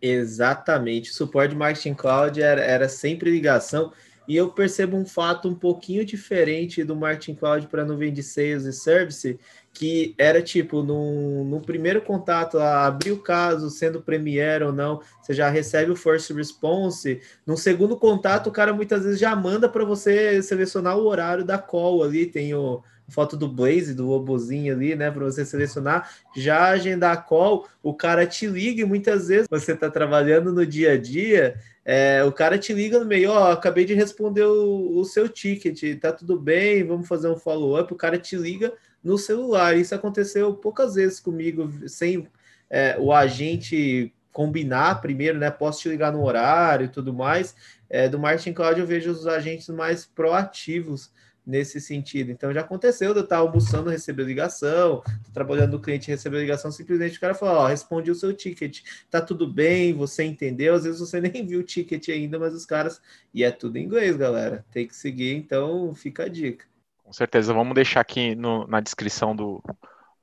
Exatamente. 0.00 1.12
Suporte 1.12 1.54
Marketing 1.54 1.94
Cloud 1.94 2.40
era, 2.40 2.62
era 2.62 2.88
sempre 2.88 3.30
ligação. 3.30 3.92
E 4.28 4.36
eu 4.36 4.48
percebo 4.50 4.96
um 4.96 5.04
fato 5.04 5.48
um 5.48 5.54
pouquinho 5.54 6.04
diferente 6.04 6.84
do 6.84 6.94
Marketing 6.94 7.34
Cloud 7.34 7.66
para 7.66 7.84
nuvem 7.84 8.12
de 8.12 8.22
sales 8.22 8.64
e 8.64 8.72
service, 8.72 9.40
que 9.72 10.14
era 10.16 10.40
tipo, 10.40 10.84
no, 10.84 11.42
no 11.44 11.60
primeiro 11.60 12.00
contato, 12.00 12.58
abrir 12.58 13.10
o 13.10 13.20
caso, 13.20 13.68
sendo 13.70 14.00
Premiere 14.00 14.62
ou 14.62 14.72
não, 14.72 15.00
você 15.20 15.34
já 15.34 15.48
recebe 15.48 15.90
o 15.90 15.96
first 15.96 16.30
response. 16.30 17.20
No 17.44 17.56
segundo 17.56 17.96
contato, 17.96 18.46
o 18.46 18.52
cara 18.52 18.72
muitas 18.72 19.02
vezes 19.02 19.18
já 19.18 19.34
manda 19.34 19.68
para 19.68 19.84
você 19.84 20.40
selecionar 20.42 20.96
o 20.96 21.08
horário 21.08 21.44
da 21.44 21.58
call 21.58 22.04
ali, 22.04 22.24
tem 22.24 22.54
o, 22.54 22.84
foto 23.10 23.36
do 23.36 23.48
Blaze, 23.48 23.94
do 23.94 24.06
robozinho 24.06 24.74
ali, 24.74 24.94
né, 24.94 25.10
para 25.10 25.24
você 25.24 25.44
selecionar, 25.44 26.10
já 26.36 26.68
agendar 26.68 27.12
a 27.12 27.16
call, 27.16 27.68
o 27.82 27.92
cara 27.92 28.26
te 28.26 28.46
liga 28.46 28.82
e 28.82 28.84
muitas 28.84 29.28
vezes 29.28 29.48
você 29.50 29.72
está 29.72 29.90
trabalhando 29.90 30.52
no 30.52 30.64
dia 30.64 30.92
a 30.92 30.96
dia, 30.96 31.56
é, 31.84 32.22
o 32.24 32.32
cara 32.32 32.58
te 32.58 32.72
liga 32.72 32.98
no 32.98 33.06
meio, 33.06 33.30
ó, 33.30 33.48
oh, 33.48 33.52
acabei 33.52 33.84
de 33.84 33.94
responder 33.94 34.44
o, 34.44 34.98
o, 34.98 35.04
seu 35.04 35.28
ticket, 35.28 35.98
tá 35.98 36.12
tudo 36.12 36.38
bem, 36.38 36.84
vamos 36.84 37.08
fazer 37.08 37.28
um 37.28 37.36
follow-up, 37.36 37.92
o 37.92 37.96
cara 37.96 38.18
te 38.18 38.36
liga 38.36 38.72
no 39.02 39.18
celular, 39.18 39.76
isso 39.76 39.94
aconteceu 39.94 40.54
poucas 40.54 40.94
vezes 40.94 41.18
comigo, 41.18 41.70
sem 41.88 42.28
é, 42.68 42.96
o 42.98 43.12
agente 43.12 44.12
combinar 44.32 45.00
primeiro, 45.00 45.38
né, 45.38 45.50
posso 45.50 45.80
te 45.80 45.88
ligar 45.88 46.12
no 46.12 46.24
horário 46.24 46.84
e 46.86 46.88
tudo 46.88 47.12
mais, 47.12 47.54
é, 47.88 48.08
do 48.08 48.18
Marketing 48.18 48.52
Cloud 48.52 48.78
eu 48.78 48.86
vejo 48.86 49.10
os 49.10 49.26
agentes 49.26 49.68
mais 49.68 50.06
proativos, 50.06 51.10
nesse 51.46 51.80
sentido. 51.80 52.30
Então 52.30 52.52
já 52.52 52.60
aconteceu 52.60 53.12
de 53.12 53.20
eu 53.20 53.24
estar 53.24 53.38
almoçando, 53.38 53.90
receber 53.90 54.24
ligação, 54.24 55.02
trabalhando 55.32 55.72
no 55.72 55.80
cliente, 55.80 56.10
receber 56.10 56.40
ligação, 56.40 56.70
simplesmente 56.70 57.18
o 57.18 57.20
cara 57.20 57.34
fala, 57.34 57.60
ó, 57.60 57.66
respondi 57.66 58.10
o 58.10 58.14
seu 58.14 58.32
ticket, 58.32 58.80
tá 59.10 59.20
tudo 59.20 59.46
bem, 59.46 59.92
você 59.92 60.24
entendeu, 60.24 60.74
às 60.74 60.84
vezes 60.84 61.00
você 61.00 61.20
nem 61.22 61.46
viu 61.46 61.60
o 61.60 61.64
ticket 61.64 62.08
ainda, 62.08 62.38
mas 62.38 62.54
os 62.54 62.66
caras, 62.66 63.00
e 63.32 63.42
é 63.42 63.50
tudo 63.50 63.76
em 63.76 63.84
inglês, 63.84 64.16
galera, 64.16 64.64
tem 64.70 64.86
que 64.86 64.94
seguir, 64.94 65.34
então 65.34 65.94
fica 65.94 66.24
a 66.24 66.28
dica. 66.28 66.64
Com 67.02 67.12
certeza, 67.12 67.52
vamos 67.52 67.74
deixar 67.74 68.00
aqui 68.00 68.34
no, 68.36 68.66
na 68.68 68.80
descrição 68.80 69.34
do, 69.34 69.60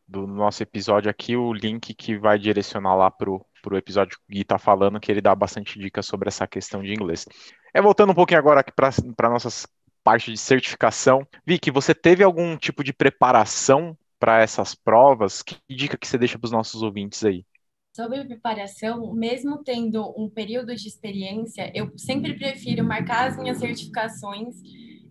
do 0.08 0.26
nosso 0.26 0.64
episódio 0.64 1.12
aqui 1.12 1.36
o 1.36 1.52
link 1.52 1.94
que 1.94 2.18
vai 2.18 2.40
direcionar 2.40 2.96
lá 2.96 3.12
pro, 3.12 3.46
pro 3.62 3.78
episódio 3.78 4.18
que 4.18 4.24
o 4.24 4.36
Gui 4.38 4.46
tá 4.46 4.58
falando, 4.58 5.00
que 5.00 5.12
ele 5.12 5.20
dá 5.20 5.36
bastante 5.36 5.78
dicas 5.78 6.06
sobre 6.06 6.30
essa 6.30 6.48
questão 6.48 6.82
de 6.82 6.94
inglês. 6.94 7.26
É 7.74 7.82
voltando 7.82 8.12
um 8.12 8.16
pouquinho 8.16 8.40
agora 8.40 8.64
para 8.64 9.30
nossas 9.30 9.68
parte 10.08 10.32
de 10.32 10.38
certificação. 10.38 11.28
Vicky, 11.46 11.70
você 11.70 11.94
teve 11.94 12.24
algum 12.24 12.56
tipo 12.56 12.82
de 12.82 12.94
preparação 12.94 13.98
para 14.18 14.42
essas 14.42 14.74
provas? 14.74 15.44
Que 15.44 15.58
dica 15.70 15.98
que 15.98 16.08
você 16.08 16.18
deixa 16.18 16.40
para 16.40 16.46
os 16.46 16.52
nossos 16.52 16.82
ouvintes 16.82 17.26
aí? 17.26 17.46
Sobre 17.94 18.24
preparação, 18.24 19.14
mesmo 19.14 19.62
tendo 19.66 20.02
um 20.18 20.30
período 20.30 20.74
de 20.74 20.88
experiência, 20.88 21.70
eu 21.76 21.92
sempre 21.98 22.36
prefiro 22.38 22.86
marcar 22.86 23.28
as 23.28 23.38
minhas 23.38 23.58
certificações. 23.58 24.56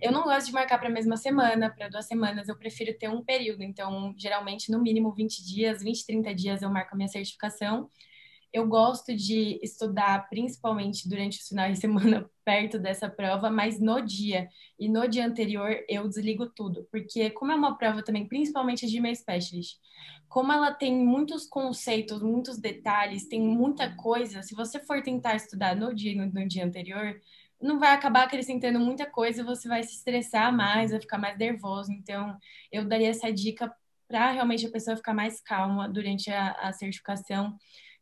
Eu 0.00 0.10
não 0.10 0.22
gosto 0.22 0.46
de 0.46 0.52
marcar 0.54 0.78
para 0.78 0.88
a 0.88 0.92
mesma 0.92 1.18
semana, 1.18 1.68
para 1.68 1.90
duas 1.90 2.06
semanas, 2.06 2.48
eu 2.48 2.56
prefiro 2.56 2.96
ter 2.96 3.10
um 3.10 3.22
período. 3.22 3.62
Então, 3.62 4.14
geralmente, 4.16 4.72
no 4.72 4.80
mínimo 4.80 5.12
20 5.12 5.44
dias, 5.44 5.82
20, 5.82 6.06
30 6.06 6.34
dias 6.34 6.62
eu 6.62 6.70
marco 6.70 6.94
a 6.94 6.96
minha 6.96 7.08
certificação 7.08 7.90
eu 8.56 8.66
gosto 8.66 9.14
de 9.14 9.60
estudar 9.62 10.30
principalmente 10.30 11.06
durante 11.06 11.38
o 11.38 11.46
final 11.46 11.70
de 11.70 11.76
semana 11.78 12.28
perto 12.42 12.78
dessa 12.78 13.08
prova, 13.08 13.50
mas 13.50 13.78
no 13.78 14.00
dia 14.00 14.48
e 14.78 14.88
no 14.88 15.06
dia 15.06 15.26
anterior 15.26 15.76
eu 15.86 16.08
desligo 16.08 16.48
tudo, 16.48 16.88
porque 16.90 17.28
como 17.30 17.52
é 17.52 17.54
uma 17.54 17.76
prova 17.76 18.02
também, 18.02 18.26
principalmente 18.26 18.86
de 18.86 18.96
e-mail 18.96 19.14
specialist, 19.14 19.76
como 20.26 20.52
ela 20.52 20.72
tem 20.72 20.94
muitos 20.94 21.46
conceitos, 21.46 22.22
muitos 22.22 22.58
detalhes, 22.58 23.28
tem 23.28 23.42
muita 23.42 23.94
coisa, 23.94 24.42
se 24.42 24.54
você 24.54 24.80
for 24.80 25.02
tentar 25.02 25.36
estudar 25.36 25.76
no 25.76 25.94
dia 25.94 26.12
e 26.12 26.14
no, 26.14 26.26
no 26.26 26.48
dia 26.48 26.64
anterior, 26.64 27.20
não 27.60 27.78
vai 27.78 27.92
acabar 27.92 28.24
acrescentando 28.24 28.78
muita 28.80 29.04
coisa, 29.06 29.44
você 29.44 29.68
vai 29.68 29.82
se 29.82 29.96
estressar 29.96 30.54
mais, 30.54 30.90
vai 30.90 31.00
ficar 31.00 31.18
mais 31.18 31.38
nervoso. 31.38 31.90
Então, 31.90 32.36
eu 32.70 32.84
daria 32.86 33.08
essa 33.08 33.32
dica 33.32 33.74
para 34.06 34.30
realmente 34.30 34.66
a 34.66 34.70
pessoa 34.70 34.96
ficar 34.96 35.14
mais 35.14 35.40
calma 35.40 35.88
durante 35.88 36.30
a, 36.30 36.52
a 36.52 36.72
certificação 36.72 37.56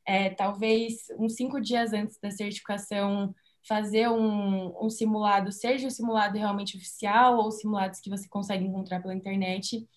é, 0.06 0.30
talvez 0.30 1.06
uns 1.18 1.34
cinco 1.34 1.60
dias 1.60 1.92
antes 1.92 2.18
da 2.18 2.30
certificação 2.30 3.34
fazer 3.66 4.08
um, 4.08 4.84
um, 4.84 4.90
simulado, 4.90 5.50
seja 5.50 5.86
um 5.86 5.90
simulado 5.90 6.36
realmente 6.36 6.76
oficial 6.76 7.38
ou 7.38 7.50
simulados 7.50 8.00
que 8.00 8.10
você 8.10 8.28
consegue 8.28 8.64
encontrar 8.64 9.00
pela 9.00 9.14
internet. 9.14 9.88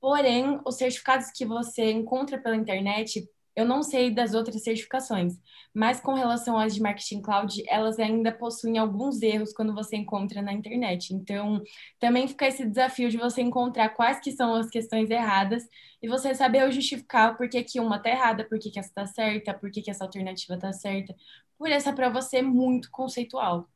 Porém, 0.00 0.60
os 0.64 0.76
certificados 0.76 1.30
que 1.30 1.44
você 1.44 1.90
encontra 1.90 2.38
pela 2.38 2.56
internet 2.56 3.28
eu 3.54 3.64
não 3.66 3.82
sei 3.82 4.10
das 4.10 4.34
outras 4.34 4.62
certificações, 4.62 5.34
mas 5.74 6.00
com 6.00 6.14
relação 6.14 6.58
às 6.58 6.74
de 6.74 6.80
marketing 6.80 7.20
cloud, 7.20 7.62
elas 7.68 7.98
ainda 7.98 8.32
possuem 8.32 8.78
alguns 8.78 9.20
erros 9.20 9.52
quando 9.52 9.74
você 9.74 9.96
encontra 9.96 10.40
na 10.40 10.52
internet. 10.52 11.14
Então, 11.14 11.62
também 12.00 12.26
fica 12.26 12.46
esse 12.46 12.66
desafio 12.66 13.10
de 13.10 13.16
você 13.16 13.42
encontrar 13.42 13.90
quais 13.90 14.20
que 14.20 14.32
são 14.32 14.54
as 14.54 14.70
questões 14.70 15.10
erradas 15.10 15.64
e 16.02 16.08
você 16.08 16.34
saber 16.34 16.70
justificar 16.72 17.36
por 17.36 17.48
que, 17.48 17.62
que 17.62 17.80
uma 17.80 17.96
está 17.96 18.10
errada, 18.10 18.44
por 18.44 18.58
que, 18.58 18.70
que 18.70 18.78
essa 18.78 18.88
está 18.88 19.06
certa, 19.06 19.54
por 19.54 19.70
que, 19.70 19.82
que 19.82 19.90
essa 19.90 20.04
alternativa 20.04 20.54
está 20.54 20.72
certa. 20.72 21.14
Por 21.58 21.70
essa 21.70 21.92
prova 21.92 22.22
ser 22.22 22.42
muito 22.42 22.90
conceitual. 22.90 23.68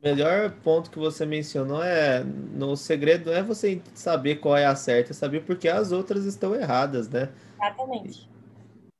Melhor 0.00 0.50
ponto 0.62 0.90
que 0.90 0.98
você 0.98 1.24
mencionou 1.24 1.82
é 1.82 2.22
no 2.22 2.76
segredo 2.76 3.30
não 3.30 3.38
é 3.38 3.42
você 3.42 3.80
saber 3.94 4.36
qual 4.36 4.56
é 4.56 4.66
a 4.66 4.76
certa, 4.76 5.12
é 5.12 5.14
saber 5.14 5.40
por 5.44 5.56
que 5.56 5.68
as 5.68 5.92
outras 5.92 6.24
estão 6.26 6.54
erradas, 6.54 7.08
né? 7.08 7.32
Exatamente. 7.56 8.33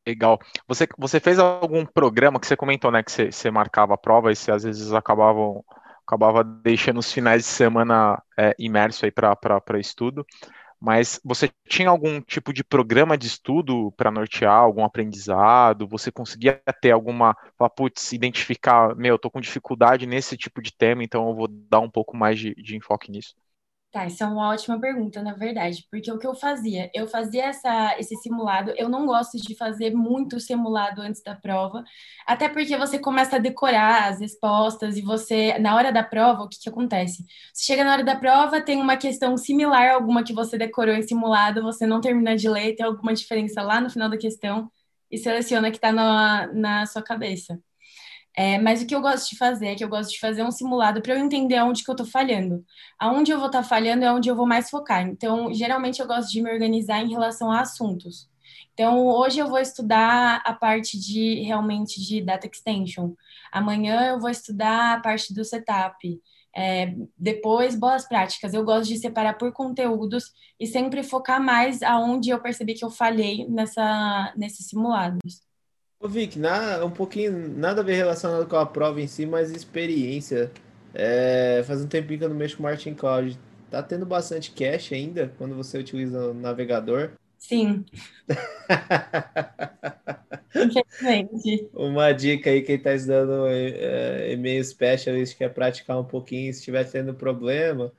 Legal. 0.06 0.38
Você, 0.68 0.86
você 0.98 1.18
fez 1.18 1.38
algum 1.38 1.84
programa 1.86 2.38
que 2.38 2.46
você 2.46 2.56
comentou, 2.56 2.90
né? 2.90 3.02
Que 3.02 3.10
você, 3.10 3.32
você 3.32 3.50
marcava 3.50 3.94
a 3.94 3.98
prova 3.98 4.30
e 4.30 4.36
você 4.36 4.50
às 4.52 4.62
vezes 4.64 4.92
acabavam 4.92 5.64
acabava 6.06 6.44
deixando 6.44 6.98
os 6.98 7.10
finais 7.10 7.42
de 7.44 7.48
semana 7.48 8.22
é, 8.38 8.54
imerso 8.58 9.06
aí 9.06 9.10
para 9.10 9.80
estudo. 9.80 10.26
mas 10.80 11.20
você 11.24 11.50
tinha 11.68 11.90
algum 11.90 12.20
tipo 12.22 12.52
de 12.52 12.64
programa 12.64 13.18
de 13.18 13.28
estudo 13.28 13.92
para 13.98 14.10
nortear 14.10 14.54
algum 14.54 14.84
aprendizado? 14.84 15.88
Você 15.88 16.12
conseguia 16.12 16.60
ter 16.82 16.92
alguma, 16.92 17.36
putz, 17.76 18.12
identificar, 18.12 18.96
meu, 18.96 19.14
eu 19.14 19.20
tô 19.20 19.30
com 19.30 19.40
dificuldade 19.40 20.06
nesse 20.06 20.36
tipo 20.36 20.62
de 20.62 20.72
tema, 20.76 21.04
então 21.04 21.28
eu 21.30 21.36
vou 21.36 21.48
dar 21.48 21.80
um 21.80 21.90
pouco 21.90 22.16
mais 22.16 22.38
de, 22.40 22.54
de 22.56 22.76
enfoque 22.76 23.12
nisso? 23.12 23.34
Tá, 23.94 24.06
isso 24.06 24.24
é 24.24 24.26
uma 24.26 24.48
ótima 24.48 24.80
pergunta, 24.80 25.22
na 25.22 25.34
verdade, 25.34 25.86
porque 25.88 26.10
o 26.10 26.18
que 26.18 26.26
eu 26.26 26.34
fazia? 26.34 26.90
Eu 26.92 27.06
fazia 27.06 27.44
essa, 27.44 27.96
esse 27.96 28.16
simulado, 28.16 28.72
eu 28.76 28.88
não 28.88 29.06
gosto 29.06 29.38
de 29.38 29.54
fazer 29.56 29.94
muito 29.94 30.40
simulado 30.40 31.00
antes 31.00 31.22
da 31.22 31.36
prova, 31.36 31.84
até 32.26 32.48
porque 32.48 32.76
você 32.76 32.98
começa 32.98 33.36
a 33.36 33.38
decorar 33.38 34.08
as 34.10 34.18
respostas 34.18 34.96
e 34.96 35.00
você, 35.00 35.56
na 35.60 35.76
hora 35.76 35.92
da 35.92 36.02
prova, 36.02 36.42
o 36.42 36.48
que, 36.48 36.58
que 36.60 36.68
acontece? 36.68 37.24
Você 37.52 37.66
chega 37.66 37.84
na 37.84 37.92
hora 37.92 38.02
da 38.02 38.16
prova, 38.16 38.60
tem 38.60 38.80
uma 38.80 38.96
questão 38.96 39.36
similar 39.36 39.88
a 39.90 39.94
alguma 39.94 40.24
que 40.24 40.32
você 40.32 40.58
decorou 40.58 40.94
em 40.96 41.02
simulado, 41.02 41.62
você 41.62 41.86
não 41.86 42.00
termina 42.00 42.36
de 42.36 42.48
ler, 42.48 42.74
tem 42.74 42.84
alguma 42.84 43.14
diferença 43.14 43.62
lá 43.62 43.80
no 43.80 43.88
final 43.90 44.10
da 44.10 44.18
questão 44.18 44.68
e 45.08 45.18
seleciona 45.18 45.70
que 45.70 45.76
está 45.76 45.92
na, 45.92 46.48
na 46.52 46.86
sua 46.86 47.02
cabeça. 47.02 47.60
É, 48.36 48.58
mas 48.58 48.82
o 48.82 48.86
que 48.86 48.94
eu 48.94 49.00
gosto 49.00 49.30
de 49.30 49.36
fazer 49.36 49.68
é 49.68 49.74
que 49.76 49.84
eu 49.84 49.88
gosto 49.88 50.10
de 50.10 50.18
fazer 50.18 50.42
um 50.42 50.50
simulado 50.50 51.00
para 51.00 51.14
eu 51.14 51.18
entender 51.18 51.56
aonde 51.56 51.84
que 51.84 51.90
eu 51.90 51.94
estou 51.94 52.06
falhando. 52.06 52.64
Aonde 52.98 53.30
eu 53.30 53.38
vou 53.38 53.46
estar 53.46 53.62
tá 53.62 53.68
falhando 53.68 54.04
é 54.04 54.12
onde 54.12 54.28
eu 54.28 54.34
vou 54.34 54.46
mais 54.46 54.68
focar. 54.70 55.06
Então, 55.06 55.52
geralmente 55.54 56.00
eu 56.00 56.06
gosto 56.06 56.30
de 56.30 56.42
me 56.42 56.50
organizar 56.50 57.00
em 57.00 57.10
relação 57.10 57.50
a 57.50 57.60
assuntos. 57.60 58.28
Então, 58.72 59.06
hoje 59.06 59.38
eu 59.38 59.48
vou 59.48 59.58
estudar 59.60 60.42
a 60.44 60.52
parte 60.52 60.98
de 60.98 61.42
realmente 61.42 62.00
de 62.04 62.20
data 62.20 62.48
extension. 62.48 63.12
Amanhã 63.52 64.04
eu 64.08 64.20
vou 64.20 64.30
estudar 64.30 64.94
a 64.94 65.00
parte 65.00 65.32
do 65.32 65.44
setup. 65.44 66.20
É, 66.56 66.94
depois, 67.16 67.76
boas 67.76 68.06
práticas. 68.06 68.52
Eu 68.52 68.64
gosto 68.64 68.88
de 68.88 68.98
separar 68.98 69.34
por 69.34 69.52
conteúdos 69.52 70.32
e 70.58 70.66
sempre 70.66 71.04
focar 71.04 71.40
mais 71.40 71.82
aonde 71.82 72.30
eu 72.30 72.40
percebi 72.40 72.74
que 72.74 72.84
eu 72.84 72.90
falhei 72.90 73.46
nessa, 73.48 74.32
nesses 74.36 74.66
simulados. 74.68 75.53
Ô 76.04 76.08
Vic, 76.08 76.38
na, 76.38 76.84
um 76.84 76.90
pouquinho, 76.90 77.32
nada 77.56 77.80
a 77.80 77.84
ver 77.84 77.94
relacionado 77.94 78.46
com 78.46 78.56
a 78.56 78.66
prova 78.66 79.00
em 79.00 79.06
si, 79.06 79.24
mas 79.24 79.50
experiência. 79.50 80.52
É, 80.92 81.64
faz 81.66 81.80
um 81.80 81.88
tempinho 81.88 82.18
que 82.18 82.24
eu 82.26 82.28
não 82.28 82.36
mexo 82.36 82.58
com 82.58 82.62
o 82.62 82.66
Martin 82.66 82.92
Cloud. 82.92 83.38
Tá 83.70 83.82
tendo 83.82 84.04
bastante 84.04 84.50
cache 84.50 84.94
ainda 84.94 85.32
quando 85.38 85.54
você 85.54 85.78
utiliza 85.78 86.28
o 86.28 86.34
navegador? 86.34 87.12
Sim. 87.38 87.86
Infelizmente. 90.54 91.68
Uma 91.72 92.12
dica 92.12 92.50
aí, 92.50 92.60
quem 92.60 92.76
está 92.76 92.94
estudando 92.94 93.46
é, 93.48 94.30
e-mail 94.30 94.62
specialist, 94.62 95.38
quer 95.38 95.54
praticar 95.54 95.98
um 95.98 96.04
pouquinho, 96.04 96.52
se 96.52 96.58
estiver 96.58 96.84
tendo 96.84 97.14
problema, 97.14 97.90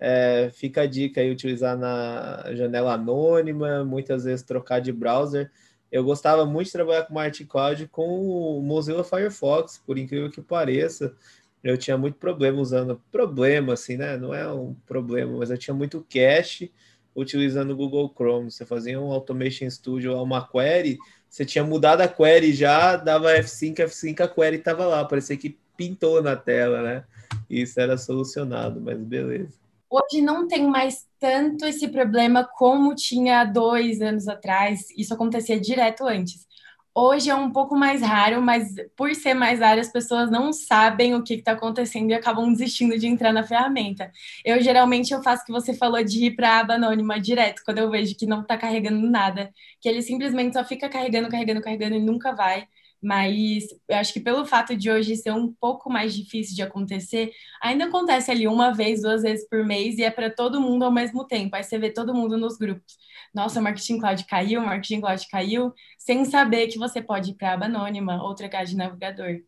é, 0.00 0.50
fica 0.52 0.80
a 0.80 0.86
dica 0.86 1.20
aí, 1.20 1.30
utilizar 1.30 1.78
na 1.78 2.44
janela 2.54 2.94
anônima, 2.94 3.84
muitas 3.84 4.24
vezes 4.24 4.42
trocar 4.42 4.80
de 4.80 4.92
browser 4.92 5.48
eu 5.92 6.02
gostava 6.02 6.46
muito 6.46 6.66
de 6.68 6.72
trabalhar 6.72 7.02
com 7.02 7.12
Martin 7.12 7.44
Cloud 7.44 7.86
com 7.88 8.18
o 8.18 8.62
Mozilla 8.62 9.04
Firefox, 9.04 9.76
por 9.86 9.98
incrível 9.98 10.30
que 10.30 10.40
pareça. 10.40 11.14
Eu 11.62 11.76
tinha 11.76 11.98
muito 11.98 12.16
problema 12.16 12.58
usando 12.58 13.00
problema, 13.12 13.74
assim, 13.74 13.98
né? 13.98 14.16
Não 14.16 14.32
é 14.32 14.50
um 14.50 14.74
problema, 14.86 15.36
mas 15.38 15.50
eu 15.50 15.58
tinha 15.58 15.74
muito 15.74 16.04
cache 16.10 16.72
utilizando 17.14 17.72
o 17.72 17.76
Google 17.76 18.10
Chrome. 18.16 18.50
Você 18.50 18.64
fazia 18.64 18.98
um 18.98 19.12
Automation 19.12 19.68
Studio, 19.68 20.20
uma 20.20 20.48
query, 20.48 20.98
você 21.28 21.44
tinha 21.44 21.62
mudado 21.62 22.00
a 22.00 22.08
query 22.08 22.54
já, 22.54 22.96
dava 22.96 23.30
F5, 23.34 23.76
F5, 23.76 24.20
a 24.22 24.28
query 24.28 24.56
estava 24.56 24.86
lá, 24.86 25.04
parecia 25.04 25.36
que 25.36 25.58
pintou 25.76 26.22
na 26.22 26.36
tela, 26.36 26.82
né? 26.82 27.04
E 27.50 27.60
isso 27.60 27.78
era 27.78 27.98
solucionado, 27.98 28.80
mas 28.80 28.98
beleza. 28.98 29.61
Hoje 29.92 30.22
não 30.22 30.48
tem 30.48 30.66
mais 30.66 31.06
tanto 31.20 31.66
esse 31.66 31.86
problema 31.86 32.48
como 32.56 32.94
tinha 32.94 33.44
dois 33.44 34.00
anos 34.00 34.26
atrás. 34.26 34.86
Isso 34.96 35.12
acontecia 35.12 35.60
direto 35.60 36.06
antes. 36.06 36.46
Hoje 36.94 37.28
é 37.28 37.34
um 37.34 37.52
pouco 37.52 37.76
mais 37.76 38.00
raro, 38.00 38.40
mas 38.40 38.74
por 38.96 39.14
ser 39.14 39.34
mais 39.34 39.60
raro, 39.60 39.80
as 39.82 39.92
pessoas 39.92 40.30
não 40.30 40.50
sabem 40.50 41.14
o 41.14 41.22
que 41.22 41.34
está 41.34 41.52
acontecendo 41.52 42.10
e 42.10 42.14
acabam 42.14 42.50
desistindo 42.50 42.98
de 42.98 43.06
entrar 43.06 43.34
na 43.34 43.42
ferramenta. 43.42 44.10
Eu 44.42 44.62
geralmente 44.62 45.12
eu 45.12 45.22
faço 45.22 45.42
o 45.42 45.46
que 45.46 45.52
você 45.52 45.74
falou 45.74 46.02
de 46.02 46.24
ir 46.24 46.36
para 46.36 46.50
a 46.56 46.60
aba 46.60 46.74
anônima 46.74 47.20
direto, 47.20 47.62
quando 47.62 47.78
eu 47.78 47.90
vejo 47.90 48.16
que 48.16 48.24
não 48.26 48.40
está 48.40 48.56
carregando 48.56 49.06
nada, 49.10 49.52
que 49.78 49.88
ele 49.88 50.00
simplesmente 50.00 50.54
só 50.54 50.64
fica 50.64 50.88
carregando, 50.88 51.28
carregando, 51.28 51.60
carregando 51.60 51.96
e 51.96 52.00
nunca 52.00 52.32
vai 52.34 52.66
mas 53.02 53.64
eu 53.88 53.96
acho 53.96 54.12
que 54.12 54.20
pelo 54.20 54.46
fato 54.46 54.76
de 54.76 54.90
hoje 54.90 55.16
ser 55.16 55.32
um 55.32 55.52
pouco 55.52 55.90
mais 55.90 56.14
difícil 56.14 56.54
de 56.54 56.62
acontecer, 56.62 57.32
ainda 57.60 57.86
acontece 57.86 58.30
ali 58.30 58.46
uma 58.46 58.72
vez, 58.72 59.02
duas 59.02 59.22
vezes 59.22 59.48
por 59.48 59.64
mês 59.64 59.98
e 59.98 60.04
é 60.04 60.10
para 60.10 60.30
todo 60.30 60.60
mundo 60.60 60.84
ao 60.84 60.92
mesmo 60.92 61.26
tempo. 61.26 61.56
Aí 61.56 61.64
você 61.64 61.78
vê 61.78 61.90
todo 61.90 62.14
mundo 62.14 62.38
nos 62.38 62.56
grupos. 62.56 62.96
Nossa, 63.34 63.58
o 63.58 63.62
Marketing 63.62 63.98
Cloud 63.98 64.24
caiu, 64.26 64.60
o 64.60 64.64
Marketing 64.64 65.00
Cloud 65.00 65.26
caiu, 65.28 65.72
sem 65.98 66.24
saber 66.24 66.68
que 66.68 66.78
você 66.78 67.02
pode 67.02 67.32
ir 67.32 67.34
para 67.34 67.54
aba 67.54 67.66
anônima 67.66 68.22
ou 68.22 68.34
trocar 68.34 68.64
de 68.64 68.76
navegador. 68.76 69.40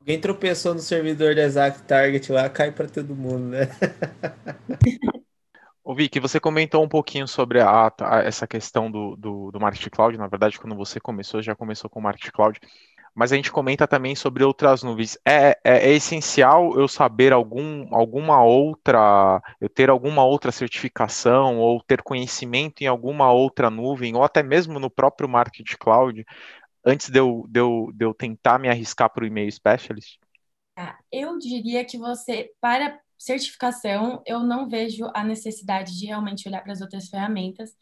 Alguém 0.00 0.20
tropeçou 0.20 0.74
no 0.74 0.80
servidor 0.80 1.34
da 1.34 1.42
Exact 1.42 1.82
Target 1.84 2.30
lá, 2.30 2.48
cai 2.48 2.70
para 2.70 2.88
todo 2.88 3.16
mundo, 3.16 3.46
né? 3.48 3.68
Ô 5.88 5.94
Vicky, 5.94 6.20
você 6.20 6.38
comentou 6.38 6.84
um 6.84 6.88
pouquinho 6.88 7.26
sobre 7.26 7.62
a, 7.62 7.90
a, 8.02 8.18
essa 8.22 8.46
questão 8.46 8.90
do, 8.90 9.16
do, 9.16 9.50
do 9.50 9.58
Marketing 9.58 9.88
Cloud. 9.88 10.18
Na 10.18 10.26
verdade, 10.26 10.60
quando 10.60 10.76
você 10.76 11.00
começou, 11.00 11.40
já 11.40 11.54
começou 11.54 11.88
com 11.88 11.98
o 11.98 12.02
Marketing 12.02 12.30
Cloud 12.30 12.60
mas 13.18 13.32
a 13.32 13.36
gente 13.36 13.50
comenta 13.50 13.84
também 13.84 14.14
sobre 14.14 14.44
outras 14.44 14.84
nuvens. 14.84 15.18
É, 15.24 15.58
é, 15.64 15.90
é, 15.90 15.92
essencial 15.92 16.78
eu 16.78 16.86
saber 16.86 17.32
algum, 17.32 17.92
alguma 17.92 18.44
outra, 18.44 19.42
eu 19.60 19.68
ter 19.68 19.90
alguma 19.90 20.24
outra 20.24 20.52
certificação 20.52 21.58
ou 21.58 21.82
ter 21.82 22.00
conhecimento 22.00 22.82
em 22.82 22.86
alguma 22.86 23.32
outra 23.32 23.70
nuvem, 23.70 24.14
ou 24.14 24.22
até 24.22 24.40
mesmo 24.40 24.78
no 24.78 24.88
próprio 24.88 25.28
Market 25.28 25.74
Cloud, 25.80 26.24
antes 26.86 27.10
de 27.10 27.18
eu, 27.18 27.44
de 27.48 27.58
eu, 27.58 27.90
de 27.92 28.04
eu 28.04 28.14
tentar 28.14 28.56
me 28.56 28.68
arriscar 28.68 29.12
para 29.12 29.24
o 29.24 29.26
e-mail 29.26 29.50
specialist? 29.50 30.20
Ah, 30.76 30.96
eu 31.10 31.36
diria 31.38 31.84
que 31.84 31.98
você, 31.98 32.52
para 32.60 33.00
certificação, 33.18 34.22
eu 34.24 34.38
não 34.38 34.68
vejo 34.68 35.10
a 35.12 35.24
necessidade 35.24 35.98
de 35.98 36.06
realmente 36.06 36.48
olhar 36.48 36.62
para 36.62 36.72
as 36.72 36.80
outras 36.80 37.08
ferramentas 37.08 37.72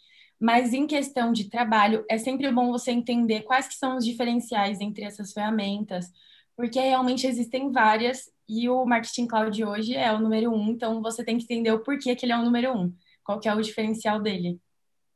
mas 0.40 0.72
em 0.72 0.86
questão 0.86 1.32
de 1.32 1.48
trabalho, 1.48 2.04
é 2.10 2.18
sempre 2.18 2.50
bom 2.52 2.70
você 2.70 2.90
entender 2.90 3.42
quais 3.42 3.66
que 3.68 3.74
são 3.74 3.96
os 3.96 4.04
diferenciais 4.04 4.80
entre 4.80 5.04
essas 5.04 5.32
ferramentas, 5.32 6.10
porque 6.56 6.80
realmente 6.80 7.26
existem 7.26 7.70
várias 7.72 8.30
e 8.48 8.68
o 8.68 8.84
Marketing 8.84 9.26
Cloud 9.26 9.64
hoje 9.64 9.94
é 9.94 10.12
o 10.12 10.20
número 10.20 10.52
um, 10.52 10.68
então 10.70 11.02
você 11.02 11.24
tem 11.24 11.36
que 11.36 11.44
entender 11.44 11.72
o 11.72 11.80
porquê 11.80 12.14
que 12.14 12.24
ele 12.24 12.32
é 12.32 12.38
o 12.38 12.44
número 12.44 12.72
um, 12.72 12.94
qual 13.24 13.40
que 13.40 13.48
é 13.48 13.54
o 13.54 13.60
diferencial 13.60 14.20
dele. 14.20 14.60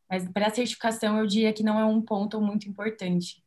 Mas 0.08 0.28
para 0.28 0.48
a 0.48 0.50
certificação, 0.50 1.18
eu 1.18 1.26
diria 1.26 1.52
que 1.52 1.62
não 1.62 1.78
é 1.78 1.84
um 1.84 2.02
ponto 2.02 2.40
muito 2.40 2.68
importante. 2.68 3.42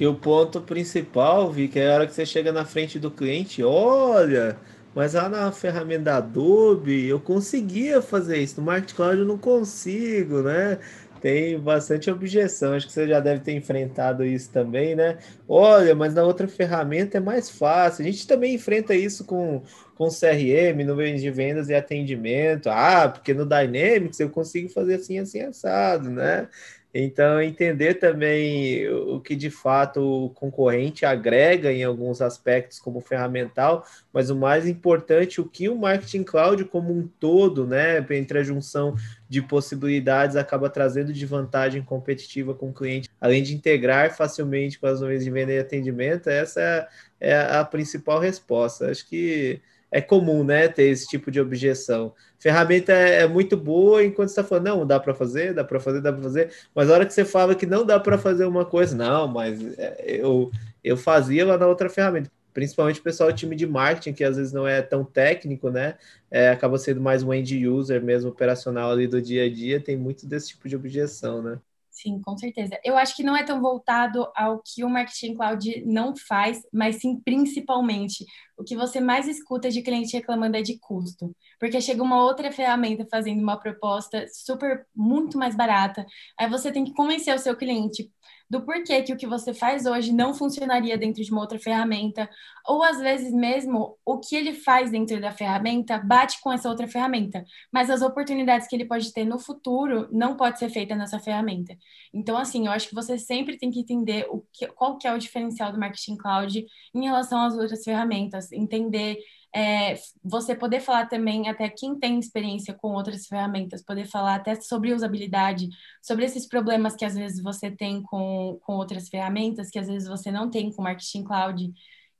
E 0.00 0.06
o 0.06 0.14
ponto 0.14 0.60
principal, 0.62 1.52
Vi, 1.52 1.68
que 1.68 1.78
é 1.78 1.90
a 1.90 1.94
hora 1.94 2.06
que 2.06 2.12
você 2.12 2.26
chega 2.26 2.50
na 2.50 2.64
frente 2.64 2.98
do 2.98 3.10
cliente, 3.10 3.62
olha, 3.62 4.58
mas 4.94 5.14
lá 5.14 5.28
na 5.28 5.52
ferramenta 5.52 6.16
Adobe 6.16 7.06
eu 7.06 7.20
conseguia 7.20 8.02
fazer 8.02 8.38
isso, 8.38 8.60
no 8.60 8.66
Marketing 8.66 8.94
Cloud 8.94 9.18
eu 9.18 9.26
não 9.26 9.38
consigo, 9.38 10.42
né? 10.42 10.80
Tem 11.20 11.58
bastante 11.58 12.10
objeção. 12.10 12.72
Acho 12.72 12.86
que 12.86 12.92
você 12.92 13.06
já 13.06 13.20
deve 13.20 13.40
ter 13.40 13.52
enfrentado 13.52 14.24
isso 14.24 14.50
também, 14.50 14.94
né? 14.94 15.18
Olha, 15.48 15.94
mas 15.94 16.14
na 16.14 16.22
outra 16.24 16.48
ferramenta 16.48 17.18
é 17.18 17.20
mais 17.20 17.50
fácil. 17.50 18.04
A 18.04 18.10
gente 18.10 18.26
também 18.26 18.54
enfrenta 18.54 18.94
isso 18.94 19.24
com, 19.24 19.62
com 19.96 20.08
CRM, 20.08 20.84
nuvens 20.84 21.20
de 21.20 21.30
vendas 21.30 21.68
e 21.68 21.74
atendimento. 21.74 22.68
Ah, 22.68 23.08
porque 23.08 23.34
no 23.34 23.44
Dynamics 23.46 24.18
eu 24.20 24.30
consigo 24.30 24.68
fazer 24.70 24.94
assim, 24.94 25.18
assim, 25.18 25.40
assado, 25.42 26.10
né? 26.10 26.48
Então, 26.92 27.40
entender 27.40 27.94
também 27.94 28.88
o 28.88 29.20
que 29.20 29.36
de 29.36 29.48
fato 29.48 30.00
o 30.00 30.30
concorrente 30.30 31.06
agrega 31.06 31.72
em 31.72 31.84
alguns 31.84 32.20
aspectos 32.20 32.80
como 32.80 33.00
ferramental, 33.00 33.86
mas 34.12 34.28
o 34.28 34.36
mais 34.36 34.66
importante, 34.66 35.40
o 35.40 35.44
que 35.44 35.68
o 35.68 35.76
marketing 35.76 36.24
cloud 36.24 36.64
como 36.64 36.92
um 36.92 37.06
todo, 37.06 37.64
né, 37.64 38.04
entre 38.10 38.40
a 38.40 38.42
junção 38.42 38.96
de 39.28 39.40
possibilidades, 39.40 40.34
acaba 40.34 40.68
trazendo 40.68 41.12
de 41.12 41.24
vantagem 41.24 41.80
competitiva 41.82 42.54
com 42.54 42.70
o 42.70 42.74
cliente, 42.74 43.08
além 43.20 43.42
de 43.42 43.54
integrar 43.54 44.16
facilmente 44.16 44.78
com 44.78 44.86
as 44.88 45.00
nuvens 45.00 45.22
de 45.22 45.30
venda 45.30 45.52
e 45.52 45.58
atendimento, 45.60 46.28
essa 46.28 46.88
é 47.20 47.36
a 47.36 47.64
principal 47.64 48.18
resposta. 48.18 48.90
Acho 48.90 49.08
que 49.08 49.60
é 49.90 50.00
comum, 50.00 50.44
né, 50.44 50.68
ter 50.68 50.84
esse 50.84 51.06
tipo 51.06 51.30
de 51.30 51.40
objeção. 51.40 52.14
Ferramenta 52.38 52.92
é, 52.92 53.22
é 53.22 53.26
muito 53.28 53.56
boa 53.56 54.04
enquanto 54.04 54.28
você 54.28 54.40
está 54.40 54.44
falando, 54.44 54.66
não, 54.66 54.86
dá 54.86 54.98
para 55.00 55.14
fazer, 55.14 55.52
dá 55.54 55.64
para 55.64 55.80
fazer, 55.80 56.00
dá 56.00 56.12
para 56.12 56.22
fazer, 56.22 56.50
mas 56.74 56.90
a 56.90 56.94
hora 56.94 57.06
que 57.06 57.12
você 57.12 57.24
fala 57.24 57.54
que 57.54 57.66
não 57.66 57.84
dá 57.84 57.98
para 57.98 58.16
fazer 58.18 58.44
uma 58.44 58.64
coisa, 58.64 58.96
não, 58.96 59.28
mas 59.28 59.60
é, 59.78 59.96
eu, 60.20 60.50
eu 60.82 60.96
fazia 60.96 61.44
lá 61.46 61.58
na 61.58 61.66
outra 61.66 61.88
ferramenta. 61.88 62.30
Principalmente 62.52 62.98
o 63.00 63.02
pessoal 63.02 63.32
time 63.32 63.54
de 63.54 63.66
marketing, 63.66 64.12
que 64.12 64.24
às 64.24 64.36
vezes 64.36 64.52
não 64.52 64.66
é 64.66 64.82
tão 64.82 65.04
técnico, 65.04 65.70
né? 65.70 65.96
É, 66.30 66.50
acaba 66.50 66.78
sendo 66.78 67.00
mais 67.00 67.22
um 67.22 67.32
end 67.32 67.66
user 67.68 68.02
mesmo, 68.02 68.30
operacional 68.30 68.90
ali 68.90 69.06
do 69.06 69.22
dia 69.22 69.44
a 69.44 69.48
dia, 69.48 69.80
tem 69.80 69.96
muito 69.96 70.26
desse 70.26 70.48
tipo 70.48 70.68
de 70.68 70.74
objeção, 70.74 71.40
né? 71.42 71.60
Sim, 71.90 72.20
com 72.22 72.36
certeza. 72.38 72.78
Eu 72.84 72.96
acho 72.96 73.16
que 73.16 73.22
não 73.22 73.36
é 73.36 73.42
tão 73.44 73.60
voltado 73.60 74.30
ao 74.34 74.62
que 74.62 74.84
o 74.84 74.88
marketing 74.88 75.34
cloud 75.34 75.84
não 75.84 76.14
faz, 76.16 76.62
mas 76.72 76.96
sim 77.00 77.20
principalmente 77.20 78.24
o 78.56 78.62
que 78.62 78.76
você 78.76 79.00
mais 79.00 79.26
escuta 79.26 79.68
de 79.70 79.82
cliente 79.82 80.16
reclamando 80.16 80.56
é 80.56 80.62
de 80.62 80.78
custo. 80.78 81.34
Porque 81.58 81.80
chega 81.80 82.02
uma 82.02 82.22
outra 82.24 82.52
ferramenta 82.52 83.06
fazendo 83.10 83.42
uma 83.42 83.58
proposta 83.58 84.24
super 84.32 84.86
muito 84.94 85.36
mais 85.36 85.56
barata, 85.56 86.06
aí 86.38 86.48
você 86.48 86.70
tem 86.72 86.84
que 86.84 86.94
convencer 86.94 87.34
o 87.34 87.38
seu 87.38 87.56
cliente 87.56 88.08
do 88.50 88.62
porquê 88.62 89.00
que 89.02 89.12
o 89.12 89.16
que 89.16 89.28
você 89.28 89.54
faz 89.54 89.86
hoje 89.86 90.12
não 90.12 90.34
funcionaria 90.34 90.98
dentro 90.98 91.22
de 91.22 91.30
uma 91.30 91.40
outra 91.40 91.58
ferramenta, 91.58 92.28
ou 92.66 92.82
às 92.82 92.98
vezes 92.98 93.32
mesmo 93.32 93.96
o 94.04 94.18
que 94.18 94.34
ele 94.34 94.52
faz 94.52 94.90
dentro 94.90 95.20
da 95.20 95.30
ferramenta 95.30 95.98
bate 95.98 96.40
com 96.40 96.52
essa 96.52 96.68
outra 96.68 96.88
ferramenta, 96.88 97.44
mas 97.72 97.88
as 97.88 98.02
oportunidades 98.02 98.66
que 98.66 98.74
ele 98.74 98.84
pode 98.84 99.12
ter 99.12 99.24
no 99.24 99.38
futuro 99.38 100.08
não 100.10 100.36
pode 100.36 100.58
ser 100.58 100.68
feita 100.68 100.96
nessa 100.96 101.20
ferramenta. 101.20 101.76
Então, 102.12 102.36
assim, 102.36 102.66
eu 102.66 102.72
acho 102.72 102.88
que 102.88 102.94
você 102.94 103.16
sempre 103.16 103.56
tem 103.56 103.70
que 103.70 103.80
entender 103.80 104.26
o 104.28 104.44
que, 104.52 104.66
qual 104.66 104.98
que 104.98 105.06
é 105.06 105.14
o 105.14 105.18
diferencial 105.18 105.70
do 105.70 105.78
marketing 105.78 106.16
cloud 106.16 106.66
em 106.92 107.04
relação 107.04 107.40
às 107.40 107.54
outras 107.54 107.84
ferramentas, 107.84 108.50
entender 108.50 109.18
é, 109.54 109.94
você 110.22 110.54
poder 110.54 110.80
falar 110.80 111.06
também 111.06 111.48
até 111.48 111.68
quem 111.68 111.98
tem 111.98 112.18
experiência 112.18 112.72
com 112.72 112.92
outras 112.92 113.26
ferramentas, 113.26 113.82
poder 113.82 114.06
falar 114.06 114.36
até 114.36 114.54
sobre 114.54 114.94
usabilidade, 114.94 115.68
sobre 116.00 116.24
esses 116.24 116.46
problemas 116.46 116.94
que 116.94 117.04
às 117.04 117.14
vezes 117.14 117.42
você 117.42 117.70
tem 117.70 118.02
com, 118.02 118.58
com 118.62 118.74
outras 118.74 119.08
ferramentas, 119.08 119.68
que 119.70 119.78
às 119.78 119.88
vezes 119.88 120.08
você 120.08 120.30
não 120.30 120.48
tem 120.48 120.70
com 120.70 120.82
Marketing 120.82 121.24
Cloud. 121.24 121.72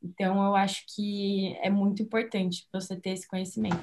Então, 0.02 0.44
eu 0.44 0.56
acho 0.56 0.84
que 0.94 1.56
é 1.62 1.70
muito 1.70 2.02
importante 2.02 2.66
você 2.72 2.96
ter 2.96 3.10
esse 3.10 3.28
conhecimento. 3.28 3.78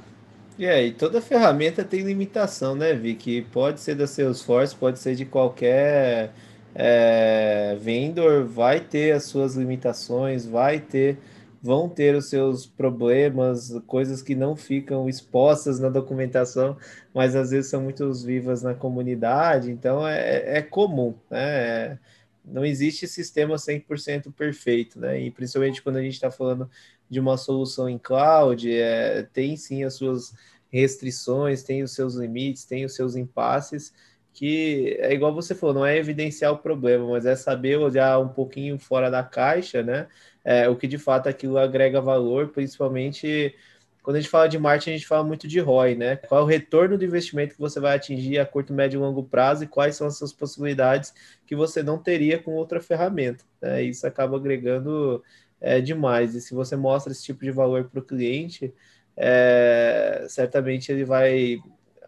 E 0.57 0.65
aí, 0.65 0.91
toda 0.91 1.21
ferramenta 1.21 1.83
tem 1.83 2.01
limitação, 2.01 2.75
né, 2.75 2.93
Vicky? 2.93 3.43
Pode 3.53 3.79
ser 3.79 3.95
da 3.95 4.07
Salesforce, 4.07 4.75
pode 4.75 4.97
ser 4.97 5.15
de 5.15 5.23
qualquer 5.23 6.33
é, 6.73 7.77
vendor, 7.79 8.45
vai 8.45 8.79
ter 8.79 9.11
as 9.11 9.25
suas 9.25 9.55
limitações, 9.55 10.45
vai 10.45 10.79
ter 10.79 11.19
vão 11.61 11.89
ter 11.89 12.15
os 12.15 12.29
seus 12.29 12.65
problemas, 12.65 13.71
coisas 13.87 14.21
que 14.21 14.35
não 14.35 14.55
ficam 14.55 15.09
expostas 15.09 15.79
na 15.79 15.89
documentação, 15.89 16.77
mas 17.13 17.35
às 17.35 17.51
vezes 17.51 17.69
são 17.69 17.81
muito 17.81 18.11
vivas 18.13 18.61
na 18.61 18.73
comunidade, 18.73 19.71
então 19.71 20.07
é, 20.07 20.57
é 20.57 20.61
comum, 20.61 21.15
né? 21.29 21.99
Não 22.45 22.63
existe 22.63 23.07
sistema 23.07 23.55
100% 23.55 24.31
perfeito, 24.33 24.99
né? 24.99 25.19
E 25.21 25.31
principalmente 25.31 25.81
quando 25.81 25.97
a 25.97 26.01
gente 26.01 26.13
está 26.13 26.31
falando 26.31 26.69
de 27.09 27.19
uma 27.19 27.37
solução 27.37 27.89
em 27.89 27.97
cloud, 27.97 28.71
é, 28.71 29.23
tem 29.33 29.57
sim 29.57 29.83
as 29.83 29.95
suas 29.95 30.33
restrições, 30.71 31.63
tem 31.63 31.83
os 31.83 31.93
seus 31.93 32.15
limites, 32.15 32.65
tem 32.65 32.85
os 32.85 32.95
seus 32.95 33.15
impasses, 33.15 33.93
que 34.33 34.95
é 34.99 35.13
igual 35.13 35.33
você 35.33 35.55
falou, 35.55 35.75
não 35.75 35.85
é 35.85 35.97
evidenciar 35.97 36.53
o 36.53 36.59
problema, 36.59 37.07
mas 37.09 37.25
é 37.25 37.35
saber 37.35 37.77
olhar 37.77 38.19
um 38.19 38.29
pouquinho 38.29 38.77
fora 38.77 39.09
da 39.09 39.23
caixa, 39.23 39.81
né? 39.81 40.07
É, 40.49 40.69
o 40.69 40.77
que 40.77 40.87
de 40.87 40.97
fato 40.97 41.27
aquilo 41.27 41.57
agrega 41.57 41.99
valor, 41.99 42.47
principalmente 42.47 43.53
quando 44.01 44.15
a 44.15 44.21
gente 44.21 44.29
fala 44.29 44.47
de 44.47 44.57
marketing, 44.57 44.91
a 44.91 44.93
gente 44.93 45.05
fala 45.05 45.25
muito 45.25 45.45
de 45.49 45.59
ROI, 45.59 45.93
né? 45.95 46.15
Qual 46.15 46.39
é 46.39 46.43
o 46.45 46.47
retorno 46.47 46.97
do 46.97 47.03
investimento 47.03 47.53
que 47.53 47.59
você 47.59 47.77
vai 47.77 47.93
atingir 47.93 48.39
a 48.39 48.45
curto, 48.45 48.73
médio 48.73 48.97
e 48.97 49.01
longo 49.01 49.21
prazo 49.21 49.65
e 49.65 49.67
quais 49.67 49.97
são 49.97 50.07
as 50.07 50.17
suas 50.17 50.31
possibilidades 50.31 51.13
que 51.45 51.53
você 51.53 51.83
não 51.83 51.97
teria 51.97 52.41
com 52.41 52.53
outra 52.53 52.79
ferramenta. 52.79 53.43
Né? 53.61 53.83
Isso 53.83 54.07
acaba 54.07 54.37
agregando 54.37 55.21
é, 55.59 55.81
demais. 55.81 56.35
E 56.35 56.39
se 56.39 56.53
você 56.53 56.77
mostra 56.77 57.11
esse 57.11 57.25
tipo 57.25 57.43
de 57.43 57.51
valor 57.51 57.89
para 57.89 57.99
o 57.99 58.01
cliente, 58.01 58.73
é, 59.17 60.25
certamente 60.29 60.89
ele 60.89 61.03
vai 61.03 61.57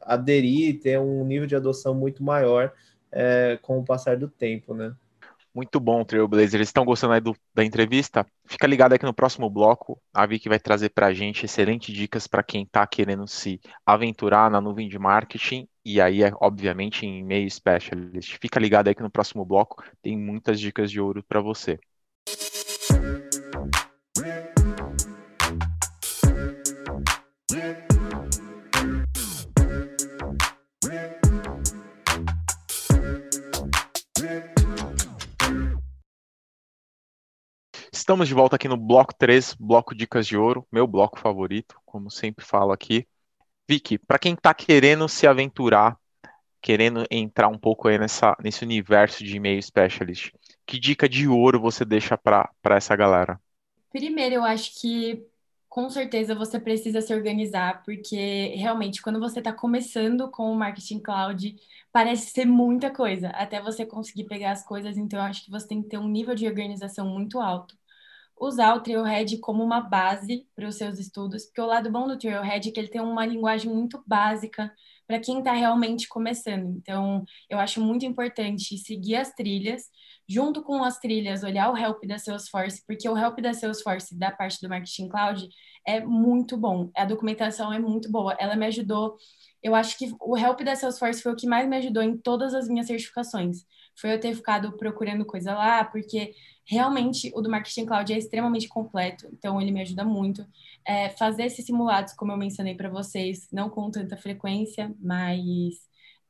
aderir 0.01 0.69
e 0.69 0.73
ter 0.75 0.97
um 0.97 1.25
nível 1.25 1.47
de 1.47 1.57
adoção 1.57 1.93
muito 1.93 2.23
maior 2.23 2.71
é, 3.11 3.59
com 3.61 3.77
o 3.77 3.83
passar 3.83 4.15
do 4.15 4.29
tempo, 4.29 4.73
né? 4.73 4.95
Muito 5.53 5.79
bom, 5.79 6.03
Trailblazer. 6.05 6.61
Estão 6.61 6.85
gostando 6.85 7.13
aí 7.13 7.19
do, 7.21 7.35
da 7.53 7.63
entrevista? 7.65 8.25
Fica 8.45 8.67
ligado 8.67 8.93
aqui 8.93 9.05
no 9.05 9.13
próximo 9.13 9.49
bloco. 9.49 9.99
A 10.13 10.25
Vicky 10.25 10.47
vai 10.47 10.59
trazer 10.59 10.89
para 10.89 11.07
a 11.07 11.13
gente 11.13 11.45
excelentes 11.45 11.93
dicas 11.95 12.27
para 12.27 12.43
quem 12.43 12.63
está 12.63 12.85
querendo 12.85 13.27
se 13.27 13.59
aventurar 13.85 14.49
na 14.51 14.61
nuvem 14.61 14.87
de 14.87 14.99
marketing 14.99 15.67
e 15.83 15.99
aí, 15.99 16.23
é, 16.23 16.31
obviamente, 16.39 17.05
em 17.05 17.23
meio 17.23 17.49
specialist. 17.49 18.37
Fica 18.39 18.59
ligado 18.59 18.87
aí 18.87 18.95
que 18.95 19.01
no 19.03 19.09
próximo 19.11 19.43
bloco 19.43 19.83
tem 20.01 20.17
muitas 20.17 20.59
dicas 20.59 20.91
de 20.91 21.01
ouro 21.01 21.23
para 21.23 21.41
você. 21.41 21.79
Estamos 38.09 38.27
de 38.27 38.33
volta 38.33 38.55
aqui 38.55 38.67
no 38.67 38.75
bloco 38.75 39.13
3, 39.13 39.53
bloco 39.53 39.93
Dicas 39.93 40.25
de 40.25 40.35
Ouro, 40.35 40.67
meu 40.71 40.87
bloco 40.87 41.19
favorito, 41.19 41.79
como 41.85 42.09
sempre 42.09 42.43
falo 42.43 42.71
aqui. 42.71 43.07
Vicky, 43.67 43.99
para 43.99 44.17
quem 44.17 44.33
está 44.33 44.51
querendo 44.51 45.07
se 45.07 45.27
aventurar, 45.27 45.95
querendo 46.59 47.05
entrar 47.11 47.49
um 47.49 47.57
pouco 47.59 47.87
aí 47.87 47.99
nessa, 47.99 48.35
nesse 48.41 48.65
universo 48.65 49.23
de 49.23 49.35
e-mail 49.35 49.61
specialist, 49.61 50.31
que 50.65 50.79
dica 50.79 51.07
de 51.07 51.27
ouro 51.27 51.61
você 51.61 51.85
deixa 51.85 52.17
para 52.17 52.49
essa 52.71 52.95
galera? 52.95 53.39
Primeiro, 53.91 54.33
eu 54.33 54.43
acho 54.43 54.81
que 54.81 55.23
com 55.69 55.87
certeza 55.87 56.33
você 56.33 56.59
precisa 56.59 57.01
se 57.01 57.13
organizar, 57.13 57.83
porque 57.83 58.55
realmente 58.55 59.03
quando 59.03 59.19
você 59.19 59.37
está 59.37 59.53
começando 59.53 60.31
com 60.31 60.51
o 60.51 60.55
marketing 60.55 60.99
cloud, 60.99 61.55
parece 61.91 62.31
ser 62.31 62.45
muita 62.45 62.89
coisa, 62.89 63.29
até 63.35 63.61
você 63.61 63.85
conseguir 63.85 64.23
pegar 64.23 64.53
as 64.53 64.65
coisas, 64.65 64.97
então 64.97 65.19
eu 65.19 65.25
acho 65.25 65.45
que 65.45 65.51
você 65.51 65.67
tem 65.67 65.83
que 65.83 65.89
ter 65.89 65.99
um 65.99 66.07
nível 66.07 66.33
de 66.33 66.47
organização 66.47 67.07
muito 67.07 67.39
alto 67.39 67.77
usar 68.39 68.75
o 68.75 68.81
Trailhead 68.81 69.37
como 69.39 69.63
uma 69.63 69.81
base 69.81 70.47
para 70.55 70.67
os 70.67 70.75
seus 70.75 70.99
estudos, 70.99 71.45
porque 71.45 71.61
o 71.61 71.65
lado 71.65 71.91
bom 71.91 72.07
do 72.07 72.17
Trailhead 72.17 72.69
é 72.69 72.71
que 72.71 72.79
ele 72.79 72.87
tem 72.87 73.01
uma 73.01 73.25
linguagem 73.25 73.71
muito 73.71 74.01
básica 74.07 74.71
para 75.05 75.19
quem 75.19 75.39
está 75.39 75.53
realmente 75.53 76.07
começando. 76.07 76.77
Então, 76.77 77.25
eu 77.49 77.57
acho 77.59 77.81
muito 77.81 78.05
importante 78.05 78.77
seguir 78.77 79.15
as 79.15 79.33
trilhas, 79.33 79.85
junto 80.27 80.61
com 80.61 80.83
as 80.83 80.99
trilhas, 80.99 81.43
olhar 81.43 81.71
o 81.71 81.77
help 81.77 82.05
da 82.05 82.19
Salesforce, 82.19 82.85
porque 82.85 83.09
o 83.09 83.17
help 83.17 83.39
da 83.39 83.51
Salesforce 83.53 84.15
da 84.15 84.31
parte 84.31 84.61
do 84.61 84.69
Marketing 84.69 85.09
Cloud 85.09 85.49
é 85.85 85.99
muito 85.99 86.55
bom. 86.55 86.91
A 86.95 87.05
documentação 87.05 87.73
é 87.73 87.79
muito 87.79 88.11
boa. 88.11 88.35
Ela 88.39 88.55
me 88.55 88.67
ajudou. 88.67 89.17
Eu 89.63 89.73
acho 89.73 89.97
que 89.97 90.13
o 90.21 90.37
help 90.37 90.61
da 90.61 90.75
Salesforce 90.75 91.23
foi 91.23 91.31
o 91.33 91.35
que 91.35 91.47
mais 91.47 91.67
me 91.67 91.77
ajudou 91.77 92.03
em 92.03 92.15
todas 92.15 92.53
as 92.53 92.67
minhas 92.67 92.85
certificações. 92.85 93.65
Foi 93.99 94.13
eu 94.13 94.19
ter 94.19 94.35
ficado 94.35 94.77
procurando 94.77 95.25
coisa 95.25 95.53
lá, 95.55 95.83
porque 95.83 96.33
realmente 96.69 97.31
o 97.33 97.41
do 97.41 97.49
Marketing 97.49 97.85
Cloud 97.85 98.13
é 98.13 98.17
extremamente 98.17 98.67
completo, 98.67 99.27
então 99.33 99.59
ele 99.59 99.71
me 99.71 99.81
ajuda 99.81 100.03
muito. 100.03 100.45
É, 100.85 101.09
fazer 101.09 101.45
esses 101.45 101.65
simulados, 101.65 102.13
como 102.13 102.31
eu 102.31 102.37
mencionei 102.37 102.75
para 102.75 102.89
vocês, 102.89 103.47
não 103.51 103.69
com 103.69 103.89
tanta 103.89 104.15
frequência, 104.15 104.93
mas 104.99 105.73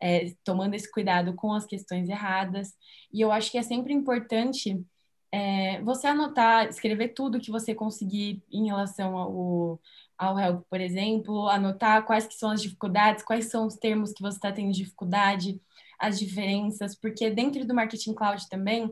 é, 0.01 0.33
tomando 0.43 0.75
esse 0.75 0.89
cuidado 0.89 1.33
com 1.33 1.53
as 1.53 1.65
questões 1.65 2.07
erradas. 2.07 2.73
E 3.11 3.19
eu 3.19 3.33
acho 3.33 3.51
que 3.51 3.57
é 3.57 3.61
sempre 3.61 3.93
importante 3.93 4.81
é, 5.29 5.81
você 5.81 6.07
anotar, 6.07 6.67
escrever 6.69 7.09
tudo 7.09 7.41
que 7.41 7.51
você 7.51 7.75
conseguir 7.75 8.41
em 8.49 8.67
relação 8.67 9.17
ao, 9.17 9.81
ao 10.17 10.39
help, 10.39 10.63
por 10.69 10.79
exemplo, 10.79 11.49
anotar 11.49 12.05
quais 12.05 12.25
que 12.25 12.35
são 12.35 12.51
as 12.51 12.61
dificuldades, 12.61 13.23
quais 13.25 13.47
são 13.49 13.67
os 13.67 13.75
termos 13.75 14.13
que 14.13 14.21
você 14.21 14.37
está 14.37 14.53
tendo 14.53 14.71
dificuldade, 14.71 15.59
as 15.99 16.17
diferenças, 16.17 16.95
porque 16.95 17.29
dentro 17.29 17.67
do 17.67 17.75
Marketing 17.75 18.13
Cloud 18.13 18.47
também 18.49 18.89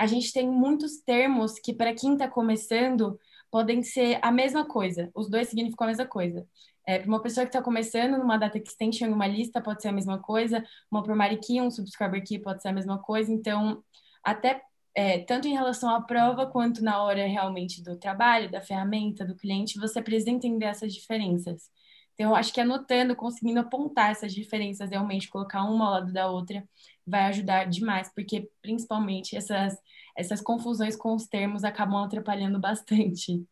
a 0.00 0.06
gente 0.06 0.32
tem 0.32 0.48
muitos 0.48 0.96
termos 1.02 1.58
que, 1.58 1.74
para 1.74 1.94
quem 1.94 2.14
está 2.14 2.26
começando, 2.26 3.20
podem 3.50 3.82
ser 3.82 4.18
a 4.22 4.32
mesma 4.32 4.64
coisa. 4.64 5.10
Os 5.14 5.28
dois 5.28 5.48
significam 5.48 5.84
a 5.84 5.88
mesma 5.88 6.06
coisa. 6.06 6.46
É, 6.86 6.98
para 6.98 7.06
uma 7.06 7.20
pessoa 7.20 7.44
que 7.44 7.50
está 7.50 7.60
começando 7.60 8.16
numa 8.16 8.38
data 8.38 8.56
extension, 8.56 9.12
uma 9.12 9.26
lista, 9.26 9.60
pode 9.60 9.82
ser 9.82 9.88
a 9.88 9.92
mesma 9.92 10.18
coisa. 10.18 10.64
Uma 10.90 11.02
primary 11.02 11.36
key, 11.36 11.60
um 11.60 11.70
subscriber 11.70 12.24
key 12.24 12.38
pode 12.38 12.62
ser 12.62 12.68
a 12.68 12.72
mesma 12.72 12.98
coisa. 12.98 13.30
Então, 13.30 13.84
até 14.24 14.62
é, 14.94 15.18
tanto 15.18 15.46
em 15.46 15.52
relação 15.52 15.94
à 15.94 16.00
prova 16.00 16.46
quanto 16.46 16.82
na 16.82 17.02
hora 17.02 17.26
realmente 17.26 17.82
do 17.82 17.94
trabalho, 17.98 18.50
da 18.50 18.62
ferramenta, 18.62 19.22
do 19.22 19.36
cliente, 19.36 19.78
você 19.78 20.00
precisa 20.00 20.30
entender 20.30 20.64
essas 20.64 20.94
diferenças. 20.94 21.70
Então, 22.20 22.34
acho 22.34 22.52
que 22.52 22.60
anotando, 22.60 23.16
conseguindo 23.16 23.60
apontar 23.60 24.10
essas 24.10 24.34
diferenças, 24.34 24.90
realmente 24.90 25.26
colocar 25.26 25.64
uma 25.64 25.86
ao 25.86 25.90
lado 25.92 26.12
da 26.12 26.30
outra, 26.30 26.62
vai 27.06 27.22
ajudar 27.22 27.64
demais, 27.64 28.12
porque 28.14 28.46
principalmente 28.60 29.34
essas 29.34 29.78
essas 30.14 30.38
confusões 30.42 30.94
com 30.94 31.14
os 31.14 31.26
termos 31.26 31.64
acabam 31.64 32.04
atrapalhando 32.04 32.60
bastante. 32.60 33.42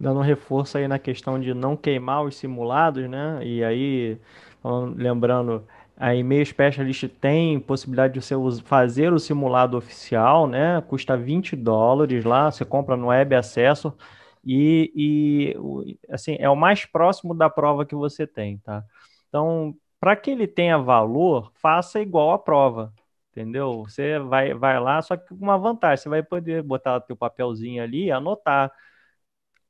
Dando 0.00 0.20
um 0.20 0.22
reforço 0.22 0.78
aí 0.78 0.88
na 0.88 0.98
questão 0.98 1.38
de 1.38 1.52
não 1.52 1.76
queimar 1.76 2.24
os 2.24 2.36
simulados, 2.36 3.06
né? 3.06 3.38
E 3.42 3.62
aí, 3.62 4.18
lembrando, 4.96 5.66
a 5.94 6.14
e-mail 6.14 6.46
specialist 6.46 7.06
tem 7.20 7.60
possibilidade 7.60 8.14
de 8.14 8.22
você 8.22 8.34
fazer 8.64 9.12
o 9.12 9.18
simulado 9.18 9.76
oficial, 9.76 10.46
né? 10.46 10.80
Custa 10.88 11.18
20 11.18 11.54
dólares 11.54 12.24
lá, 12.24 12.50
você 12.50 12.64
compra 12.64 12.96
no 12.96 13.08
web 13.08 13.34
acesso 13.34 13.92
e, 14.46 15.54
e 15.56 15.98
assim, 16.08 16.36
é 16.38 16.48
o 16.48 16.56
mais 16.56 16.84
próximo 16.86 17.34
da 17.34 17.50
prova 17.50 17.84
que 17.84 17.94
você 17.94 18.26
tem, 18.26 18.58
tá? 18.58 18.84
Então, 19.28 19.76
para 20.00 20.16
que 20.16 20.30
ele 20.30 20.46
tenha 20.46 20.78
valor, 20.78 21.50
faça 21.54 22.00
igual 22.00 22.32
a 22.32 22.38
prova 22.38 22.92
entendeu? 23.36 23.84
Você 23.84 24.18
vai, 24.18 24.54
vai 24.54 24.80
lá, 24.80 25.02
só 25.02 25.16
que 25.16 25.28
com 25.28 25.34
uma 25.36 25.58
vantagem, 25.58 26.02
você 26.02 26.08
vai 26.08 26.22
poder 26.22 26.62
botar 26.62 27.00
teu 27.00 27.14
papelzinho 27.16 27.82
ali 27.82 28.06
e 28.06 28.10
anotar. 28.10 28.72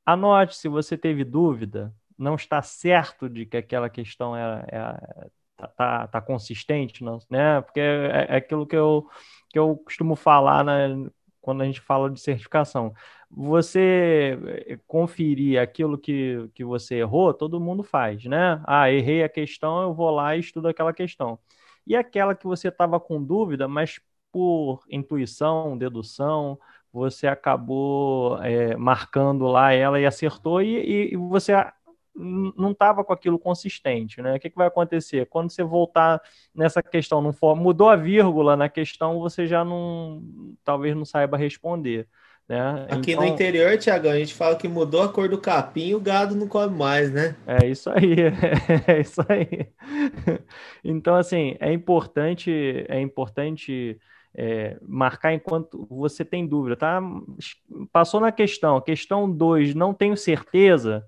Anote 0.05 0.55
se 0.55 0.69
você 0.69 0.97
teve 0.97 1.23
dúvida, 1.25 1.93
não 2.17 2.35
está 2.35 2.61
certo 2.61 3.29
de 3.29 3.45
que 3.45 3.57
aquela 3.57 3.89
questão 3.89 4.35
é, 4.35 4.65
é 4.71 5.29
tá, 5.57 5.67
tá, 5.67 6.07
tá, 6.07 6.21
consistente, 6.21 7.03
não, 7.03 7.19
né? 7.29 7.61
Porque 7.61 7.79
é, 7.79 8.27
é, 8.29 8.35
aquilo 8.37 8.65
que 8.65 8.75
eu, 8.75 9.09
que 9.49 9.59
eu 9.59 9.75
costumo 9.77 10.15
falar 10.15 10.63
né, 10.63 11.09
quando 11.47 11.61
a 11.61 11.65
gente 11.65 11.79
fala 11.79 12.09
de 12.09 12.19
certificação. 12.19 12.93
Você 13.31 14.37
eh, 14.67 14.79
conferir 14.85 15.61
aquilo 15.61 15.97
que, 15.97 16.49
que 16.53 16.65
você 16.65 16.95
errou, 16.95 17.33
todo 17.33 17.57
mundo 17.57 17.83
faz, 17.83 18.25
né? 18.25 18.61
Ah, 18.65 18.91
errei 18.91 19.23
a 19.23 19.29
questão, 19.29 19.81
eu 19.83 19.93
vou 19.93 20.09
lá 20.11 20.35
e 20.35 20.41
estudo 20.41 20.67
aquela 20.67 20.91
questão. 20.91 21.39
E 21.85 21.95
aquela 21.95 22.35
que 22.35 22.45
você 22.45 22.67
estava 22.67 22.99
com 22.99 23.23
dúvida, 23.23 23.65
mas 23.65 23.97
por 24.29 24.83
intuição, 24.89 25.77
dedução, 25.77 26.59
você 26.91 27.27
acabou 27.27 28.43
é, 28.43 28.75
marcando 28.75 29.47
lá 29.47 29.71
ela 29.71 29.99
e 30.01 30.05
acertou, 30.05 30.61
e, 30.61 31.13
e 31.13 31.15
você 31.15 31.53
não 32.17 32.71
estava 32.71 33.03
com 33.03 33.13
aquilo 33.13 33.37
consistente, 33.37 34.21
né? 34.21 34.35
O 34.35 34.39
que, 34.39 34.49
que, 34.49 34.55
vai 34.55 34.67
acontecer? 34.67 35.27
Quando 35.27 35.51
você 35.51 35.63
voltar 35.63 36.21
nessa 36.53 36.81
questão, 36.81 37.21
não 37.21 37.31
for, 37.31 37.55
mudou 37.55 37.89
a 37.89 37.95
vírgula 37.95 38.55
na 38.55 38.67
questão, 38.67 39.19
você 39.19 39.45
já 39.45 39.63
não, 39.63 40.23
talvez 40.63 40.95
não 40.95 41.05
saiba 41.05 41.37
responder. 41.37 42.07
Né? 42.47 42.87
Aqui 42.89 43.11
então, 43.11 43.25
no 43.25 43.29
interior, 43.29 43.77
Tiagão, 43.77 44.11
a 44.11 44.17
gente 44.17 44.33
fala 44.33 44.55
que 44.55 44.69
mudou 44.69 45.01
a 45.01 45.09
cor 45.09 45.27
do 45.27 45.37
capim 45.37 45.93
o 45.93 45.99
gado 45.99 46.33
não 46.33 46.47
come 46.47 46.73
mais, 46.73 47.11
né? 47.11 47.35
É 47.45 47.67
isso 47.67 47.89
aí, 47.89 48.15
é 48.87 49.01
isso 49.01 49.21
aí. 49.27 49.67
Então, 50.83 51.15
assim, 51.15 51.57
é 51.59 51.73
importante, 51.73 52.85
é 52.87 53.01
importante 53.01 53.99
é, 54.33 54.77
marcar 54.81 55.33
enquanto 55.33 55.85
você 55.89 56.23
tem 56.23 56.47
dúvida, 56.47 56.77
tá? 56.77 57.01
Passou 57.91 58.21
na 58.21 58.31
questão, 58.31 58.79
questão 58.79 59.29
2, 59.29 59.75
não 59.75 59.93
tenho 59.93 60.15
certeza, 60.15 61.05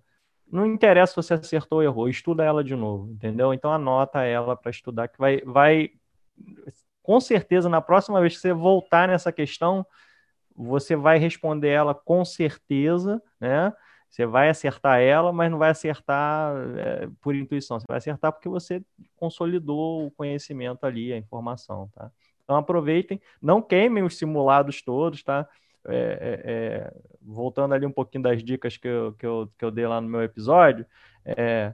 não 0.51 0.65
interessa 0.65 1.11
se 1.11 1.15
você 1.15 1.33
acertou 1.35 1.79
ou 1.79 1.83
errou, 1.83 2.09
estuda 2.09 2.43
ela 2.43 2.63
de 2.63 2.75
novo, 2.75 3.11
entendeu? 3.11 3.53
Então 3.53 3.71
anota 3.71 4.23
ela 4.23 4.55
para 4.55 4.71
estudar, 4.71 5.07
que 5.07 5.17
vai, 5.17 5.41
vai, 5.41 5.91
com 7.03 7.19
certeza, 7.19 7.69
na 7.69 7.81
próxima 7.81 8.19
vez 8.19 8.35
que 8.35 8.41
você 8.41 8.53
voltar 8.53 9.07
nessa 9.07 9.31
questão, 9.31 9.85
você 10.55 10.95
vai 10.95 11.17
responder 11.17 11.69
ela 11.69 11.93
com 11.93 12.25
certeza, 12.25 13.21
né? 13.39 13.73
Você 14.09 14.25
vai 14.25 14.49
acertar 14.49 14.99
ela, 14.99 15.31
mas 15.31 15.51
não 15.51 15.59
vai 15.59 15.69
acertar 15.69 16.55
é, 16.77 17.07
por 17.21 17.35
intuição, 17.35 17.79
você 17.79 17.85
vai 17.87 17.97
acertar 17.97 18.31
porque 18.33 18.49
você 18.49 18.83
consolidou 19.15 20.07
o 20.07 20.11
conhecimento 20.11 20.83
ali, 20.85 21.13
a 21.13 21.17
informação, 21.17 21.89
tá? 21.93 22.11
Então 22.43 22.55
aproveitem, 22.55 23.21
não 23.39 23.61
queimem 23.61 24.03
os 24.03 24.17
simulados 24.17 24.81
todos, 24.81 25.23
tá? 25.23 25.47
É, 25.89 25.95
é, 25.95 26.41
é, 26.45 26.93
voltando 27.21 27.73
ali 27.73 27.85
um 27.85 27.91
pouquinho 27.91 28.23
das 28.23 28.43
dicas 28.43 28.77
que 28.77 28.87
eu, 28.87 29.13
que 29.13 29.25
eu, 29.25 29.49
que 29.57 29.65
eu 29.65 29.71
dei 29.71 29.87
lá 29.87 29.99
no 29.99 30.07
meu 30.07 30.21
episódio, 30.21 30.85
é, 31.25 31.73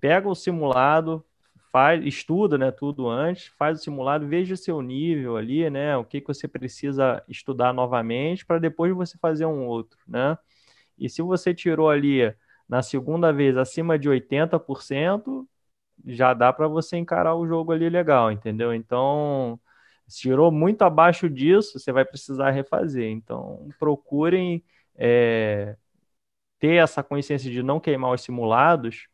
pega 0.00 0.28
o 0.28 0.34
simulado, 0.34 1.24
faz, 1.70 2.04
estuda 2.04 2.58
né, 2.58 2.70
tudo 2.70 3.08
antes, 3.08 3.46
faz 3.58 3.80
o 3.80 3.82
simulado, 3.82 4.26
veja 4.28 4.54
o 4.54 4.56
seu 4.56 4.82
nível 4.82 5.36
ali, 5.36 5.68
né? 5.70 5.96
O 5.96 6.04
que, 6.04 6.20
que 6.20 6.28
você 6.28 6.46
precisa 6.46 7.22
estudar 7.28 7.72
novamente 7.72 8.44
para 8.44 8.58
depois 8.58 8.94
você 8.94 9.16
fazer 9.18 9.46
um 9.46 9.66
outro, 9.66 9.98
né? 10.06 10.36
E 10.98 11.08
se 11.08 11.22
você 11.22 11.54
tirou 11.54 11.88
ali 11.88 12.34
na 12.68 12.82
segunda 12.82 13.32
vez 13.32 13.56
acima 13.56 13.98
de 13.98 14.08
80%, 14.08 15.46
já 16.06 16.34
dá 16.34 16.52
para 16.52 16.68
você 16.68 16.96
encarar 16.96 17.34
o 17.34 17.46
jogo 17.46 17.72
ali 17.72 17.88
legal, 17.88 18.30
entendeu? 18.30 18.74
Então, 18.74 19.58
tirou 20.08 20.50
muito 20.52 20.82
abaixo 20.82 21.28
disso, 21.30 21.78
você 21.78 21.92
vai 21.92 22.04
precisar 22.04 22.50
refazer. 22.50 23.10
Então, 23.10 23.68
procurem 23.78 24.64
é, 24.96 25.76
ter 26.58 26.76
essa 26.82 27.02
consciência 27.02 27.50
de 27.50 27.62
não 27.62 27.80
queimar 27.80 28.12
os 28.12 28.22
simulados. 28.22 29.08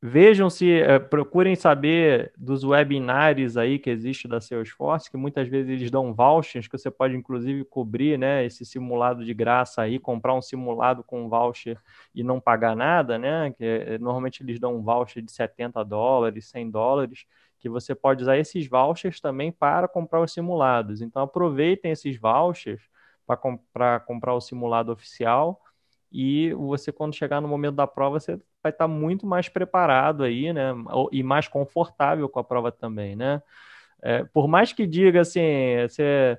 Vejam 0.00 0.48
se, 0.48 0.70
é, 0.80 0.98
procurem 1.00 1.56
saber 1.56 2.32
dos 2.38 2.62
webinars 2.62 3.56
aí 3.56 3.80
que 3.80 3.90
existe 3.90 4.28
da 4.28 4.40
Salesforce, 4.40 5.10
que 5.10 5.16
muitas 5.16 5.48
vezes 5.48 5.70
eles 5.72 5.90
dão 5.90 6.14
vouchers, 6.14 6.68
que 6.68 6.78
você 6.78 6.88
pode 6.90 7.16
inclusive 7.16 7.64
cobrir, 7.64 8.16
né, 8.16 8.44
esse 8.44 8.64
simulado 8.64 9.24
de 9.24 9.34
graça 9.34 9.82
aí, 9.82 9.98
comprar 9.98 10.34
um 10.34 10.42
simulado 10.42 11.02
com 11.02 11.28
voucher 11.28 11.76
e 12.14 12.22
não 12.22 12.40
pagar 12.40 12.76
nada, 12.76 13.18
né, 13.18 13.52
que 13.58 13.64
é, 13.64 13.98
normalmente 13.98 14.40
eles 14.42 14.60
dão 14.60 14.76
um 14.76 14.82
voucher 14.82 15.20
de 15.22 15.32
70 15.32 15.84
dólares, 15.84 16.46
100 16.48 16.70
dólares, 16.70 17.26
que 17.58 17.68
você 17.68 17.94
pode 17.94 18.22
usar 18.22 18.38
esses 18.38 18.66
vouchers 18.66 19.20
também 19.20 19.50
para 19.50 19.88
comprar 19.88 20.20
os 20.20 20.32
simulados. 20.32 21.00
Então 21.00 21.22
aproveitem 21.22 21.90
esses 21.90 22.18
vouchers 22.18 22.80
para 23.26 23.36
comprar, 23.36 24.00
comprar 24.04 24.34
o 24.34 24.40
simulado 24.40 24.92
oficial 24.92 25.60
e 26.10 26.52
você 26.54 26.90
quando 26.90 27.14
chegar 27.14 27.40
no 27.40 27.48
momento 27.48 27.74
da 27.76 27.86
prova 27.86 28.18
você 28.18 28.40
vai 28.62 28.72
estar 28.72 28.88
muito 28.88 29.26
mais 29.26 29.48
preparado 29.48 30.24
aí, 30.24 30.52
né? 30.52 30.72
E 31.12 31.22
mais 31.22 31.46
confortável 31.46 32.28
com 32.28 32.40
a 32.40 32.44
prova 32.44 32.72
também, 32.72 33.14
né? 33.14 33.42
É, 34.00 34.24
por 34.24 34.48
mais 34.48 34.72
que 34.72 34.86
diga 34.86 35.20
assim, 35.20 35.42
você 35.88 36.38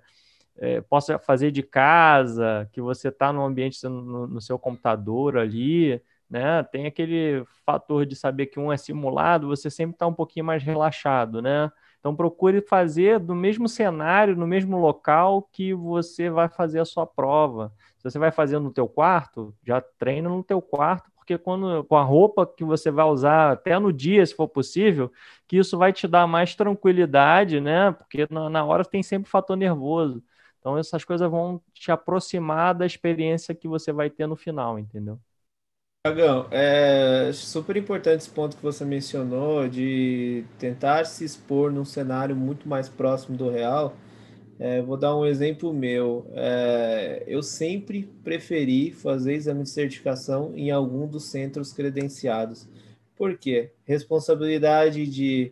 é, 0.58 0.82
possa 0.82 1.20
fazer 1.20 1.52
de 1.52 1.62
casa, 1.62 2.68
que 2.72 2.82
você 2.82 3.10
está 3.10 3.32
no 3.32 3.44
ambiente 3.44 3.84
no, 3.84 4.28
no 4.28 4.42
seu 4.42 4.58
computador 4.58 5.38
ali, 5.38 6.02
né? 6.30 6.64
Tem 6.64 6.86
aquele 6.86 7.44
fator 7.66 8.06
de 8.06 8.16
saber 8.16 8.48
que 8.48 8.60
um 8.60 8.72
é 8.72 8.78
simulado, 8.78 9.48
você 9.48 9.70
sempre 9.70 9.96
está 9.96 10.06
um 10.08 10.14
pouquinho 10.14 10.46
mais 10.46 10.64
relaxado, 10.64 11.42
né? 11.42 11.72
Então 12.00 12.16
procure 12.16 12.62
fazer 12.62 13.20
do 13.20 13.36
mesmo 13.36 13.68
cenário, 13.68 14.36
no 14.36 14.48
mesmo 14.48 14.78
local 14.80 15.50
que 15.52 15.74
você 15.74 16.30
vai 16.30 16.48
fazer 16.48 16.80
a 16.80 16.86
sua 16.86 17.06
prova. 17.06 17.74
Se 17.98 18.10
você 18.10 18.18
vai 18.20 18.32
fazer 18.32 18.60
no 18.60 18.72
teu 18.72 18.88
quarto, 18.88 19.54
já 19.66 19.82
treina 19.82 20.30
no 20.30 20.44
teu 20.44 20.62
quarto, 20.62 21.12
porque 21.16 21.38
quando 21.38 21.84
com 21.84 21.96
a 21.98 22.04
roupa 22.04 22.48
que 22.48 22.64
você 22.64 22.90
vai 22.90 23.06
usar 23.06 23.52
até 23.52 23.78
no 23.78 23.92
dia, 23.92 24.26
se 24.26 24.34
for 24.34 24.48
possível, 24.48 25.12
que 25.48 25.58
isso 25.58 25.78
vai 25.78 25.92
te 25.92 26.08
dar 26.08 26.26
mais 26.26 26.56
tranquilidade, 26.56 27.60
né? 27.60 27.92
Porque 27.92 28.28
na, 28.30 28.50
na 28.50 28.64
hora 28.66 28.86
tem 28.86 29.04
sempre 29.04 29.30
fator 29.30 29.58
nervoso. 29.58 30.24
Então 30.60 30.78
essas 30.78 31.04
coisas 31.04 31.30
vão 31.30 31.62
te 31.74 31.92
aproximar 31.92 32.74
da 32.76 32.86
experiência 32.86 33.54
que 33.56 33.68
você 33.68 33.92
vai 33.92 34.10
ter 34.10 34.28
no 34.28 34.36
final, 34.36 34.80
entendeu? 34.80 35.20
Dragão, 36.06 36.48
é 36.50 37.30
super 37.34 37.76
importante 37.76 38.22
esse 38.22 38.30
ponto 38.30 38.56
que 38.56 38.64
você 38.64 38.86
mencionou 38.86 39.68
de 39.68 40.46
tentar 40.58 41.04
se 41.04 41.26
expor 41.26 41.74
num 41.74 41.84
cenário 41.84 42.34
muito 42.38 42.70
mais 42.70 42.88
próximo 42.88 43.36
do 43.36 43.50
real. 43.50 43.98
É, 44.58 44.82
vou 44.82 44.96
dar 44.96 45.14
um 45.18 45.26
exemplo 45.26 45.74
meu. 45.74 46.26
É, 46.36 47.26
eu 47.28 47.44
sempre 47.44 48.04
preferi 48.24 48.94
fazer 48.94 49.34
exame 49.34 49.64
de 49.64 49.72
certificação 49.72 50.54
em 50.56 50.72
algum 50.72 51.06
dos 51.06 51.26
centros 51.26 51.74
credenciados. 51.74 52.66
Por 53.14 53.38
quê? 53.38 53.72
Responsabilidade 53.84 55.06
de 55.06 55.52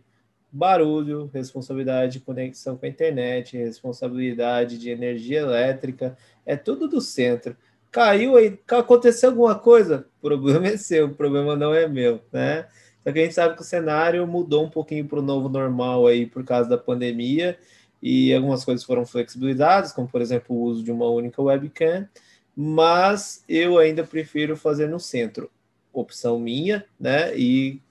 barulho, 0.50 1.30
responsabilidade 1.34 2.14
de 2.14 2.20
conexão 2.22 2.78
com 2.78 2.86
a 2.86 2.90
internet, 2.90 3.58
responsabilidade 3.58 4.78
de 4.78 4.90
energia 4.90 5.40
elétrica, 5.42 6.18
é 6.46 6.56
tudo 6.56 6.88
do 6.88 7.02
centro 7.02 7.54
caiu 7.98 8.38
aí, 8.38 8.60
aconteceu 8.68 9.32
alguma 9.32 9.56
coisa, 9.56 10.06
o 10.20 10.22
problema 10.22 10.68
é 10.68 10.78
seu, 10.78 11.08
o 11.08 11.16
problema 11.16 11.56
não 11.56 11.74
é 11.74 11.88
meu, 11.88 12.22
né? 12.32 12.68
Só 13.04 13.12
que 13.12 13.20
a 13.20 13.24
gente 13.24 13.34
sabe 13.34 13.56
que 13.56 13.62
o 13.62 13.66
cenário 13.66 14.28
mudou 14.28 14.64
um 14.64 14.70
pouquinho 14.70 15.08
para 15.08 15.18
o 15.18 15.24
novo 15.24 15.50
normal 15.50 16.06
aí 16.06 16.28
por 16.28 16.44
causa 16.44 16.70
da 16.70 16.78
pandemia 16.78 17.58
e 18.00 18.32
algumas 18.32 18.64
coisas 18.64 18.86
foram 18.86 19.04
flexibilizadas, 19.04 19.92
como 19.94 20.08
por 20.08 20.22
exemplo 20.22 20.56
o 20.56 20.62
uso 20.62 20.84
de 20.84 20.92
uma 20.92 21.10
única 21.10 21.42
webcam, 21.42 22.08
mas 22.56 23.44
eu 23.50 23.80
ainda 23.80 24.04
prefiro 24.04 24.56
fazer 24.56 24.88
no 24.88 25.00
centro, 25.00 25.50
opção 25.92 26.40
minha, 26.40 26.86
né? 27.00 27.36
E 27.36 27.82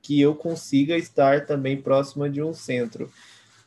que 0.00 0.18
eu 0.18 0.34
consiga 0.34 0.96
estar 0.96 1.44
também 1.44 1.76
próxima 1.76 2.30
de 2.30 2.42
um 2.42 2.54
centro 2.54 3.10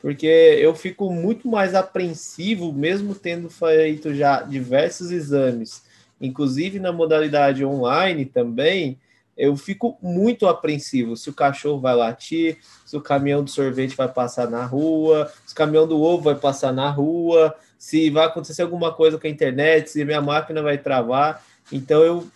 porque 0.03 0.27
eu 0.27 0.75
fico 0.75 1.09
muito 1.09 1.47
mais 1.47 1.73
apreensivo, 1.73 2.73
mesmo 2.73 3.15
tendo 3.15 3.49
feito 3.49 4.13
já 4.13 4.41
diversos 4.41 5.11
exames, 5.11 5.81
inclusive 6.19 6.77
na 6.77 6.91
modalidade 6.91 7.63
online 7.63 8.25
também, 8.25 8.99
eu 9.37 9.55
fico 9.55 9.97
muito 10.01 10.45
apreensivo 10.45 11.15
se 11.15 11.29
o 11.29 11.33
cachorro 11.33 11.79
vai 11.79 11.95
latir, 11.95 12.57
se 12.85 12.97
o 12.97 13.01
caminhão 13.01 13.45
do 13.45 13.49
sorvete 13.49 13.95
vai 13.95 14.09
passar 14.09 14.49
na 14.49 14.65
rua, 14.65 15.31
se 15.45 15.53
o 15.53 15.55
caminhão 15.55 15.87
do 15.87 16.01
ovo 16.01 16.23
vai 16.23 16.35
passar 16.35 16.73
na 16.73 16.89
rua, 16.89 17.55
se 17.79 18.09
vai 18.09 18.25
acontecer 18.25 18.61
alguma 18.61 18.91
coisa 18.91 19.17
com 19.17 19.25
a 19.25 19.29
internet, 19.29 19.89
se 19.89 20.03
minha 20.03 20.21
máquina 20.21 20.61
vai 20.61 20.77
travar. 20.77 21.41
Então, 21.71 22.03
eu, 22.03 22.27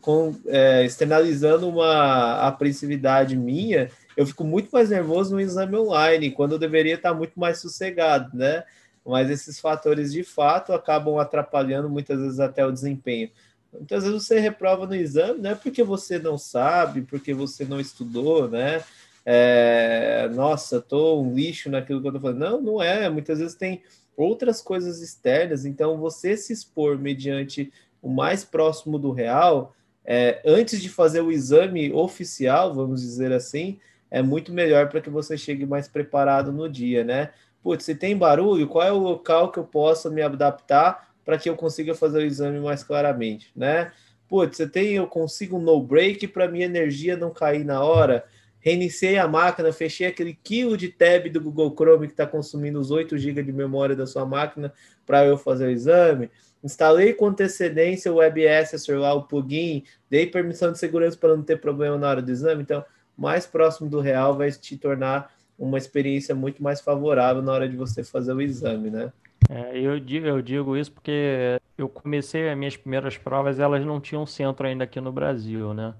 com, 0.00 0.34
é, 0.46 0.86
externalizando 0.86 1.68
uma 1.68 2.46
apreensividade 2.46 3.36
minha, 3.36 3.90
eu 4.20 4.26
fico 4.26 4.44
muito 4.44 4.70
mais 4.70 4.90
nervoso 4.90 5.34
no 5.34 5.40
exame 5.40 5.76
online, 5.76 6.30
quando 6.30 6.52
eu 6.52 6.58
deveria 6.58 6.94
estar 6.94 7.14
muito 7.14 7.38
mais 7.38 7.58
sossegado, 7.58 8.36
né? 8.36 8.64
Mas 9.04 9.30
esses 9.30 9.58
fatores 9.58 10.12
de 10.12 10.22
fato 10.22 10.72
acabam 10.72 11.18
atrapalhando 11.18 11.88
muitas 11.88 12.20
vezes 12.20 12.40
até 12.40 12.64
o 12.64 12.72
desempenho. 12.72 13.30
Muitas 13.72 14.04
vezes 14.04 14.24
você 14.24 14.38
reprova 14.38 14.86
no 14.86 14.94
exame, 14.94 15.40
não 15.40 15.50
é 15.50 15.54
porque 15.54 15.82
você 15.82 16.18
não 16.18 16.36
sabe, 16.36 17.02
porque 17.02 17.32
você 17.32 17.64
não 17.64 17.80
estudou, 17.80 18.48
né? 18.48 18.82
é, 19.24 20.28
nossa, 20.34 20.80
tô 20.80 21.20
um 21.20 21.34
lixo 21.34 21.70
naquilo 21.70 22.00
que 22.00 22.08
eu 22.08 22.12
tô 22.12 22.20
falando. 22.20 22.38
Não, 22.38 22.60
não 22.60 22.82
é. 22.82 23.08
Muitas 23.08 23.38
vezes 23.38 23.54
tem 23.54 23.82
outras 24.16 24.62
coisas 24.62 25.00
externas. 25.00 25.64
Então, 25.64 25.98
você 25.98 26.36
se 26.36 26.52
expor 26.52 26.98
mediante 26.98 27.72
o 28.02 28.08
mais 28.08 28.44
próximo 28.44 28.98
do 28.98 29.12
real, 29.12 29.74
é, 30.04 30.40
antes 30.44 30.80
de 30.80 30.88
fazer 30.88 31.20
o 31.20 31.30
exame 31.30 31.92
oficial, 31.92 32.74
vamos 32.74 33.02
dizer 33.02 33.32
assim, 33.32 33.78
é 34.10 34.22
muito 34.22 34.52
melhor 34.52 34.88
para 34.88 35.00
que 35.00 35.10
você 35.10 35.36
chegue 35.36 35.64
mais 35.64 35.86
preparado 35.86 36.52
no 36.52 36.68
dia, 36.68 37.04
né? 37.04 37.30
Putz, 37.62 37.84
se 37.84 37.94
tem 37.94 38.16
barulho, 38.16 38.66
qual 38.66 38.86
é 38.86 38.92
o 38.92 38.98
local 38.98 39.52
que 39.52 39.58
eu 39.58 39.64
possa 39.64 40.10
me 40.10 40.22
adaptar 40.22 41.10
para 41.24 41.38
que 41.38 41.48
eu 41.48 41.54
consiga 41.54 41.94
fazer 41.94 42.18
o 42.18 42.26
exame 42.26 42.58
mais 42.58 42.82
claramente, 42.82 43.52
né? 43.54 43.92
Putz, 44.28 44.56
você 44.56 44.68
tem, 44.68 44.94
eu 44.94 45.06
consigo 45.06 45.58
um 45.58 45.60
no 45.60 45.80
break 45.82 46.28
para 46.28 46.48
minha 46.48 46.64
energia 46.64 47.16
não 47.16 47.30
cair 47.30 47.64
na 47.64 47.82
hora. 47.82 48.24
Reiniciei 48.60 49.18
a 49.18 49.26
máquina, 49.26 49.72
fechei 49.72 50.06
aquele 50.06 50.38
quilo 50.42 50.76
de 50.76 50.88
tab 50.88 51.26
do 51.28 51.40
Google 51.40 51.74
Chrome 51.74 52.06
que 52.06 52.12
está 52.12 52.26
consumindo 52.26 52.78
os 52.78 52.90
8 52.90 53.16
GB 53.16 53.42
de 53.42 53.52
memória 53.52 53.96
da 53.96 54.06
sua 54.06 54.24
máquina 54.26 54.72
para 55.06 55.24
eu 55.24 55.36
fazer 55.36 55.66
o 55.66 55.70
exame. 55.70 56.30
Instalei 56.62 57.14
com 57.14 57.26
antecedência 57.26 58.12
o 58.12 58.16
WebAssessor 58.16 58.98
lá, 58.98 59.14
o 59.14 59.22
plugin, 59.22 59.82
dei 60.10 60.26
permissão 60.26 60.70
de 60.70 60.78
segurança 60.78 61.16
para 61.16 61.34
não 61.34 61.42
ter 61.42 61.58
problema 61.58 61.96
na 61.96 62.08
hora 62.08 62.22
do 62.22 62.30
exame. 62.30 62.62
Então, 62.62 62.84
mais 63.20 63.46
próximo 63.46 63.88
do 63.90 64.00
real 64.00 64.36
vai 64.36 64.50
te 64.52 64.76
tornar 64.78 65.32
uma 65.58 65.78
experiência 65.78 66.34
muito 66.34 66.62
mais 66.62 66.80
favorável 66.80 67.42
na 67.42 67.52
hora 67.52 67.68
de 67.68 67.76
você 67.76 68.02
fazer 68.04 68.32
o 68.34 68.40
exame, 68.42 68.90
né? 68.90 69.12
É, 69.48 69.76
eu, 69.80 69.98
digo, 69.98 70.26
eu 70.26 70.40
digo 70.42 70.76
isso 70.76 70.92
porque 70.92 71.60
eu 71.76 71.88
comecei 71.88 72.48
as 72.48 72.56
minhas 72.56 72.76
primeiras 72.76 73.18
provas, 73.18 73.58
elas 73.58 73.84
não 73.84 74.00
tinham 74.00 74.24
centro 74.26 74.66
ainda 74.66 74.84
aqui 74.84 75.00
no 75.00 75.12
Brasil, 75.12 75.74
né? 75.74 75.94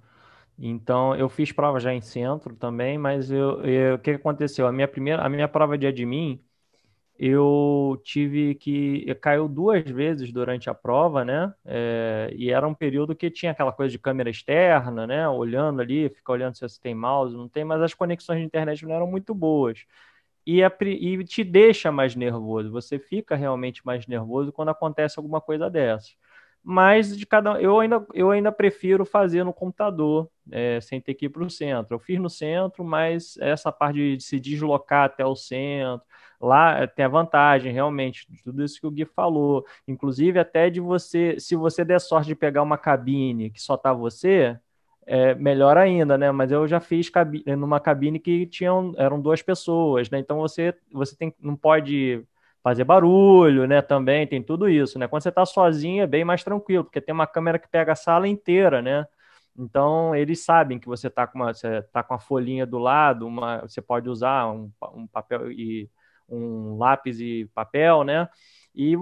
Então, 0.58 1.16
eu 1.16 1.28
fiz 1.28 1.52
prova 1.52 1.80
já 1.80 1.92
em 1.94 2.00
centro 2.02 2.56
também, 2.56 2.98
mas 2.98 3.30
eu, 3.30 3.62
eu, 3.64 3.96
o 3.96 3.98
que 3.98 4.10
aconteceu? 4.12 4.66
A 4.66 4.72
minha 4.72 4.88
primeira, 4.88 5.24
a 5.24 5.28
minha 5.30 5.48
prova 5.48 5.78
de 5.78 5.86
admin, 5.86 6.42
eu 7.22 8.00
tive 8.02 8.54
que. 8.54 9.14
Caiu 9.16 9.46
duas 9.46 9.84
vezes 9.84 10.32
durante 10.32 10.70
a 10.70 10.74
prova, 10.74 11.22
né? 11.22 11.52
É, 11.66 12.30
e 12.34 12.50
era 12.50 12.66
um 12.66 12.72
período 12.74 13.14
que 13.14 13.30
tinha 13.30 13.52
aquela 13.52 13.72
coisa 13.72 13.92
de 13.92 13.98
câmera 13.98 14.30
externa, 14.30 15.06
né? 15.06 15.28
Olhando 15.28 15.82
ali, 15.82 16.08
fica 16.08 16.32
olhando 16.32 16.54
se 16.54 16.62
você 16.66 16.80
tem 16.80 16.94
mouse, 16.94 17.36
não 17.36 17.46
tem, 17.46 17.62
mas 17.62 17.82
as 17.82 17.92
conexões 17.92 18.38
de 18.38 18.46
internet 18.46 18.86
não 18.86 18.94
eram 18.94 19.06
muito 19.06 19.34
boas. 19.34 19.84
E, 20.46 20.62
é, 20.62 20.72
e 20.82 21.22
te 21.24 21.44
deixa 21.44 21.92
mais 21.92 22.16
nervoso, 22.16 22.70
você 22.70 22.98
fica 22.98 23.36
realmente 23.36 23.84
mais 23.84 24.06
nervoso 24.06 24.50
quando 24.50 24.70
acontece 24.70 25.18
alguma 25.18 25.40
coisa 25.42 25.68
dessa. 25.68 26.10
Mas 26.62 27.16
de 27.16 27.26
cada 27.26 27.60
eu 27.60 27.78
ainda, 27.80 28.06
eu 28.14 28.30
ainda 28.30 28.50
prefiro 28.52 29.04
fazer 29.04 29.44
no 29.44 29.52
computador, 29.52 30.30
é, 30.50 30.80
sem 30.80 31.00
ter 31.00 31.14
que 31.14 31.26
ir 31.26 31.28
para 31.28 31.42
o 31.42 31.50
centro. 31.50 31.94
Eu 31.96 31.98
fiz 31.98 32.18
no 32.18 32.30
centro, 32.30 32.82
mas 32.84 33.36
essa 33.38 33.70
parte 33.70 34.16
de 34.16 34.22
se 34.22 34.40
deslocar 34.40 35.04
até 35.04 35.24
o 35.24 35.36
centro, 35.36 36.06
Lá 36.40 36.82
eh, 36.82 36.86
tem 36.86 37.04
a 37.04 37.08
vantagem, 37.08 37.72
realmente, 37.72 38.26
de 38.30 38.42
tudo 38.42 38.64
isso 38.64 38.80
que 38.80 38.86
o 38.86 38.90
Gui 38.90 39.04
falou. 39.04 39.64
Inclusive, 39.86 40.38
até 40.38 40.70
de 40.70 40.80
você, 40.80 41.38
se 41.38 41.54
você 41.54 41.84
der 41.84 42.00
sorte 42.00 42.28
de 42.28 42.34
pegar 42.34 42.62
uma 42.62 42.78
cabine 42.78 43.50
que 43.50 43.60
só 43.60 43.76
tá 43.76 43.92
você, 43.92 44.58
é 45.06 45.34
melhor 45.34 45.76
ainda, 45.76 46.16
né? 46.16 46.30
Mas 46.32 46.52
eu 46.52 46.66
já 46.68 46.80
fiz 46.80 47.10
cabine, 47.10 47.44
numa 47.56 47.80
cabine 47.80 48.18
que 48.18 48.46
tinham, 48.46 48.94
eram 48.96 49.20
duas 49.20 49.42
pessoas, 49.42 50.08
né? 50.10 50.18
Então 50.18 50.38
você, 50.38 50.74
você 50.92 51.16
tem, 51.16 51.34
não 51.40 51.56
pode 51.56 52.24
fazer 52.62 52.84
barulho, 52.84 53.66
né? 53.66 53.82
Também 53.82 54.26
tem 54.26 54.42
tudo 54.42 54.68
isso, 54.68 54.98
né? 54.98 55.08
Quando 55.08 55.22
você 55.22 55.30
está 55.30 55.44
sozinho 55.46 56.02
é 56.02 56.06
bem 56.06 56.24
mais 56.24 56.44
tranquilo, 56.44 56.84
porque 56.84 57.00
tem 57.00 57.14
uma 57.14 57.26
câmera 57.26 57.58
que 57.58 57.68
pega 57.68 57.92
a 57.92 57.96
sala 57.96 58.28
inteira, 58.28 58.80
né? 58.82 59.06
Então 59.58 60.14
eles 60.14 60.44
sabem 60.44 60.78
que 60.78 60.86
você 60.86 61.08
está 61.08 61.26
com 61.26 61.38
uma, 61.40 61.52
tá 61.92 62.02
com 62.02 62.14
a 62.14 62.18
folhinha 62.18 62.66
do 62.66 62.78
lado, 62.78 63.26
uma, 63.26 63.62
você 63.62 63.82
pode 63.82 64.08
usar 64.08 64.50
um, 64.50 64.70
um 64.94 65.06
papel 65.06 65.50
e 65.50 65.90
um 66.30 66.78
lápis 66.78 67.20
e 67.20 67.48
papel, 67.54 68.04
né? 68.04 68.28
E 68.74 68.96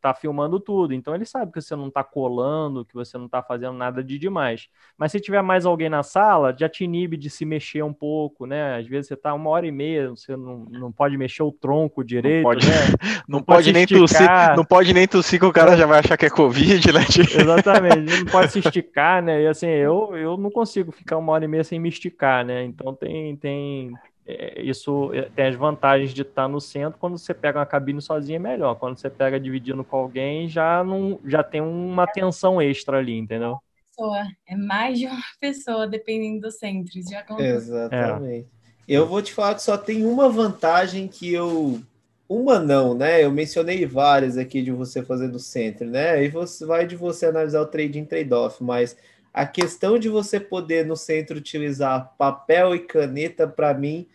tá 0.00 0.14
filmando 0.14 0.60
tudo. 0.60 0.94
Então 0.94 1.12
ele 1.12 1.24
sabe 1.24 1.50
que 1.50 1.60
você 1.60 1.74
não 1.74 1.90
tá 1.90 2.04
colando, 2.04 2.84
que 2.84 2.94
você 2.94 3.18
não 3.18 3.28
tá 3.28 3.42
fazendo 3.42 3.72
nada 3.72 4.02
de 4.02 4.16
demais. 4.16 4.68
Mas 4.96 5.10
se 5.10 5.18
tiver 5.18 5.42
mais 5.42 5.66
alguém 5.66 5.88
na 5.88 6.04
sala, 6.04 6.54
já 6.56 6.68
te 6.68 6.84
inibe 6.84 7.16
de 7.16 7.28
se 7.28 7.44
mexer 7.44 7.82
um 7.82 7.92
pouco, 7.92 8.46
né? 8.46 8.76
Às 8.76 8.86
vezes 8.86 9.08
você 9.08 9.16
tá 9.16 9.34
uma 9.34 9.50
hora 9.50 9.66
e 9.66 9.72
meia, 9.72 10.10
você 10.10 10.36
não, 10.36 10.66
não 10.70 10.92
pode 10.92 11.16
mexer 11.16 11.42
o 11.42 11.50
tronco 11.50 12.04
direito, 12.04 12.44
não 12.44 12.52
pode, 12.54 12.66
né? 12.66 12.72
Não, 13.28 13.40
não 13.40 13.44
pode, 13.44 13.64
pode 13.64 13.72
nem 13.72 13.86
tossir, 13.86 14.56
não 14.56 14.64
pode 14.64 14.94
nem 14.94 15.06
tossir 15.06 15.38
que 15.38 15.44
o 15.44 15.52
cara 15.52 15.76
já 15.76 15.84
vai 15.84 15.98
achar 15.98 16.16
que 16.16 16.24
é 16.24 16.30
Covid, 16.30 16.92
né? 16.92 17.00
Exatamente, 17.38 18.24
não 18.24 18.32
pode 18.32 18.50
se 18.50 18.60
esticar, 18.60 19.22
né? 19.22 19.42
E 19.42 19.46
assim, 19.46 19.66
eu, 19.66 20.16
eu 20.16 20.36
não 20.38 20.50
consigo 20.50 20.90
ficar 20.90 21.18
uma 21.18 21.32
hora 21.32 21.44
e 21.44 21.48
meia 21.48 21.62
sem 21.62 21.78
me 21.78 21.90
esticar, 21.90 22.44
né? 22.44 22.64
Então 22.64 22.94
tem, 22.94 23.36
tem, 23.36 23.92
é, 24.30 24.60
isso 24.60 25.10
é, 25.14 25.22
tem 25.34 25.46
as 25.46 25.56
vantagens 25.56 26.12
de 26.12 26.20
estar 26.20 26.46
no 26.46 26.60
centro. 26.60 26.98
Quando 26.98 27.16
você 27.16 27.32
pega 27.32 27.58
uma 27.58 27.64
cabine 27.64 28.02
sozinha 28.02 28.36
é 28.36 28.38
melhor. 28.38 28.74
Quando 28.74 28.98
você 28.98 29.08
pega 29.08 29.40
dividindo 29.40 29.82
com 29.82 29.96
alguém, 29.96 30.46
já 30.46 30.84
não 30.84 31.18
já 31.24 31.42
tem 31.42 31.62
uma 31.62 32.06
tensão 32.06 32.60
extra 32.60 32.98
ali, 32.98 33.16
entendeu? 33.16 33.56
Pessoa. 33.88 34.26
É 34.46 34.54
mais 34.54 34.98
de 34.98 35.06
uma 35.06 35.22
pessoa, 35.40 35.86
dependendo 35.88 36.42
do 36.42 36.50
centro. 36.50 36.92
Já 37.10 37.24
Exatamente. 37.38 38.46
É. 38.54 38.58
Eu 38.86 39.06
vou 39.06 39.22
te 39.22 39.32
falar 39.32 39.54
que 39.54 39.62
só 39.62 39.78
tem 39.78 40.04
uma 40.04 40.28
vantagem 40.28 41.08
que 41.08 41.32
eu. 41.32 41.80
Uma 42.28 42.58
não, 42.58 42.92
né? 42.94 43.24
Eu 43.24 43.30
mencionei 43.30 43.86
várias 43.86 44.36
aqui 44.36 44.60
de 44.60 44.70
você 44.70 45.02
fazer 45.02 45.28
do 45.28 45.38
centro, 45.38 45.86
né? 45.86 46.10
Aí 46.10 46.28
você 46.28 46.66
vai 46.66 46.86
de 46.86 46.94
você 46.94 47.24
analisar 47.24 47.62
o 47.62 47.66
trade 47.66 47.98
in 47.98 48.04
trade-off, 48.04 48.62
mas 48.62 48.94
a 49.32 49.46
questão 49.46 49.98
de 49.98 50.10
você 50.10 50.38
poder 50.38 50.84
no 50.84 50.96
centro 50.96 51.38
utilizar 51.38 52.12
papel 52.18 52.74
e 52.74 52.80
caneta, 52.80 53.48
para 53.48 53.72
mim, 53.72 54.06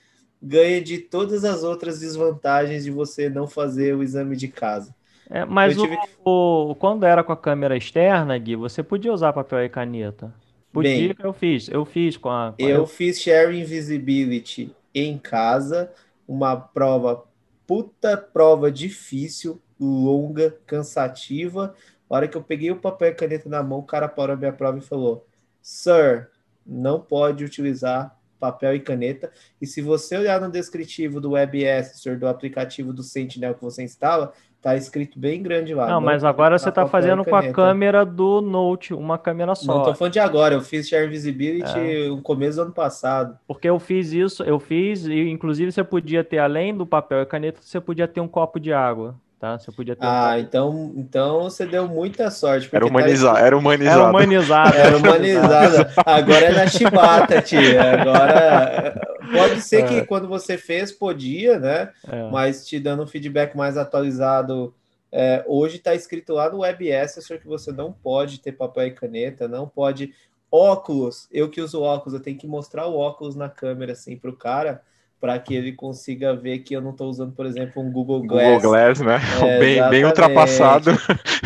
ganha 0.44 0.82
de 0.82 0.98
todas 0.98 1.46
as 1.46 1.64
outras 1.64 2.02
desvantagens 2.02 2.84
de 2.84 2.92
você 2.92 3.30
não 3.30 3.48
fazer 3.48 3.96
o 3.96 4.04
exame 4.04 4.36
de 4.36 4.50
casa. 4.50 4.94
É, 5.30 5.46
mas 5.46 5.78
o, 5.78 5.88
que... 5.88 5.98
o, 6.26 6.76
quando 6.76 7.06
era 7.06 7.24
com 7.24 7.32
a 7.32 7.38
câmera 7.38 7.78
externa, 7.78 8.38
Gui, 8.38 8.58
você 8.58 8.84
podia 8.84 9.14
usar 9.14 9.32
papel 9.32 9.64
e 9.64 9.70
caneta. 9.70 10.34
Podia, 10.72 11.14
Bem, 11.14 11.16
eu 11.24 11.32
fiz. 11.32 11.70
Eu 11.70 11.86
fiz 11.86 12.18
com 12.18 12.30
a. 12.30 12.54
Com 12.60 12.64
eu 12.64 12.84
a... 12.84 12.88
fiz 12.88 13.22
Sharing 13.22 13.64
Visibility 13.64 14.76
em 14.94 15.18
casa, 15.18 15.92
uma 16.28 16.56
prova 16.56 17.24
puta 17.66 18.18
prova 18.18 18.70
difícil, 18.70 19.62
longa, 19.80 20.58
cansativa. 20.66 21.74
A 22.10 22.16
hora 22.16 22.28
que 22.28 22.36
eu 22.36 22.44
peguei 22.44 22.70
o 22.70 22.80
papel 22.80 23.10
e 23.10 23.16
caneta 23.16 23.48
na 23.48 23.64
mão, 23.64 23.80
o 23.80 23.84
cara 23.84 24.10
parou 24.10 24.34
a 24.34 24.38
minha 24.38 24.52
prova 24.52 24.78
e 24.78 24.82
falou: 24.82 25.26
Sir, 25.62 26.28
não 26.66 27.00
pode 27.00 27.46
utilizar 27.46 28.18
papel 28.44 28.76
e 28.76 28.80
caneta. 28.82 29.32
E 29.62 29.66
se 29.66 29.82
você 29.82 30.18
olhar 30.18 30.42
no 30.42 30.52
descritivo 30.52 31.22
do 31.22 31.32
WebS, 31.32 32.04
do 32.20 32.28
aplicativo 32.28 32.92
do 32.92 33.02
Sentinel 33.02 33.54
que 33.54 33.62
você 33.62 33.84
instala, 33.84 34.34
tá 34.62 34.76
escrito 34.76 35.18
bem 35.18 35.42
grande 35.42 35.74
lá. 35.74 35.88
Não, 35.88 35.94
não 35.94 36.02
mas 36.02 36.26
agora 36.26 36.60
você 36.60 36.70
tá 36.70 36.86
fazendo 36.86 37.24
com 37.24 37.36
a 37.38 37.54
câmera 37.54 38.06
do 38.06 38.42
Note, 38.42 38.94
uma 38.94 39.18
câmera 39.18 39.56
só. 39.56 39.78
Não, 39.78 39.84
tô 39.86 39.96
falando 39.96 40.12
de 40.12 40.20
agora, 40.20 40.56
eu 40.56 40.62
fiz 40.62 40.90
Share 40.90 41.08
Visibility 41.08 41.80
é. 41.80 42.10
no 42.10 42.22
começo 42.22 42.58
do 42.58 42.64
ano 42.64 42.74
passado. 42.74 43.38
Porque 43.48 43.70
eu 43.70 43.80
fiz 43.80 44.12
isso, 44.12 44.44
eu 44.44 44.60
fiz, 44.60 45.06
e 45.06 45.30
inclusive 45.30 45.72
você 45.72 45.84
podia 45.84 46.22
ter, 46.22 46.40
além 46.40 46.76
do 46.76 46.86
papel 46.86 47.22
e 47.22 47.26
caneta, 47.26 47.62
você 47.62 47.80
podia 47.80 48.10
ter 48.10 48.20
um 48.20 48.28
copo 48.28 48.60
de 48.60 48.74
água 48.74 49.16
tá? 49.44 49.60
Você 49.60 49.72
podia 49.74 49.94
ter. 49.94 50.06
Ah, 50.06 50.36
um... 50.36 50.40
então, 50.40 50.94
então 50.96 51.44
você 51.44 51.66
deu 51.66 51.86
muita 51.86 52.32
sorte. 52.32 52.70
Era, 52.72 52.86
humaniza... 52.86 53.34
Tá... 53.34 53.40
era 53.42 53.58
humanizado. 53.58 53.98
Era 54.00 54.08
humanizado. 54.08 54.78
Era 54.78 54.98
humanizado. 54.98 55.76
Agora 56.06 56.46
é 56.46 56.52
na 56.54 56.68
chibata, 56.68 57.42
tia. 57.42 57.94
Agora 57.94 59.02
pode 59.34 59.60
ser 59.60 59.84
é. 59.84 59.88
que 59.88 60.06
quando 60.06 60.30
você 60.30 60.58
fez 60.58 60.94
podia, 60.94 61.60
né? 61.60 61.92
É. 62.08 62.30
Mas 62.32 62.66
te 62.66 62.80
dando 62.80 63.04
um 63.04 63.08
feedback 63.08 63.54
mais 63.56 63.76
atualizado. 63.76 64.74
É, 65.12 65.44
hoje 65.46 65.76
está 65.76 65.94
escrito 65.94 66.34
lá 66.34 66.50
no 66.50 66.60
WebS 66.60 67.28
que 67.28 67.46
você 67.46 67.72
não 67.72 67.92
pode 67.92 68.40
ter 68.40 68.54
papel 68.54 68.88
e 68.88 68.92
caneta, 68.92 69.48
não 69.48 69.68
pode 69.68 70.14
óculos. 70.50 71.28
Eu 71.32 71.50
que 71.50 71.60
uso 71.60 71.82
óculos, 71.82 72.14
eu 72.14 72.24
tenho 72.24 72.38
que 72.38 72.48
mostrar 72.48 72.88
o 72.88 72.98
óculos 72.98 73.36
na 73.36 73.50
câmera 73.50 73.92
assim 73.92 74.16
para 74.16 74.30
o 74.30 74.36
cara 74.36 74.82
para 75.24 75.40
que 75.40 75.56
ele 75.56 75.72
consiga 75.72 76.36
ver 76.36 76.60
que 76.60 76.74
eu 76.74 76.82
não 76.82 76.92
estou 76.92 77.10
usando, 77.10 77.32
por 77.32 77.46
exemplo, 77.46 77.82
um 77.82 77.90
Google 77.90 78.24
Glass. 78.24 78.62
Google 78.62 78.72
Glass, 78.72 79.00
né? 79.00 79.20
É, 79.42 79.56
bem, 79.58 79.90
bem 79.90 80.04
ultrapassado. 80.04 80.92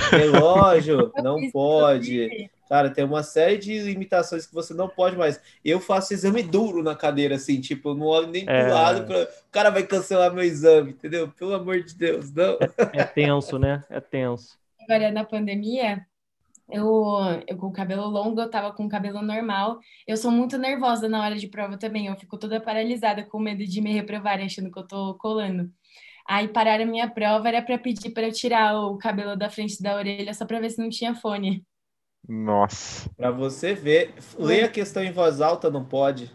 Relógio, 0.10 1.12
não 1.22 1.38
pode. 1.52 2.50
Cara, 2.68 2.90
tem 2.90 3.06
uma 3.06 3.22
série 3.22 3.60
de 3.60 3.78
limitações 3.78 4.48
que 4.48 4.54
você 4.56 4.74
não 4.74 4.90
pode 4.90 5.16
mais. 5.16 5.40
Eu 5.64 5.80
faço 5.80 6.12
exame 6.12 6.42
duro 6.42 6.82
na 6.82 6.96
cadeira, 6.96 7.36
assim, 7.36 7.62
tipo, 7.62 7.90
eu 7.90 7.94
não 7.94 8.08
olho 8.08 8.26
nem 8.26 8.46
é... 8.48 8.64
pro 8.64 8.74
lado, 8.74 9.06
pra... 9.06 9.22
o 9.22 9.52
cara 9.52 9.70
vai 9.70 9.84
cancelar 9.84 10.34
meu 10.34 10.44
exame, 10.44 10.90
entendeu? 10.90 11.28
Pelo 11.38 11.54
amor 11.54 11.84
de 11.84 11.94
Deus, 11.94 12.34
não. 12.34 12.58
É, 12.94 13.02
é 13.02 13.04
tenso, 13.04 13.60
né? 13.60 13.84
É 13.92 14.00
tenso. 14.00 14.58
Agora, 14.82 15.12
na 15.12 15.24
pandemia, 15.24 16.04
eu, 16.70 17.18
eu 17.48 17.58
com 17.58 17.68
o 17.68 17.74
cabelo 17.74 18.08
longo, 18.08 18.42
eu 18.42 18.50
tava 18.50 18.74
com 18.74 18.86
o 18.86 18.90
cabelo 18.90 19.22
normal. 19.22 19.80
Eu 20.06 20.18
sou 20.18 20.32
muito 20.32 20.58
nervosa 20.58 21.08
na 21.08 21.24
hora 21.24 21.36
de 21.36 21.48
prova 21.48 21.78
também. 21.78 22.08
Eu 22.08 22.16
fico 22.16 22.38
toda 22.38 22.60
paralisada 22.60 23.24
com 23.24 23.40
medo 23.40 23.66
de 23.66 23.82
me 23.82 23.94
reprovarem, 23.94 24.46
achando 24.46 24.72
que 24.72 24.80
eu 24.80 24.88
tô 24.88 25.16
colando. 25.16 25.72
Aí 26.28 26.48
pararam 26.50 26.84
a 26.84 26.88
minha 26.88 27.10
prova, 27.10 27.48
era 27.48 27.62
para 27.62 27.78
pedir 27.78 28.10
para 28.10 28.28
eu 28.28 28.34
tirar 28.34 28.78
o 28.78 28.98
cabelo 28.98 29.38
da 29.38 29.50
frente 29.50 29.82
da 29.82 29.96
orelha 29.96 30.34
só 30.34 30.46
para 30.46 30.60
ver 30.60 30.70
se 30.70 30.82
não 30.82 30.90
tinha 30.90 31.16
fone. 31.16 31.66
Nossa. 32.28 33.10
Para 33.16 33.32
você 33.32 33.74
ver, 33.74 34.14
ler 34.38 34.66
a 34.66 34.68
questão 34.68 35.02
em 35.02 35.12
voz 35.12 35.40
alta 35.40 35.70
não 35.70 35.86
pode. 35.86 36.30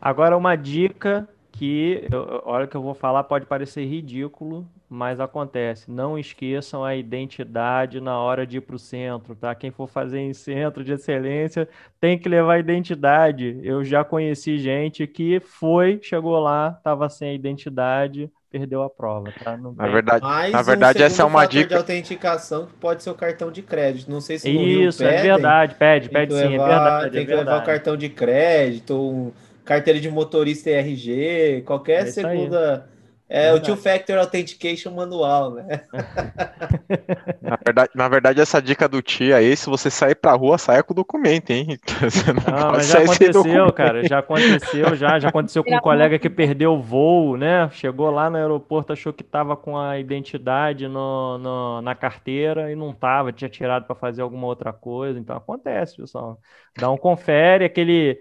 Agora, 0.00 0.36
uma 0.36 0.56
dica 0.56 1.28
que, 1.52 2.08
olha 2.44 2.66
que 2.66 2.74
eu 2.74 2.82
vou 2.82 2.94
falar, 2.94 3.24
pode 3.24 3.44
parecer 3.44 3.84
ridículo, 3.84 4.66
mas 4.88 5.20
acontece. 5.20 5.90
Não 5.90 6.18
esqueçam 6.18 6.84
a 6.84 6.94
identidade 6.94 8.00
na 8.00 8.18
hora 8.18 8.46
de 8.46 8.58
ir 8.58 8.60
para 8.60 8.76
o 8.76 8.78
centro, 8.78 9.34
tá? 9.34 9.54
Quem 9.54 9.70
for 9.70 9.88
fazer 9.88 10.20
em 10.20 10.32
centro 10.32 10.84
de 10.84 10.92
excelência 10.92 11.68
tem 12.00 12.18
que 12.18 12.28
levar 12.28 12.54
a 12.54 12.58
identidade. 12.58 13.60
Eu 13.62 13.84
já 13.84 14.04
conheci 14.04 14.58
gente 14.58 15.06
que 15.06 15.40
foi, 15.40 15.98
chegou 16.02 16.38
lá, 16.38 16.74
estava 16.78 17.08
sem 17.08 17.30
a 17.30 17.34
identidade, 17.34 18.30
perdeu 18.50 18.82
a 18.82 18.88
prova, 18.88 19.32
tá? 19.42 19.56
Não 19.56 19.72
na 19.72 19.88
verdade, 19.88 20.24
Mais 20.24 20.52
na 20.52 20.62
verdade 20.62 21.02
um 21.02 21.06
essa 21.06 21.22
é 21.22 21.24
uma 21.24 21.46
dica 21.46 21.68
de 21.68 21.74
autenticação 21.74 22.66
que 22.66 22.74
pode 22.74 23.02
ser 23.02 23.10
o 23.10 23.14
cartão 23.14 23.50
de 23.50 23.62
crédito. 23.62 24.10
Não 24.10 24.20
sei 24.20 24.38
se 24.38 24.52
no 24.52 24.60
Isso, 24.60 25.02
é 25.02 25.08
pedem, 25.08 25.18
é 25.18 25.32
verdade, 25.34 25.74
pede, 25.74 26.08
pede 26.08 26.34
sim, 26.34 26.48
levar, 26.48 26.64
é 26.64 26.68
verdade. 26.68 27.10
Tem 27.10 27.20
é 27.20 27.24
que 27.24 27.28
verdade. 27.28 27.48
levar 27.50 27.62
o 27.62 27.66
cartão 27.66 27.96
de 27.96 28.08
crédito, 28.08 28.94
um 28.94 29.32
carteira 29.64 29.98
de 29.98 30.08
motorista 30.08 30.70
e 30.70 30.74
RG, 30.74 31.62
qualquer 31.66 32.02
é 32.02 32.06
segunda. 32.06 32.88
É, 32.92 32.95
é 33.28 33.52
o 33.52 33.60
two-factor 33.60 34.18
authentication 34.18 34.92
manual, 34.92 35.54
né? 35.54 35.82
na, 37.42 37.58
verdade, 37.64 37.90
na 37.92 38.08
verdade, 38.08 38.40
essa 38.40 38.62
dica 38.62 38.88
do 38.88 39.02
tia 39.02 39.36
aí, 39.36 39.56
se 39.56 39.68
você 39.68 39.90
sair 39.90 40.14
pra 40.14 40.32
rua, 40.34 40.56
saia 40.58 40.82
com 40.82 40.92
o 40.92 40.96
documento, 40.96 41.50
hein? 41.50 41.76
Você 42.00 42.32
não, 42.32 42.42
não 42.56 42.72
mas 42.72 42.88
já 42.88 43.00
aconteceu, 43.00 43.72
cara. 43.72 44.06
Já 44.06 44.18
aconteceu, 44.20 44.94
já. 44.94 45.18
Já 45.18 45.28
aconteceu 45.28 45.64
com 45.64 45.74
um 45.74 45.80
colega 45.80 46.18
que 46.18 46.30
perdeu 46.30 46.74
o 46.74 46.82
voo, 46.82 47.36
né? 47.36 47.68
Chegou 47.70 48.10
lá 48.10 48.30
no 48.30 48.36
aeroporto, 48.36 48.92
achou 48.92 49.12
que 49.12 49.24
tava 49.24 49.56
com 49.56 49.76
a 49.76 49.98
identidade 49.98 50.86
no, 50.86 51.38
no 51.38 51.82
na 51.82 51.94
carteira 51.94 52.70
e 52.70 52.76
não 52.76 52.92
tava, 52.92 53.32
tinha 53.32 53.48
tirado 53.48 53.86
para 53.86 53.96
fazer 53.96 54.22
alguma 54.22 54.46
outra 54.46 54.72
coisa. 54.72 55.18
Então 55.18 55.36
acontece, 55.36 55.96
pessoal. 55.96 56.38
Dá 56.78 56.90
um 56.90 56.96
confere, 56.96 57.64
aquele 57.64 58.20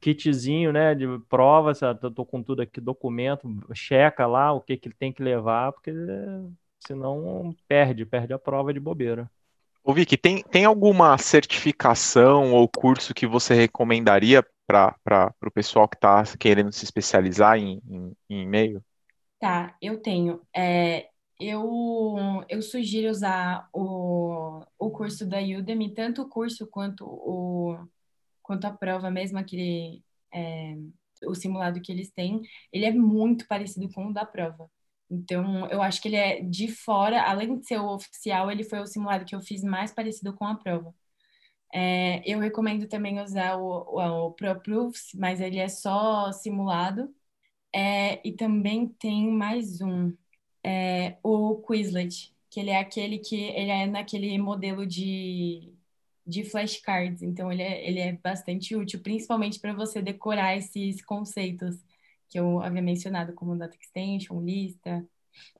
kitzinho, 0.00 0.72
né, 0.72 0.94
de 0.94 1.06
prova, 1.28 1.72
eu 2.02 2.10
tô 2.10 2.24
com 2.24 2.42
tudo 2.42 2.62
aqui, 2.62 2.80
documento, 2.80 3.48
checa 3.74 4.26
lá 4.26 4.52
o 4.52 4.60
que 4.60 4.76
que 4.76 4.88
ele 4.88 4.96
tem 4.98 5.12
que 5.12 5.22
levar, 5.22 5.72
porque 5.72 5.92
senão 6.80 7.54
perde, 7.66 8.06
perde 8.06 8.32
a 8.32 8.38
prova 8.38 8.72
de 8.72 8.80
bobeira. 8.80 9.30
Ô 9.82 9.92
Vicky, 9.92 10.16
tem, 10.16 10.42
tem 10.42 10.64
alguma 10.64 11.16
certificação 11.16 12.52
ou 12.52 12.68
curso 12.68 13.14
que 13.14 13.26
você 13.26 13.54
recomendaria 13.54 14.44
para 14.66 15.34
o 15.42 15.50
pessoal 15.50 15.88
que 15.88 15.96
está 15.96 16.22
querendo 16.38 16.70
se 16.72 16.84
especializar 16.84 17.56
em, 17.56 17.80
em, 17.88 18.12
em 18.28 18.42
e-mail? 18.42 18.82
Tá, 19.40 19.74
eu 19.80 20.00
tenho. 20.00 20.42
É, 20.54 21.08
eu, 21.40 22.16
eu 22.48 22.60
sugiro 22.60 23.08
usar 23.08 23.68
o, 23.72 24.60
o 24.78 24.90
curso 24.90 25.24
da 25.24 25.38
Udemy, 25.38 25.94
tanto 25.94 26.22
o 26.22 26.28
curso 26.28 26.66
quanto 26.66 27.04
o, 27.06 27.78
quanto 28.48 28.64
à 28.66 28.72
prova 28.72 29.10
mesmo, 29.10 29.38
aquele, 29.38 30.02
é, 30.34 30.74
o 31.26 31.34
simulado 31.34 31.80
que 31.82 31.92
eles 31.92 32.10
têm, 32.10 32.40
ele 32.72 32.86
é 32.86 32.92
muito 32.92 33.46
parecido 33.46 33.92
com 33.92 34.08
o 34.08 34.12
da 34.12 34.24
prova. 34.24 34.70
Então, 35.10 35.68
eu 35.68 35.82
acho 35.82 36.00
que 36.02 36.08
ele 36.08 36.16
é 36.16 36.40
de 36.42 36.68
fora, 36.68 37.22
além 37.22 37.58
de 37.58 37.66
ser 37.66 37.78
o 37.78 37.94
oficial, 37.94 38.50
ele 38.50 38.64
foi 38.64 38.80
o 38.80 38.86
simulado 38.86 39.24
que 39.26 39.34
eu 39.34 39.40
fiz 39.40 39.62
mais 39.62 39.92
parecido 39.92 40.34
com 40.34 40.46
a 40.46 40.54
prova. 40.56 40.94
É, 41.74 42.22
eu 42.30 42.40
recomendo 42.40 42.88
também 42.88 43.20
usar 43.20 43.56
o, 43.58 43.66
o, 43.98 44.26
o 44.28 44.32
ProProofs, 44.32 45.12
mas 45.14 45.40
ele 45.40 45.58
é 45.58 45.68
só 45.68 46.32
simulado. 46.32 47.14
É, 47.74 48.26
e 48.26 48.32
também 48.32 48.88
tem 48.88 49.30
mais 49.30 49.80
um, 49.82 50.16
é, 50.64 51.18
o 51.22 51.62
Quizlet, 51.62 52.34
que 52.50 52.60
ele 52.60 52.70
é 52.70 52.78
aquele 52.78 53.18
que 53.18 53.36
ele 53.36 53.70
é 53.70 53.86
naquele 53.86 54.38
modelo 54.38 54.86
de 54.86 55.77
de 56.28 56.44
flashcards, 56.44 57.22
então 57.22 57.50
ele 57.50 57.62
é, 57.62 57.88
ele 57.88 58.00
é 58.00 58.12
bastante 58.12 58.76
útil, 58.76 59.02
principalmente 59.02 59.58
para 59.60 59.72
você 59.72 60.02
decorar 60.02 60.56
esses 60.56 61.02
conceitos 61.04 61.76
que 62.28 62.38
eu 62.38 62.60
havia 62.62 62.82
mencionado, 62.82 63.32
como 63.34 63.56
data 63.56 63.76
extension, 63.80 64.40
lista. 64.42 65.06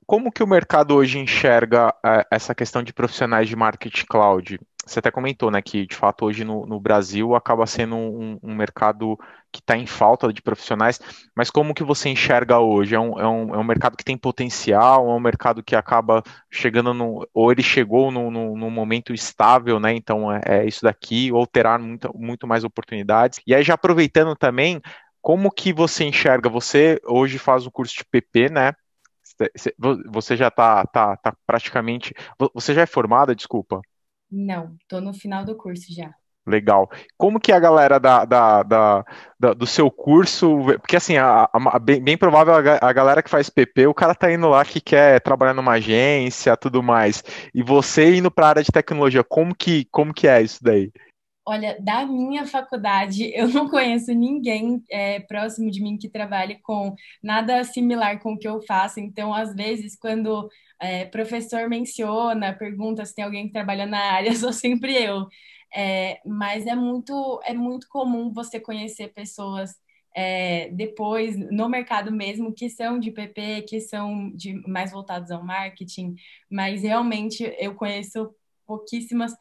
Como 0.05 0.31
que 0.31 0.41
o 0.41 0.47
mercado 0.47 0.95
hoje 0.95 1.19
enxerga 1.19 1.93
é, 2.03 2.25
essa 2.31 2.55
questão 2.55 2.81
de 2.81 2.91
profissionais 2.91 3.47
de 3.47 3.55
marketing 3.55 4.05
cloud? 4.09 4.59
Você 4.85 4.97
até 4.97 5.11
comentou, 5.11 5.51
né, 5.51 5.61
que 5.61 5.85
de 5.85 5.95
fato 5.95 6.25
hoje 6.25 6.43
no, 6.43 6.65
no 6.65 6.79
Brasil 6.79 7.35
acaba 7.35 7.67
sendo 7.67 7.95
um, 7.95 8.39
um 8.41 8.55
mercado 8.55 9.15
que 9.51 9.59
está 9.59 9.77
em 9.77 9.85
falta 9.85 10.33
de 10.33 10.41
profissionais, 10.41 10.99
mas 11.35 11.51
como 11.51 11.75
que 11.75 11.83
você 11.83 12.09
enxerga 12.09 12.59
hoje? 12.59 12.95
É 12.95 12.99
um, 12.99 13.19
é 13.19 13.27
um, 13.27 13.55
é 13.55 13.57
um 13.59 13.63
mercado 13.63 13.95
que 13.95 14.03
tem 14.03 14.17
potencial, 14.17 15.07
é 15.07 15.13
um 15.13 15.19
mercado 15.19 15.61
que 15.61 15.75
acaba 15.75 16.23
chegando 16.51 16.91
no, 16.91 17.27
ou 17.33 17.51
ele 17.51 17.61
chegou 17.61 18.11
num 18.11 18.31
no, 18.31 18.71
momento 18.71 19.13
estável, 19.13 19.79
né? 19.79 19.93
Então 19.93 20.31
é, 20.31 20.41
é, 20.45 20.65
isso 20.65 20.81
daqui, 20.83 21.31
ou 21.31 21.45
terá 21.45 21.77
muito, 21.77 22.11
muito 22.15 22.47
mais 22.47 22.63
oportunidades. 22.63 23.39
E 23.45 23.53
aí 23.53 23.63
já 23.63 23.75
aproveitando 23.75 24.35
também, 24.35 24.81
como 25.21 25.51
que 25.51 25.71
você 25.73 26.03
enxerga? 26.03 26.49
Você 26.49 26.99
hoje 27.05 27.37
faz 27.37 27.65
o 27.65 27.71
curso 27.71 27.95
de 27.95 28.05
PP, 28.05 28.49
né? 28.49 28.73
Você 30.11 30.35
já 30.35 30.47
está 30.49 30.85
tá, 30.85 31.15
tá 31.17 31.35
praticamente. 31.45 32.13
Você 32.53 32.73
já 32.73 32.81
é 32.81 32.85
formada, 32.85 33.35
desculpa? 33.35 33.81
Não, 34.31 34.75
estou 34.81 35.01
no 35.01 35.13
final 35.13 35.43
do 35.43 35.55
curso 35.55 35.93
já. 35.93 36.13
Legal. 36.45 36.89
Como 37.17 37.39
que 37.39 37.51
a 37.51 37.59
galera 37.59 37.99
da, 37.99 38.25
da, 38.25 38.63
da, 38.63 39.05
da 39.39 39.53
do 39.53 39.67
seu 39.67 39.91
curso, 39.91 40.57
porque 40.79 40.95
assim, 40.95 41.15
a, 41.17 41.47
a, 41.53 41.79
bem, 41.79 42.01
bem, 42.01 42.17
provável 42.17 42.55
a, 42.55 42.89
a, 42.89 42.93
galera 42.93 43.21
que 43.21 43.29
faz 43.29 43.49
PP, 43.49 43.85
o 43.87 43.93
cara 43.93 44.15
tá 44.15 44.31
indo 44.31 44.49
lá 44.49 44.65
que 44.65 44.81
quer 44.81 45.21
trabalhar 45.21 45.53
numa 45.53 45.73
agência, 45.73 46.57
tudo 46.57 46.81
mais. 46.81 47.23
E 47.53 47.61
você 47.61 48.15
indo 48.15 48.31
para 48.31 48.47
a 48.47 48.49
área 48.49 48.63
de 48.63 48.71
tecnologia, 48.71 49.23
como 49.23 49.53
que, 49.53 49.85
como 49.91 50.13
que 50.13 50.27
é 50.27 50.41
isso 50.41 50.63
daí? 50.63 50.91
Olha, 51.49 51.75
da 51.81 52.05
minha 52.05 52.45
faculdade, 52.45 53.31
eu 53.33 53.47
não 53.49 53.67
conheço 53.67 54.13
ninguém 54.13 54.83
é, 54.87 55.19
próximo 55.21 55.71
de 55.71 55.81
mim 55.81 55.97
que 55.97 56.07
trabalhe 56.07 56.59
com 56.59 56.95
nada 57.23 57.63
similar 57.63 58.19
com 58.19 58.33
o 58.33 58.37
que 58.37 58.47
eu 58.47 58.61
faço. 58.61 58.99
Então, 58.99 59.33
às 59.33 59.55
vezes, 59.55 59.97
quando 59.97 60.47
é, 60.79 61.05
professor 61.05 61.67
menciona, 61.67 62.53
pergunta 62.53 63.03
se 63.03 63.15
tem 63.15 63.25
alguém 63.25 63.47
que 63.47 63.53
trabalha 63.53 63.87
na 63.87 63.97
área, 63.97 64.31
sou 64.37 64.53
sempre 64.53 64.95
eu. 64.95 65.25
É, 65.75 66.21
mas 66.23 66.67
é 66.67 66.75
muito, 66.75 67.41
é 67.43 67.53
muito 67.55 67.87
comum 67.89 68.31
você 68.31 68.59
conhecer 68.59 69.11
pessoas 69.11 69.71
é, 70.15 70.69
depois 70.69 71.35
no 71.51 71.67
mercado 71.67 72.11
mesmo 72.11 72.53
que 72.53 72.69
são 72.69 72.99
de 72.99 73.09
PP, 73.09 73.63
que 73.63 73.81
são 73.81 74.29
de, 74.35 74.53
mais 74.67 74.91
voltados 74.91 75.31
ao 75.31 75.43
marketing, 75.43 76.13
mas 76.49 76.83
realmente 76.83 77.43
eu 77.59 77.73
conheço 77.73 78.29
pouquíssimas 78.67 79.33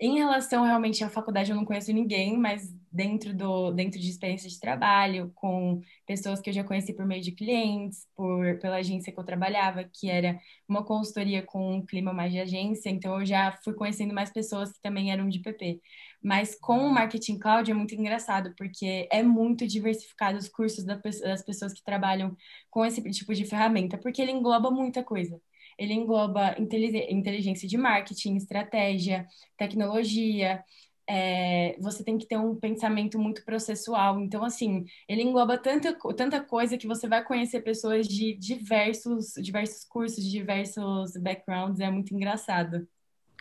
em 0.00 0.16
relação 0.18 0.64
realmente 0.64 1.04
à 1.04 1.08
faculdade, 1.08 1.50
eu 1.50 1.56
não 1.56 1.64
conheço 1.64 1.92
ninguém, 1.92 2.36
mas 2.36 2.68
dentro 2.90 3.34
do 3.34 3.72
dentro 3.72 3.98
de 4.00 4.08
experiência 4.08 4.48
de 4.48 4.58
trabalho, 4.58 5.32
com 5.34 5.80
pessoas 6.06 6.40
que 6.40 6.50
eu 6.50 6.54
já 6.54 6.64
conheci 6.64 6.92
por 6.92 7.06
meio 7.06 7.22
de 7.22 7.32
clientes, 7.32 8.06
por 8.16 8.58
pela 8.60 8.76
agência 8.76 9.12
que 9.12 9.18
eu 9.18 9.24
trabalhava, 9.24 9.84
que 9.84 10.08
era 10.10 10.38
uma 10.68 10.84
consultoria 10.84 11.42
com 11.42 11.76
um 11.76 11.84
clima 11.86 12.12
mais 12.12 12.32
de 12.32 12.40
agência, 12.40 12.90
então 12.90 13.20
eu 13.20 13.26
já 13.26 13.52
fui 13.64 13.74
conhecendo 13.74 14.14
mais 14.14 14.30
pessoas 14.32 14.72
que 14.72 14.80
também 14.82 15.12
eram 15.12 15.28
de 15.28 15.40
PP. 15.40 15.80
Mas 16.22 16.54
com 16.58 16.78
o 16.78 16.90
marketing 16.92 17.38
cloud 17.38 17.70
é 17.70 17.74
muito 17.74 17.94
engraçado, 17.94 18.54
porque 18.56 19.08
é 19.12 19.22
muito 19.22 19.66
diversificado 19.66 20.38
os 20.38 20.48
cursos 20.48 20.84
das 20.84 21.42
pessoas 21.44 21.72
que 21.72 21.84
trabalham 21.84 22.36
com 22.70 22.84
esse 22.84 23.02
tipo 23.10 23.34
de 23.34 23.44
ferramenta, 23.44 23.98
porque 23.98 24.22
ele 24.22 24.32
engloba 24.32 24.70
muita 24.70 25.04
coisa 25.04 25.40
ele 25.78 25.94
engloba 25.94 26.54
inteligência 26.58 27.68
de 27.68 27.76
marketing, 27.76 28.36
estratégia, 28.36 29.26
tecnologia. 29.56 30.62
É, 31.08 31.76
você 31.80 32.02
tem 32.02 32.16
que 32.16 32.26
ter 32.26 32.38
um 32.38 32.54
pensamento 32.56 33.18
muito 33.18 33.44
processual. 33.44 34.20
Então, 34.20 34.44
assim, 34.44 34.84
ele 35.08 35.22
engloba 35.22 35.58
tanta, 35.58 35.96
tanta 36.16 36.40
coisa 36.40 36.78
que 36.78 36.86
você 36.86 37.06
vai 37.06 37.22
conhecer 37.22 37.60
pessoas 37.62 38.08
de 38.08 38.34
diversos, 38.34 39.34
diversos 39.36 39.84
cursos, 39.84 40.24
de 40.24 40.30
diversos 40.30 41.16
backgrounds. 41.16 41.80
É 41.80 41.90
muito 41.90 42.14
engraçado. 42.14 42.86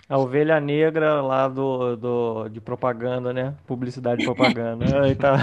A 0.09 0.17
ovelha 0.17 0.59
negra 0.59 1.21
lá 1.21 1.47
do, 1.47 1.95
do, 1.95 2.49
de 2.49 2.59
propaganda, 2.59 3.31
né? 3.31 3.55
Publicidade 3.65 4.21
e 4.21 4.25
propaganda. 4.25 4.85
Aí 5.03 5.15
tá. 5.15 5.37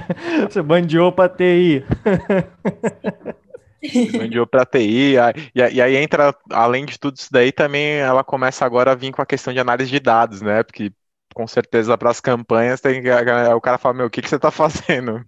Você 0.48 0.62
bandeou 0.62 1.12
pra 1.12 1.28
TI. 1.28 1.84
Vendiou 3.82 4.46
para 4.46 4.64
TI, 4.64 5.14
e, 5.54 5.60
e 5.60 5.82
aí 5.82 5.96
entra, 5.96 6.34
além 6.50 6.84
de 6.84 6.98
tudo 6.98 7.16
isso 7.16 7.28
daí, 7.30 7.52
também 7.52 7.96
ela 7.96 8.24
começa 8.24 8.64
agora 8.64 8.92
a 8.92 8.94
vir 8.94 9.12
com 9.12 9.22
a 9.22 9.26
questão 9.26 9.52
de 9.52 9.60
análise 9.60 9.90
de 9.90 10.00
dados, 10.00 10.40
né? 10.40 10.62
Porque 10.62 10.92
com 11.34 11.46
certeza 11.46 11.98
para 11.98 12.10
as 12.10 12.20
campanhas 12.20 12.80
tem 12.80 13.02
que, 13.02 13.10
o 13.54 13.60
cara 13.60 13.78
fala, 13.78 13.94
meu, 13.94 14.06
o 14.06 14.10
que, 14.10 14.22
que 14.22 14.28
você 14.28 14.36
está 14.36 14.50
fazendo? 14.52 15.24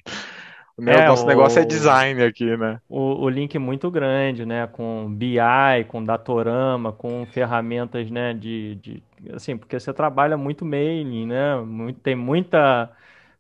O 0.79 0.89
é, 0.89 1.07
nosso 1.09 1.25
o, 1.25 1.27
negócio 1.27 1.61
é 1.61 1.65
design 1.65 2.23
aqui, 2.23 2.57
né? 2.57 2.81
O, 2.89 3.25
o 3.25 3.29
link 3.29 3.55
é 3.57 3.59
muito 3.59 3.91
grande, 3.91 4.47
né? 4.47 4.69
Com 4.69 5.13
BI, 5.13 5.85
com 5.89 6.05
Datorama, 6.05 6.93
com 6.93 7.27
ferramentas, 7.27 8.09
né? 8.11 8.33
De, 8.33 8.77
de 8.77 9.03
assim, 9.35 9.57
porque 9.57 9.79
você 9.79 9.93
trabalha 9.93 10.37
muito 10.37 10.65
mailing, 10.65 11.27
né? 11.27 11.57
Muito, 11.57 11.99
tem 11.99 12.15
muita 12.15 12.89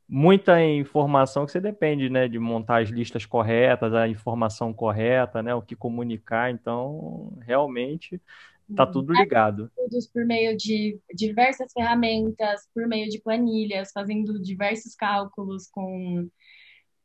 muita 0.08 0.64
informação 0.64 1.44
que 1.44 1.52
você 1.52 1.60
depende, 1.60 2.08
né, 2.08 2.26
de 2.26 2.38
montar 2.38 2.82
as 2.82 2.88
listas 2.88 3.26
corretas, 3.26 3.92
a 3.92 4.08
informação 4.08 4.72
correta, 4.72 5.42
né, 5.42 5.54
o 5.54 5.62
que 5.62 5.76
comunicar. 5.76 6.50
Então, 6.50 7.36
realmente 7.42 8.20
está 8.68 8.84
uhum. 8.84 8.92
tudo 8.92 9.12
ligado. 9.12 9.70
Todos 9.76 10.06
por 10.06 10.24
meio 10.24 10.56
de 10.56 10.98
diversas 11.14 11.72
ferramentas, 11.72 12.68
por 12.74 12.86
meio 12.86 13.08
de 13.08 13.20
planilhas, 13.20 13.90
fazendo 13.92 14.40
diversos 14.40 14.94
cálculos 14.94 15.66
com 15.66 16.28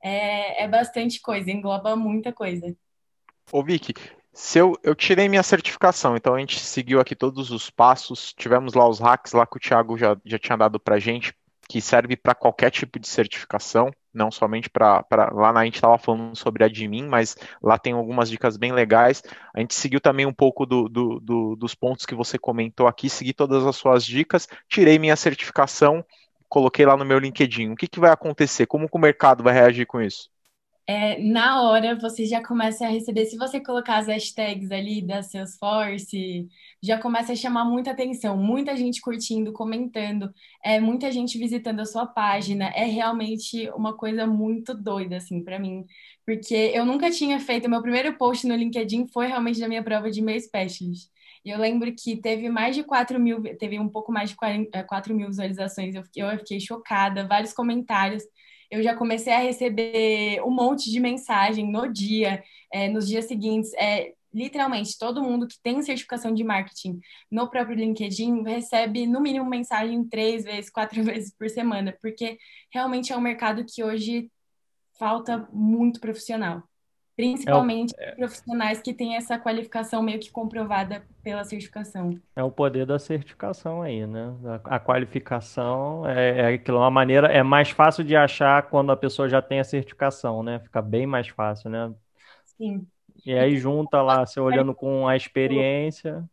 é, 0.04 0.64
é 0.64 0.68
bastante 0.68 1.22
coisa, 1.22 1.49
engloba 1.49 1.95
muita 1.95 2.34
coisa. 2.34 2.76
Ô 3.51 3.64
Vicky, 3.64 3.93
se 4.34 4.60
eu, 4.60 4.78
eu 4.84 4.93
tirei 4.93 5.30
minha 5.30 5.43
certificação, 5.43 6.18
então 6.18 6.36
a 6.36 6.39
gente 6.39 6.60
seguiu 6.60 6.99
aqui 6.99 7.16
todos 7.16 7.51
os 7.51 7.70
passos, 7.70 8.34
tivemos 8.34 8.74
lá 8.74 8.88
os 8.88 8.99
hacks 8.99 9.32
lá 9.32 9.45
que 9.45 9.58
o 9.58 9.60
Thiago 9.60 9.97
já, 9.97 10.18
já 10.26 10.38
tinha 10.38 10.58
dado 10.58 10.80
pra 10.80 10.99
gente, 10.99 11.34
que 11.74 11.82
serve 11.82 12.15
para 12.15 12.36
qualquer 12.36 12.69
tipo 12.69 12.99
de 12.99 13.07
certificação, 13.07 13.91
não 14.13 14.30
somente 14.30 14.69
para. 14.69 15.03
Lá 15.34 15.51
na, 15.51 15.61
a 15.61 15.65
gente 15.65 15.74
estava 15.74 15.97
falando 15.97 16.36
sobre 16.36 16.63
admin, 16.63 17.07
mas 17.07 17.36
lá 17.59 17.80
tem 17.80 17.93
algumas 17.93 18.30
dicas 18.30 18.57
bem 18.57 18.71
legais. 18.71 19.24
A 19.51 19.59
gente 19.59 19.74
seguiu 19.74 19.99
também 19.99 20.24
um 20.24 20.32
pouco 20.32 20.67
do, 20.67 20.88
do, 20.88 21.19
do, 21.19 21.55
dos 21.55 21.74
pontos 21.74 22.05
que 22.05 22.13
você 22.13 22.38
comentou 22.38 22.86
aqui, 22.86 23.09
segui 23.09 23.34
todas 23.34 23.65
as 23.65 23.76
suas 23.76 24.05
dicas, 24.05 24.47
tirei 24.69 24.99
minha 24.99 25.15
certificação, 25.15 26.05
coloquei 26.47 26.86
lá 26.86 26.95
no 26.95 27.03
meu 27.03 27.17
LinkedIn. 27.17 27.71
O 27.71 27.76
que, 27.76 27.88
que 27.88 27.99
vai 27.99 28.11
acontecer? 28.11 28.67
Como 28.67 28.88
que 28.88 28.95
o 28.95 29.01
mercado 29.01 29.43
vai 29.43 29.55
reagir 29.55 29.88
com 29.88 29.99
isso? 29.99 30.30
É, 30.86 31.21
na 31.23 31.61
hora 31.61 31.95
você 31.97 32.25
já 32.25 32.43
começa 32.45 32.86
a 32.86 32.89
receber, 32.89 33.25
se 33.25 33.38
você 33.38 33.59
colocar 33.61 33.97
as 33.99 34.07
hashtags 34.07 34.69
ali 34.71 35.01
da 35.01 35.23
Salesforce, 35.23 36.47
já 36.81 36.99
começa 36.99 37.31
a 37.34 37.36
chamar 37.36 37.63
muita 37.65 37.91
atenção, 37.91 38.36
muita 38.38 38.75
gente 38.75 38.99
curtindo, 39.01 39.53
comentando, 39.53 40.34
é, 40.63 40.79
muita 40.81 41.09
gente 41.11 41.38
visitando 41.38 41.79
a 41.79 41.86
sua 41.86 42.05
página, 42.05 42.65
é 42.75 42.84
realmente 42.86 43.69
uma 43.71 43.95
coisa 43.95 44.27
muito 44.27 44.73
doida, 44.73 45.17
assim, 45.17 45.41
para 45.43 45.57
mim, 45.57 45.86
porque 46.25 46.53
eu 46.73 46.86
nunca 46.86 47.09
tinha 47.09 47.39
feito, 47.39 47.69
meu 47.69 47.81
primeiro 47.81 48.17
post 48.17 48.45
no 48.45 48.55
LinkedIn 48.55 49.07
foi 49.07 49.27
realmente 49.27 49.59
da 49.61 49.67
minha 49.69 49.84
prova 49.84 50.11
de 50.11 50.19
e-mail 50.19 50.39
specialist, 50.41 51.09
e 51.45 51.49
eu 51.49 51.59
lembro 51.59 51.93
que 51.95 52.17
teve 52.17 52.49
mais 52.49 52.75
de 52.75 52.84
4 52.84 53.19
mil, 53.19 53.41
teve 53.57 53.79
um 53.79 53.89
pouco 53.89 54.11
mais 54.11 54.29
de 54.29 54.36
40, 54.36 54.84
4 54.84 55.13
mil 55.15 55.27
visualizações, 55.27 55.95
eu 55.95 56.03
fiquei, 56.03 56.23
eu 56.23 56.38
fiquei 56.39 56.59
chocada, 56.59 57.27
vários 57.27 57.53
comentários, 57.53 58.23
eu 58.74 58.82
já 58.82 58.95
comecei 58.95 59.32
a 59.32 59.39
receber 59.39 60.41
um 60.43 60.49
monte 60.49 60.89
de 60.89 60.99
mensagem 60.99 61.71
no 61.71 61.88
dia, 61.88 62.43
é, 62.71 62.89
nos 62.89 63.07
dias 63.07 63.26
seguintes. 63.26 63.71
É, 63.76 64.13
literalmente, 64.34 64.97
todo 64.97 65.21
mundo 65.21 65.47
que 65.47 65.61
tem 65.61 65.80
certificação 65.84 66.34
de 66.34 66.43
marketing 66.43 66.99
no 67.30 67.47
próprio 67.47 67.78
LinkedIn 67.78 68.41
recebe, 68.41 69.05
no 69.05 69.21
mínimo, 69.21 69.45
mensagem 69.45 70.03
três 70.03 70.43
vezes, 70.43 70.71
quatro 70.71 71.03
vezes 71.05 71.32
por 71.38 71.47
semana, 71.51 71.95
porque 72.01 72.39
realmente 72.74 73.13
é 73.13 73.17
um 73.17 73.21
mercado 73.21 73.63
que 73.63 73.84
hoje 73.84 74.28
falta 74.97 75.47
muito 75.53 75.99
profissional. 75.99 76.63
Principalmente 77.16 77.93
é 77.97 78.07
o, 78.07 78.09
é, 78.09 78.16
profissionais 78.16 78.82
que 78.82 78.93
têm 78.93 79.16
essa 79.16 79.38
qualificação 79.38 80.01
meio 80.01 80.20
que 80.20 80.32
comprovada 80.32 81.03
pela 81.24 81.43
certificação. 81.43 82.20
É 82.36 82.43
o 82.43 82.49
poder 82.49 82.88
da 82.88 82.97
certificação 82.97 83.84
aí, 83.84 84.07
né? 84.07 84.34
A, 84.66 84.76
a 84.76 84.80
qualificação 84.80 86.07
é, 86.09 86.39
é 86.39 86.53
aquilo, 86.55 86.80
uma 86.80 86.89
maneira, 86.89 87.28
é 87.28 87.43
mais 87.43 87.70
fácil 87.70 88.03
de 88.03 88.16
achar 88.16 88.64
quando 88.64 88.91
a 88.91 88.97
pessoa 88.97 89.30
já 89.30 89.41
tem 89.41 89.59
a 89.59 89.64
certificação, 89.64 90.41
né? 90.41 90.59
Fica 90.59 90.82
bem 90.82 91.05
mais 91.05 91.28
fácil, 91.28 91.70
né? 91.70 91.93
Sim. 92.57 92.88
E 93.24 93.34
aí 93.34 93.57
junta 93.57 94.01
lá, 94.01 94.26
você 94.26 94.39
olhando 94.39 94.74
com 94.74 95.07
a 95.07 95.16
experiência. 95.16 96.28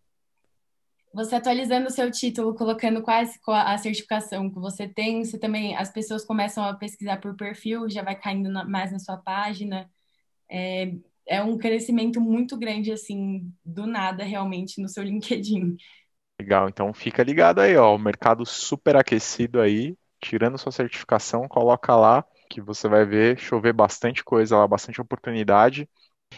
Você 1.12 1.34
atualizando 1.34 1.88
o 1.88 1.90
seu 1.90 2.10
título, 2.10 2.54
colocando 2.54 3.02
quais 3.02 3.38
a 3.46 3.76
certificação 3.76 4.48
que 4.48 4.58
você 4.58 4.88
tem, 4.88 5.24
você 5.24 5.38
também, 5.38 5.76
as 5.76 5.92
pessoas 5.92 6.24
começam 6.24 6.64
a 6.64 6.74
pesquisar 6.74 7.18
por 7.18 7.36
perfil, 7.36 7.88
já 7.90 8.02
vai 8.02 8.14
caindo 8.14 8.48
na, 8.48 8.64
mais 8.64 8.92
na 8.92 8.98
sua 8.98 9.18
página 9.18 9.90
é, 10.50 10.92
é 11.26 11.42
um 11.42 11.58
crescimento 11.58 12.20
muito 12.20 12.58
grande, 12.58 12.92
assim, 12.92 13.52
do 13.64 13.86
nada, 13.86 14.24
realmente, 14.24 14.80
no 14.82 14.88
seu 14.88 15.02
LinkedIn. 15.04 15.76
Legal, 16.40 16.68
então 16.68 16.92
fica 16.94 17.22
ligado 17.22 17.60
aí, 17.60 17.76
ó, 17.76 17.94
o 17.94 17.98
mercado 17.98 18.46
super 18.46 18.96
aquecido 18.96 19.60
aí, 19.60 19.94
tirando 20.20 20.56
sua 20.58 20.72
certificação, 20.72 21.46
coloca 21.46 21.94
lá 21.94 22.24
que 22.48 22.60
você 22.62 22.88
vai 22.88 23.04
ver 23.04 23.38
chover 23.38 23.72
bastante 23.74 24.24
coisa 24.24 24.56
lá, 24.56 24.66
bastante 24.66 25.00
oportunidade. 25.00 25.88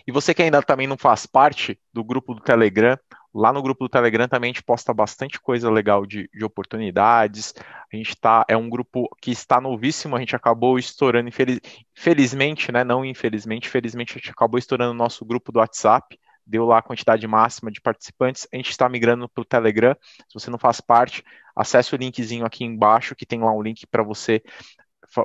E 0.06 0.12
você 0.12 0.34
que 0.34 0.42
ainda 0.42 0.62
também 0.62 0.86
não 0.86 0.98
faz 0.98 1.26
parte 1.26 1.80
do 1.92 2.04
grupo 2.04 2.34
do 2.34 2.42
Telegram, 2.42 2.98
Lá 3.34 3.52
no 3.52 3.62
grupo 3.62 3.84
do 3.84 3.88
Telegram 3.88 4.28
também 4.28 4.50
a 4.50 4.52
gente 4.52 4.62
posta 4.62 4.92
bastante 4.92 5.40
coisa 5.40 5.70
legal 5.70 6.04
de, 6.04 6.28
de 6.32 6.44
oportunidades. 6.44 7.54
A 7.92 7.96
gente 7.96 8.14
tá, 8.16 8.44
é 8.46 8.56
um 8.56 8.68
grupo 8.68 9.08
que 9.20 9.30
está 9.30 9.60
novíssimo, 9.60 10.16
a 10.16 10.18
gente 10.20 10.36
acabou 10.36 10.78
estourando, 10.78 11.28
infeliz, 11.28 11.58
felizmente, 11.94 12.70
né? 12.70 12.84
Não 12.84 13.04
infelizmente, 13.04 13.68
felizmente 13.68 14.12
a 14.12 14.18
gente 14.18 14.30
acabou 14.30 14.58
estourando 14.58 14.92
o 14.92 14.96
nosso 14.96 15.24
grupo 15.24 15.50
do 15.50 15.60
WhatsApp, 15.60 16.18
deu 16.46 16.66
lá 16.66 16.78
a 16.78 16.82
quantidade 16.82 17.26
máxima 17.26 17.70
de 17.70 17.80
participantes. 17.80 18.46
A 18.52 18.56
gente 18.56 18.70
está 18.70 18.86
migrando 18.88 19.28
para 19.28 19.42
o 19.42 19.46
Telegram. 19.46 19.96
Se 20.28 20.34
você 20.34 20.50
não 20.50 20.58
faz 20.58 20.80
parte, 20.80 21.24
acesse 21.56 21.94
o 21.94 21.98
linkzinho 21.98 22.44
aqui 22.44 22.64
embaixo, 22.64 23.14
que 23.14 23.24
tem 23.24 23.40
lá 23.40 23.52
um 23.52 23.62
link 23.62 23.86
para 23.86 24.02
você 24.02 24.42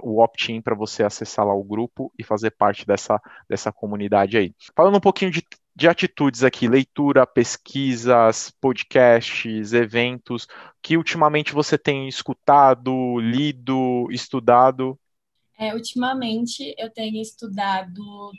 o 0.03 0.22
opt-in 0.22 0.62
para 0.62 0.76
você 0.76 1.03
acessar 1.03 1.45
lá 1.45 1.53
o 1.53 1.64
grupo 1.64 2.12
e 2.18 2.24
fazer 2.24 2.51
parte 2.51 2.86
dessa, 2.86 3.22
dessa 3.49 3.72
comunidade 3.72 4.38
aí. 4.38 4.53
Falando 4.76 4.97
um 4.97 5.01
pouquinho 5.01 5.32
de 5.32 5.41
de 5.78 5.88
atitudes 5.88 6.43
aqui, 6.43 6.67
leitura, 6.67 7.23
pesquisas, 7.28 8.49
podcasts, 8.59 9.73
eventos, 9.73 10.47
que 10.82 10.97
ultimamente 10.97 11.53
você 11.53 11.78
tem 11.78 12.07
escutado, 12.07 13.19
lido, 13.19 14.07
estudado? 14.09 14.99
É, 15.55 15.75
ultimamente 15.75 16.73
eu 16.80 16.89
tenho 16.89 17.21
estudado 17.21 18.32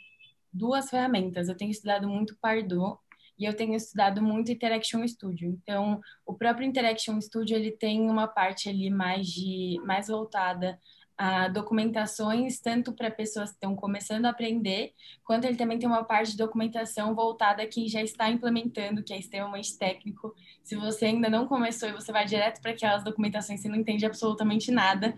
duas 0.53 0.91
ferramentas. 0.91 1.49
Eu 1.49 1.57
tenho 1.57 1.70
estudado 1.70 2.09
muito 2.09 2.36
Pardot 2.43 2.99
e 3.39 3.45
eu 3.45 3.55
tenho 3.55 3.76
estudado 3.76 4.20
muito 4.20 4.51
Interaction 4.51 5.07
Studio. 5.07 5.49
Então, 5.62 6.01
o 6.26 6.34
próprio 6.34 6.66
Interaction 6.66 7.20
Studio 7.20 7.57
ele 7.57 7.70
tem 7.70 8.11
uma 8.11 8.26
parte 8.26 8.68
ali 8.68 8.91
mais 8.91 9.28
de 9.28 9.80
mais 9.86 10.09
voltada 10.09 10.76
a 11.19 11.49
documentações 11.49 12.61
tanto 12.61 12.93
para 12.93 13.11
pessoas 13.11 13.51
que 13.51 13.57
estão 13.57 13.75
começando 13.75 14.27
a 14.27 14.31
aprender, 14.31 14.93
quanto 15.25 15.47
ele 15.47 15.57
também 15.57 15.77
tem 15.77 15.89
uma 15.89 16.05
parte 16.05 16.31
de 16.31 16.37
documentação 16.37 17.12
voltada 17.12 17.61
a 17.64 17.66
quem 17.66 17.89
já 17.89 18.01
está 18.01 18.31
implementando, 18.31 19.03
que 19.03 19.12
é 19.12 19.19
extremamente 19.19 19.77
técnico. 19.77 20.33
Se 20.62 20.77
você 20.77 21.07
ainda 21.07 21.29
não 21.29 21.49
começou 21.49 21.89
e 21.89 21.93
você 21.93 22.12
vai 22.12 22.25
direto 22.25 22.62
para 22.62 22.71
aquelas 22.71 23.03
documentações, 23.03 23.61
você 23.61 23.69
não 23.69 23.77
entende 23.77 24.07
absolutamente 24.07 24.71
nada. 24.71 25.12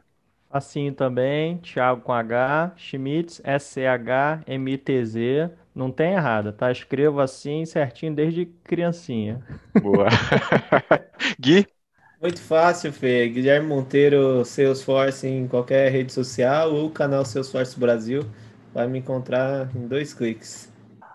Facinho 0.50 0.92
também, 0.92 1.58
Thiago 1.58 2.00
com 2.00 2.12
H, 2.12 2.72
Schmitz, 2.76 3.40
S-C-H-M-I-T-Z. 3.44 5.48
Não 5.72 5.92
tem 5.92 6.14
errado, 6.14 6.52
tá? 6.52 6.72
Escrevo 6.72 7.20
assim 7.20 7.64
certinho 7.64 8.12
desde 8.12 8.46
criancinha. 8.64 9.40
Boa. 9.80 10.08
Gui? 11.38 11.64
Muito 12.20 12.42
fácil, 12.42 12.92
Fê. 12.92 13.28
Guilherme 13.28 13.68
Monteiro, 13.68 14.44
Salesforce 14.44 15.28
em 15.28 15.46
qualquer 15.46 15.92
rede 15.92 16.12
social 16.12 16.74
ou 16.74 16.90
canal 16.90 17.24
Salesforce 17.24 17.78
Brasil. 17.78 18.24
Vai 18.74 18.88
me 18.88 18.98
encontrar 18.98 19.70
em 19.74 19.86
dois 19.86 20.12
cliques. 20.12 20.68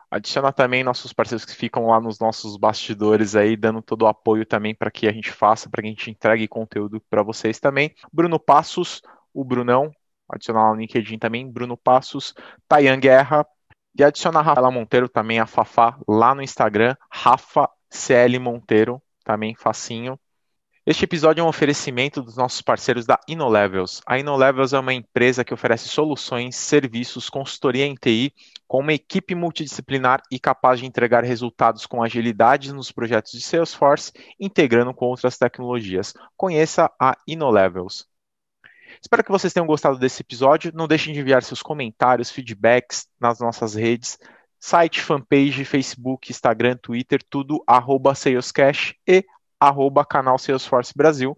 Adiciona 0.10 0.54
também 0.54 0.82
nossos 0.82 1.12
parceiros 1.12 1.44
que 1.44 1.54
ficam 1.54 1.88
lá 1.88 2.00
nos 2.00 2.20
nossos 2.20 2.56
bastidores 2.56 3.36
aí, 3.36 3.58
dando 3.58 3.82
todo 3.82 4.04
o 4.04 4.08
apoio 4.08 4.46
também 4.46 4.74
para 4.74 4.90
que 4.90 5.08
a 5.08 5.12
gente 5.12 5.30
faça, 5.30 5.70
para 5.70 5.82
que 5.82 5.90
a 5.90 5.92
gente 5.92 6.10
entregue 6.10 6.48
conteúdo 6.48 7.02
para 7.10 7.22
vocês 7.22 7.60
também. 7.60 7.94
Bruno 8.14 8.40
Passos, 8.40 9.02
o 9.36 9.44
Brunão, 9.44 9.92
adicionar 10.30 10.70
no 10.70 10.80
LinkedIn 10.80 11.20
também, 11.20 11.52
Bruno 11.52 11.76
Passos, 11.76 12.34
Tayan 12.68 13.00
Guerra, 13.00 13.46
e 13.98 14.04
adicionar 14.04 14.40
a 14.40 14.44
Rafaela 14.44 14.72
Monteiro 14.72 15.08
também, 15.08 15.40
a 15.40 15.46
Fafá, 15.46 15.98
lá 16.08 16.34
no 16.34 16.42
Instagram, 16.42 16.96
Rafa 17.12 17.70
CL 17.90 18.40
Monteiro, 18.40 19.02
também 19.24 19.56
facinho. 19.56 20.20
Este 20.86 21.04
episódio 21.04 21.42
é 21.42 21.44
um 21.44 21.48
oferecimento 21.48 22.22
dos 22.22 22.38
nossos 22.38 22.62
parceiros 22.62 23.08
da 23.08 23.20
InnoLevels. 23.28 24.02
A 24.06 24.20
InnoLevels 24.20 24.72
é 24.72 24.80
uma 24.80 24.94
empresa 24.94 25.44
que 25.44 25.54
oferece 25.54 25.88
soluções, 25.90 26.56
serviços, 26.56 27.28
consultoria 27.28 27.86
em 27.86 27.96
TI, 27.96 28.32
com 28.68 28.82
uma 28.82 28.94
equipe 28.94 29.34
multidisciplinar 29.34 30.22
e 30.30 30.40
capaz 30.40 30.80
de 30.80 30.86
entregar 30.86 31.24
resultados 31.24 31.88
com 31.88 32.04
agilidade 32.04 32.72
nos 32.72 32.92
projetos 32.92 33.32
de 33.32 33.42
Salesforce, 33.42 34.12
integrando 34.40 34.94
com 34.94 35.08
outras 35.08 35.38
tecnologias. 35.40 36.14
Conheça 36.38 36.92
a 37.02 37.18
InnoLevels. 37.28 38.06
Espero 39.06 39.24
que 39.24 39.32
vocês 39.32 39.54
tenham 39.54 39.68
gostado 39.68 40.00
desse 40.00 40.24
episódio. 40.24 40.72
Não 40.74 40.88
deixem 40.88 41.14
de 41.14 41.20
enviar 41.20 41.44
seus 41.44 41.62
comentários, 41.62 42.32
feedbacks 42.32 43.08
nas 43.22 43.40
nossas 43.40 43.76
redes, 43.76 44.18
site, 44.60 45.00
fanpage, 45.00 45.64
Facebook, 45.64 46.32
Instagram, 46.32 46.76
Twitter, 46.76 47.22
tudo 47.30 47.64
arroba 47.68 48.16
Salescash 48.16 48.96
e 49.08 49.24
arroba 49.60 50.04
canal 50.04 50.40
Salesforce 50.40 50.92
Brasil. 50.96 51.38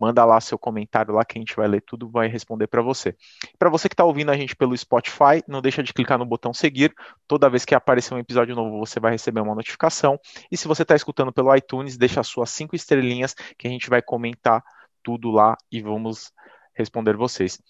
Manda 0.00 0.24
lá 0.24 0.40
seu 0.40 0.58
comentário 0.58 1.12
lá 1.12 1.22
que 1.22 1.36
a 1.36 1.40
gente 1.40 1.54
vai 1.54 1.68
ler 1.68 1.82
tudo, 1.82 2.08
vai 2.08 2.28
responder 2.28 2.66
para 2.66 2.80
você. 2.80 3.14
Para 3.58 3.68
você 3.68 3.90
que 3.90 3.92
está 3.92 4.04
ouvindo 4.04 4.30
a 4.30 4.36
gente 4.36 4.56
pelo 4.56 4.74
Spotify, 4.74 5.44
não 5.46 5.60
deixa 5.60 5.82
de 5.82 5.92
clicar 5.92 6.16
no 6.16 6.24
botão 6.24 6.54
seguir. 6.54 6.94
Toda 7.28 7.50
vez 7.50 7.66
que 7.66 7.74
aparecer 7.74 8.14
um 8.14 8.18
episódio 8.18 8.56
novo, 8.56 8.78
você 8.78 8.98
vai 8.98 9.12
receber 9.12 9.42
uma 9.42 9.54
notificação. 9.54 10.18
E 10.50 10.56
se 10.56 10.66
você 10.66 10.80
está 10.80 10.96
escutando 10.96 11.30
pelo 11.30 11.54
iTunes, 11.54 11.98
deixa 11.98 12.20
as 12.20 12.26
suas 12.26 12.48
cinco 12.48 12.74
estrelinhas 12.74 13.34
que 13.58 13.68
a 13.68 13.70
gente 13.70 13.90
vai 13.90 14.00
comentar 14.00 14.64
tudo 15.02 15.30
lá 15.30 15.58
e 15.70 15.82
vamos 15.82 16.32
responder 16.76 17.16
vocês. 17.16 17.60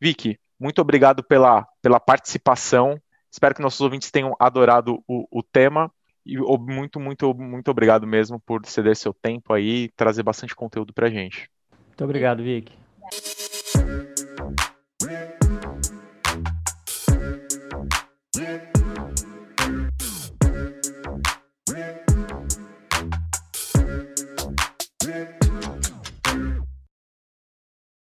Vicky, 0.00 0.38
muito 0.58 0.80
obrigado 0.80 1.22
pela, 1.22 1.66
pela 1.82 1.98
participação. 1.98 3.00
Espero 3.30 3.54
que 3.54 3.62
nossos 3.62 3.80
ouvintes 3.80 4.10
tenham 4.10 4.36
adorado 4.38 5.02
o, 5.08 5.26
o 5.30 5.42
tema. 5.42 5.90
E 6.24 6.38
muito, 6.38 6.98
muito, 6.98 7.34
muito 7.34 7.70
obrigado 7.70 8.06
mesmo 8.06 8.40
por 8.40 8.64
ceder 8.64 8.96
seu 8.96 9.12
tempo 9.12 9.52
aí 9.52 9.84
e 9.84 9.88
trazer 9.90 10.22
bastante 10.22 10.54
conteúdo 10.54 10.92
pra 10.92 11.10
gente. 11.10 11.50
Muito 11.88 12.04
obrigado, 12.04 12.42
Vic. 12.42 12.72